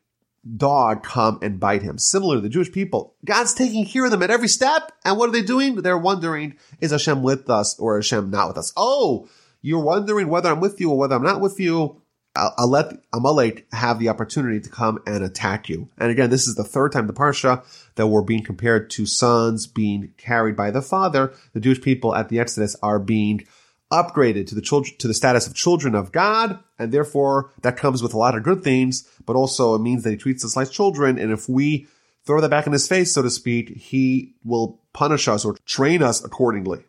dog 0.55 1.03
come 1.03 1.39
and 1.41 1.59
bite 1.59 1.83
him. 1.83 1.97
Similar 1.97 2.35
to 2.35 2.41
the 2.41 2.49
Jewish 2.49 2.71
people. 2.71 3.15
God's 3.23 3.53
taking 3.53 3.85
care 3.85 4.05
of 4.05 4.11
them 4.11 4.23
at 4.23 4.31
every 4.31 4.47
step. 4.47 4.91
And 5.05 5.17
what 5.17 5.29
are 5.29 5.33
they 5.33 5.43
doing? 5.43 5.75
They're 5.75 5.97
wondering, 5.97 6.55
is 6.79 6.91
Hashem 6.91 7.21
with 7.21 7.49
us 7.49 7.77
or 7.79 7.97
Hashem 7.97 8.29
not 8.29 8.47
with 8.47 8.57
us? 8.57 8.73
Oh, 8.75 9.27
you're 9.67 9.83
wondering 9.83 10.29
whether 10.29 10.49
I'm 10.49 10.61
with 10.61 10.79
you 10.79 10.91
or 10.91 10.97
whether 10.97 11.15
I'm 11.15 11.23
not 11.23 11.41
with 11.41 11.59
you, 11.59 12.01
I'll, 12.37 12.53
I'll 12.57 12.69
let 12.69 12.93
Amalek 13.11 13.67
have 13.73 13.99
the 13.99 14.07
opportunity 14.07 14.61
to 14.61 14.69
come 14.69 14.99
and 15.05 15.25
attack 15.25 15.67
you. 15.67 15.89
And 15.97 16.09
again, 16.09 16.29
this 16.29 16.47
is 16.47 16.55
the 16.55 16.63
third 16.63 16.93
time 16.93 17.07
the 17.07 17.13
Parsha 17.13 17.65
that 17.95 18.07
we're 18.07 18.21
being 18.21 18.43
compared 18.43 18.89
to 18.91 19.05
sons 19.05 19.67
being 19.67 20.13
carried 20.17 20.55
by 20.55 20.71
the 20.71 20.81
father. 20.81 21.33
The 21.51 21.59
Jewish 21.59 21.81
people 21.81 22.15
at 22.15 22.29
the 22.29 22.39
Exodus 22.39 22.77
are 22.81 22.97
being 22.97 23.45
upgraded 23.91 24.47
to 24.47 24.55
the 24.55 24.61
children, 24.61 24.95
to 24.99 25.07
the 25.07 25.13
status 25.13 25.47
of 25.47 25.53
children 25.53 25.95
of 25.95 26.13
God. 26.13 26.59
And 26.79 26.93
therefore 26.93 27.51
that 27.61 27.75
comes 27.75 28.01
with 28.01 28.13
a 28.13 28.17
lot 28.17 28.37
of 28.37 28.43
good 28.43 28.63
things, 28.63 29.05
but 29.25 29.35
also 29.35 29.75
it 29.75 29.81
means 29.81 30.03
that 30.03 30.11
he 30.11 30.17
treats 30.17 30.45
us 30.45 30.55
like 30.55 30.71
children. 30.71 31.19
And 31.19 31.33
if 31.33 31.49
we 31.49 31.87
throw 32.25 32.39
that 32.39 32.49
back 32.49 32.67
in 32.67 32.73
his 32.73 32.87
face, 32.87 33.13
so 33.13 33.21
to 33.21 33.29
speak, 33.29 33.75
he 33.75 34.35
will 34.45 34.79
punish 34.93 35.27
us 35.27 35.43
or 35.43 35.57
train 35.65 36.01
us 36.01 36.23
accordingly. 36.23 36.85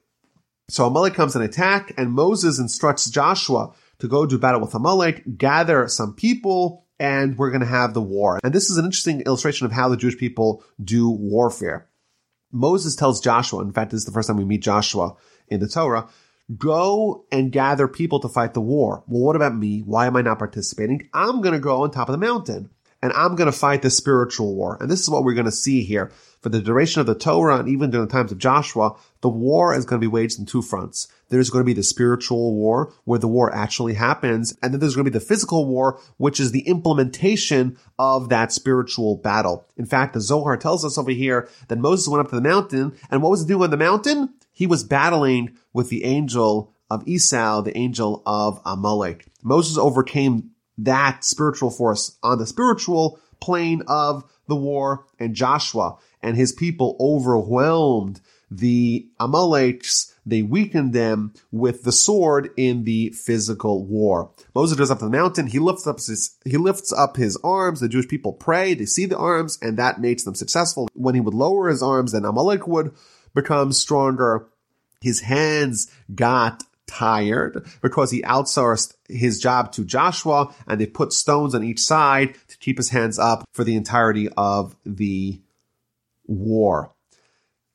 So 0.71 0.87
Amalek 0.87 1.14
comes 1.14 1.35
and 1.35 1.45
attack, 1.45 1.93
and 1.97 2.12
Moses 2.12 2.59
instructs 2.59 3.09
Joshua 3.09 3.73
to 4.01 4.09
go 4.09 4.27
do 4.27 4.39
battle 4.39 4.61
with 4.61 4.75
Amalek, 4.75 5.39
gather 5.39 5.89
some 5.89 6.14
people, 6.14 6.85
and 7.01 7.39
we're 7.39 7.51
going 7.51 7.62
to 7.62 7.66
have 7.66 7.95
the 7.95 8.03
war. 8.03 8.39
And 8.45 8.53
this 8.53 8.69
is 8.69 8.77
an 8.77 8.85
interesting 8.85 9.23
illustration 9.23 9.64
of 9.64 9.73
how 9.73 9.89
the 9.89 9.97
Jewish 9.97 10.19
people 10.19 10.62
do 10.83 11.09
warfare. 11.09 11.89
Moses 12.53 12.97
tells 12.97 13.21
Joshua, 13.21 13.62
in 13.62 13.73
fact, 13.73 13.91
this 13.91 14.01
is 14.01 14.07
the 14.07 14.12
first 14.12 14.29
time 14.29 14.37
we 14.37 14.45
meet 14.45 14.62
Joshua 14.62 15.16
in 15.49 15.61
the 15.61 15.69
Torah, 15.69 16.09
go 16.57 17.25
and 17.33 17.53
gather 17.53 17.89
people 17.89 18.21
to 18.21 18.29
fight 18.29 18.55
the 18.55 18.61
war. 18.61 19.05
Well, 19.07 19.23
what 19.23 19.37
about 19.37 19.55
me? 19.55 19.81
Why 19.81 20.07
am 20.07 20.16
I 20.16 20.23
not 20.23 20.39
participating? 20.39 21.09
I'm 21.12 21.41
going 21.41 21.55
to 21.55 21.61
go 21.61 21.83
on 21.83 21.91
top 21.91 22.09
of 22.09 22.12
the 22.12 22.27
mountain 22.27 22.71
and 23.03 23.12
I'm 23.12 23.37
going 23.37 23.51
to 23.51 23.57
fight 23.57 23.83
the 23.83 23.91
spiritual 23.91 24.55
war. 24.55 24.77
And 24.81 24.91
this 24.91 25.01
is 25.01 25.11
what 25.11 25.25
we're 25.25 25.35
going 25.35 25.45
to 25.45 25.53
see 25.53 25.83
here. 25.83 26.11
For 26.41 26.51
the 26.51 26.61
duration 26.61 27.01
of 27.01 27.07
the 27.07 27.14
Torah 27.14 27.59
and 27.59 27.68
even 27.68 27.91
during 27.91 28.07
the 28.07 28.12
times 28.12 28.30
of 28.30 28.39
Joshua, 28.39 28.97
the 29.22 29.28
war 29.28 29.74
is 29.74 29.84
going 29.84 30.01
to 30.01 30.05
be 30.05 30.11
waged 30.11 30.39
in 30.39 30.47
two 30.47 30.62
fronts. 30.62 31.09
There's 31.30 31.51
going 31.51 31.62
to 31.62 31.66
be 31.66 31.72
the 31.74 31.82
spiritual 31.82 32.55
war 32.55 32.93
where 33.05 33.18
the 33.18 33.28
war 33.28 33.53
actually 33.53 33.95
happens. 33.95 34.57
And 34.62 34.72
then 34.72 34.80
there's 34.80 34.95
going 34.95 35.05
to 35.05 35.11
be 35.11 35.18
the 35.18 35.24
physical 35.24 35.66
war, 35.66 36.01
which 36.16 36.39
is 36.39 36.53
the 36.53 36.66
implementation 36.68 37.76
of 37.99 38.28
that 38.28 38.53
spiritual 38.53 39.16
battle. 39.16 39.66
In 39.76 39.84
fact, 39.84 40.14
the 40.14 40.20
Zohar 40.20 40.57
tells 40.57 40.84
us 40.84 40.97
over 40.97 41.11
here 41.11 41.49
that 41.68 41.78
Moses 41.78 42.09
went 42.09 42.20
up 42.20 42.30
to 42.30 42.36
the 42.36 42.41
mountain 42.41 42.95
and 43.11 43.22
what 43.22 43.30
was 43.30 43.43
he 43.43 43.49
doing 43.49 43.64
on 43.64 43.70
the 43.70 43.76
mountain? 43.76 44.34
He 44.53 44.66
was 44.66 44.84
battling 44.84 45.57
with 45.72 45.89
the 45.89 46.05
angel 46.05 46.72
of 46.91 47.07
Esau, 47.07 47.62
the 47.62 47.76
angel 47.76 48.22
of 48.24 48.61
Amalek. 48.64 49.26
Moses 49.43 49.76
overcame 49.76 50.51
that 50.78 51.24
spiritual 51.24 51.70
force 51.70 52.16
on 52.22 52.39
the 52.39 52.47
spiritual 52.47 53.20
plane 53.41 53.82
of 53.86 54.24
the 54.49 54.57
war 54.57 55.07
and 55.18 55.34
Joshua 55.34 55.96
and 56.22 56.36
his 56.36 56.53
people 56.53 56.96
overwhelmed 56.99 58.20
the 58.51 59.09
Amaleks. 59.20 60.12
They 60.24 60.42
weakened 60.42 60.92
them 60.92 61.32
with 61.53 61.84
the 61.84 61.92
sword 61.92 62.51
in 62.57 62.84
the 62.84 63.11
physical 63.11 63.84
war. 63.84 64.30
Moses 64.55 64.76
goes 64.76 64.90
up 64.90 64.99
to 64.99 65.05
the 65.05 65.11
mountain. 65.11 65.46
He 65.46 65.59
lifts 65.59 65.86
up 65.86 65.96
his, 65.96 66.36
he 66.44 66.57
lifts 66.57 66.92
up 66.92 67.16
his 67.16 67.36
arms. 67.44 67.80
The 67.80 67.88
Jewish 67.88 68.09
people 68.09 68.32
pray. 68.32 68.74
They 68.74 68.86
see 68.86 69.07
the 69.07 69.18
arms 69.18 69.59
and 69.62 69.78
that 69.78 70.01
makes 70.01 70.24
them 70.24 70.34
successful. 70.34 70.88
When 70.94 71.14
he 71.14 71.20
would 71.20 71.34
lower 71.34 71.68
his 71.68 71.82
arms, 71.82 72.12
then 72.12 72.24
Amalek 72.24 72.66
would 72.66 72.94
become 73.34 73.72
stronger. 73.72 74.49
His 75.01 75.20
hands 75.20 75.90
got 76.14 76.64
tired 76.89 77.64
because 77.82 78.11
he 78.11 78.22
outsourced 78.22 78.95
his 79.09 79.39
job 79.39 79.70
to 79.72 79.84
Joshua 79.84 80.53
and 80.66 80.80
they 80.80 80.86
put 80.86 81.12
stones 81.12 81.55
on 81.55 81.62
each 81.62 81.80
side 81.80 82.34
to 82.49 82.59
keep 82.59 82.76
his 82.76 82.91
hands 82.91 83.18
up 83.18 83.45
for 83.53 83.62
the 83.62 83.76
entirety 83.76 84.28
of 84.36 84.74
the 84.84 85.41
war. 86.26 86.93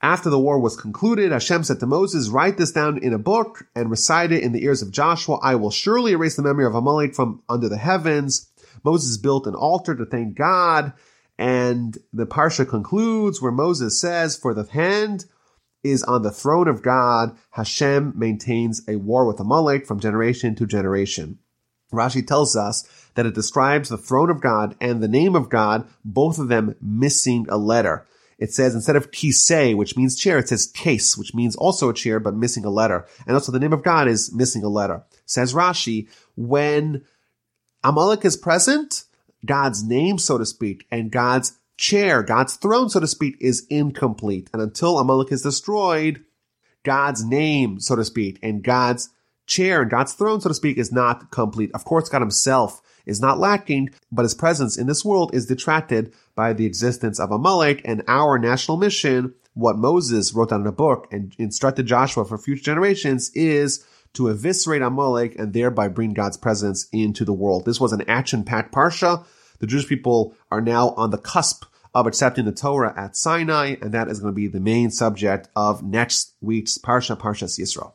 After 0.02 0.30
the 0.30 0.40
war 0.40 0.60
was 0.60 0.76
concluded, 0.76 1.32
Hashem 1.32 1.64
said 1.64 1.80
to 1.80 1.86
Moses, 1.86 2.28
write 2.28 2.58
this 2.58 2.74
down 2.74 2.98
in 2.98 3.14
a 3.14 3.18
book 3.18 3.68
and 3.74 3.90
recite 3.90 4.34
it 4.34 4.44
in 4.44 4.52
the 4.52 4.66
ears 4.66 4.82
of 4.82 4.92
Joshua. 4.92 5.38
I 5.42 5.56
will 5.56 5.72
surely 5.72 6.12
erase 6.12 6.36
the 6.36 6.44
memory 6.44 6.66
of 6.66 6.76
Amalek 6.76 7.16
from 7.16 7.42
under 7.48 7.70
the 7.70 7.78
heavens. 7.78 8.50
Moses 8.84 9.16
built 9.16 9.48
an 9.48 9.56
altar 9.56 9.96
to 9.96 10.06
thank 10.06 10.36
God. 10.36 10.92
And 11.38 11.98
the 12.12 12.28
Parsha 12.28 12.68
concludes 12.68 13.42
where 13.42 13.52
Moses 13.52 14.00
says, 14.00 14.36
for 14.36 14.54
the 14.54 14.66
hand 14.66 15.26
is 15.84 16.04
on 16.04 16.22
the 16.22 16.32
throne 16.32 16.68
of 16.68 16.82
God. 16.82 17.38
Hashem 17.52 18.14
maintains 18.16 18.88
a 18.88 18.96
war 18.96 19.26
with 19.26 19.40
Amalek 19.40 19.86
from 19.86 20.00
generation 20.00 20.56
to 20.56 20.66
generation. 20.66 21.40
Rashi 21.92 22.26
tells 22.26 22.56
us 22.56 22.88
that 23.16 23.26
it 23.26 23.36
describes 23.36 23.90
the 23.90 23.98
throne 23.98 24.30
of 24.30 24.42
God 24.42 24.76
and 24.82 25.02
the 25.02 25.08
name 25.08 25.36
of 25.36 25.50
God, 25.50 25.88
both 26.04 26.40
of 26.40 26.48
them 26.48 26.76
missing 26.82 27.46
a 27.50 27.58
letter. 27.58 28.08
It 28.40 28.52
says 28.52 28.74
instead 28.74 28.96
of 28.96 29.12
kisei, 29.12 29.76
which 29.76 29.96
means 29.96 30.18
chair, 30.18 30.40
it 30.40 30.50
says 30.50 30.72
kes, 30.74 31.18
which 31.18 31.36
means 31.36 31.56
also 31.56 31.90
a 31.90 31.94
chair, 31.94 32.20
but 32.20 32.36
missing 32.36 32.66
a 32.66 32.70
letter. 32.70 33.06
And 33.28 33.36
also 33.36 33.52
the 33.52 33.60
name 33.60 33.74
of 33.74 33.84
God 33.84 34.08
is 34.08 34.34
missing 34.34 34.64
a 34.64 34.70
letter. 34.70 35.04
Says 35.26 35.54
Rashi, 35.54 36.10
when 36.36 37.04
Amalek 37.84 38.26
is 38.26 38.36
present, 38.36 39.06
God's 39.46 39.84
name, 39.84 40.18
so 40.18 40.38
to 40.38 40.46
speak, 40.46 40.88
and 40.92 41.12
God's 41.12 41.58
chair, 41.84 42.24
God's 42.24 42.56
throne, 42.56 42.90
so 42.90 43.02
to 43.02 43.08
speak, 43.08 43.36
is 43.42 43.68
incomplete. 43.70 44.50
And 44.54 44.62
until 44.62 44.98
Amalek 44.98 45.34
is 45.34 45.42
destroyed, 45.42 46.24
God's 46.84 47.26
name, 47.26 47.82
so 47.82 47.98
to 47.98 48.06
speak, 48.06 48.40
and 48.42 48.64
God's 48.64 49.10
chair 49.48 49.82
and 49.82 49.92
God's 49.92 50.14
throne, 50.14 50.40
so 50.40 50.48
to 50.48 50.56
speak, 50.56 50.78
is 50.78 50.94
not 50.94 51.30
complete. 51.30 51.72
Of 51.74 51.84
course, 51.84 52.08
God 52.08 52.22
himself 52.22 52.82
is 53.06 53.20
not 53.20 53.38
lacking, 53.38 53.90
but 54.14 54.24
his 54.24 54.34
presence 54.34 54.78
in 54.78 54.88
this 54.88 55.04
world 55.04 55.36
is 55.36 55.46
detracted 55.46 56.14
by 56.36 56.54
the 56.54 56.66
existence 56.66 57.20
of 57.20 57.32
Amalek 57.32 57.82
and 57.84 58.02
our 58.08 58.40
national 58.40 58.78
mission. 58.78 59.34
What 59.54 59.78
Moses 59.78 60.34
wrote 60.34 60.52
down 60.52 60.62
in 60.62 60.68
a 60.68 60.72
book 60.72 61.10
and 61.12 61.36
instructed 61.38 61.86
Joshua 61.86 62.24
for 62.24 62.38
future 62.38 62.64
generations 62.64 63.30
is 63.36 63.86
to 64.14 64.30
eviscerate 64.30 64.82
Amalek 64.82 65.38
and 65.38 65.52
thereby 65.52 65.90
bring 65.90 66.14
God's 66.14 66.38
presence 66.38 66.88
into 66.94 67.26
the 67.26 67.34
world. 67.34 67.66
This 67.66 67.82
was 67.82 67.92
an 67.92 68.08
action-packed 68.08 68.74
parsha 68.74 69.26
the 69.64 69.68
Jewish 69.68 69.88
people 69.88 70.36
are 70.52 70.60
now 70.60 70.90
on 70.98 71.12
the 71.12 71.18
cusp 71.18 71.64
of 71.94 72.08
accepting 72.08 72.46
the 72.46 72.52
Torah 72.52 72.94
at 72.98 73.16
Sinai, 73.16 73.76
and 73.82 73.92
that 73.92 74.08
is 74.08 74.20
going 74.20 74.34
to 74.34 74.36
be 74.36 74.48
the 74.48 74.60
main 74.60 74.90
subject 74.90 75.48
of 75.56 75.84
next 75.84 76.34
week's 76.42 76.78
Parsha, 76.78 77.18
Parshas 77.18 77.60
Yisro. 77.60 77.94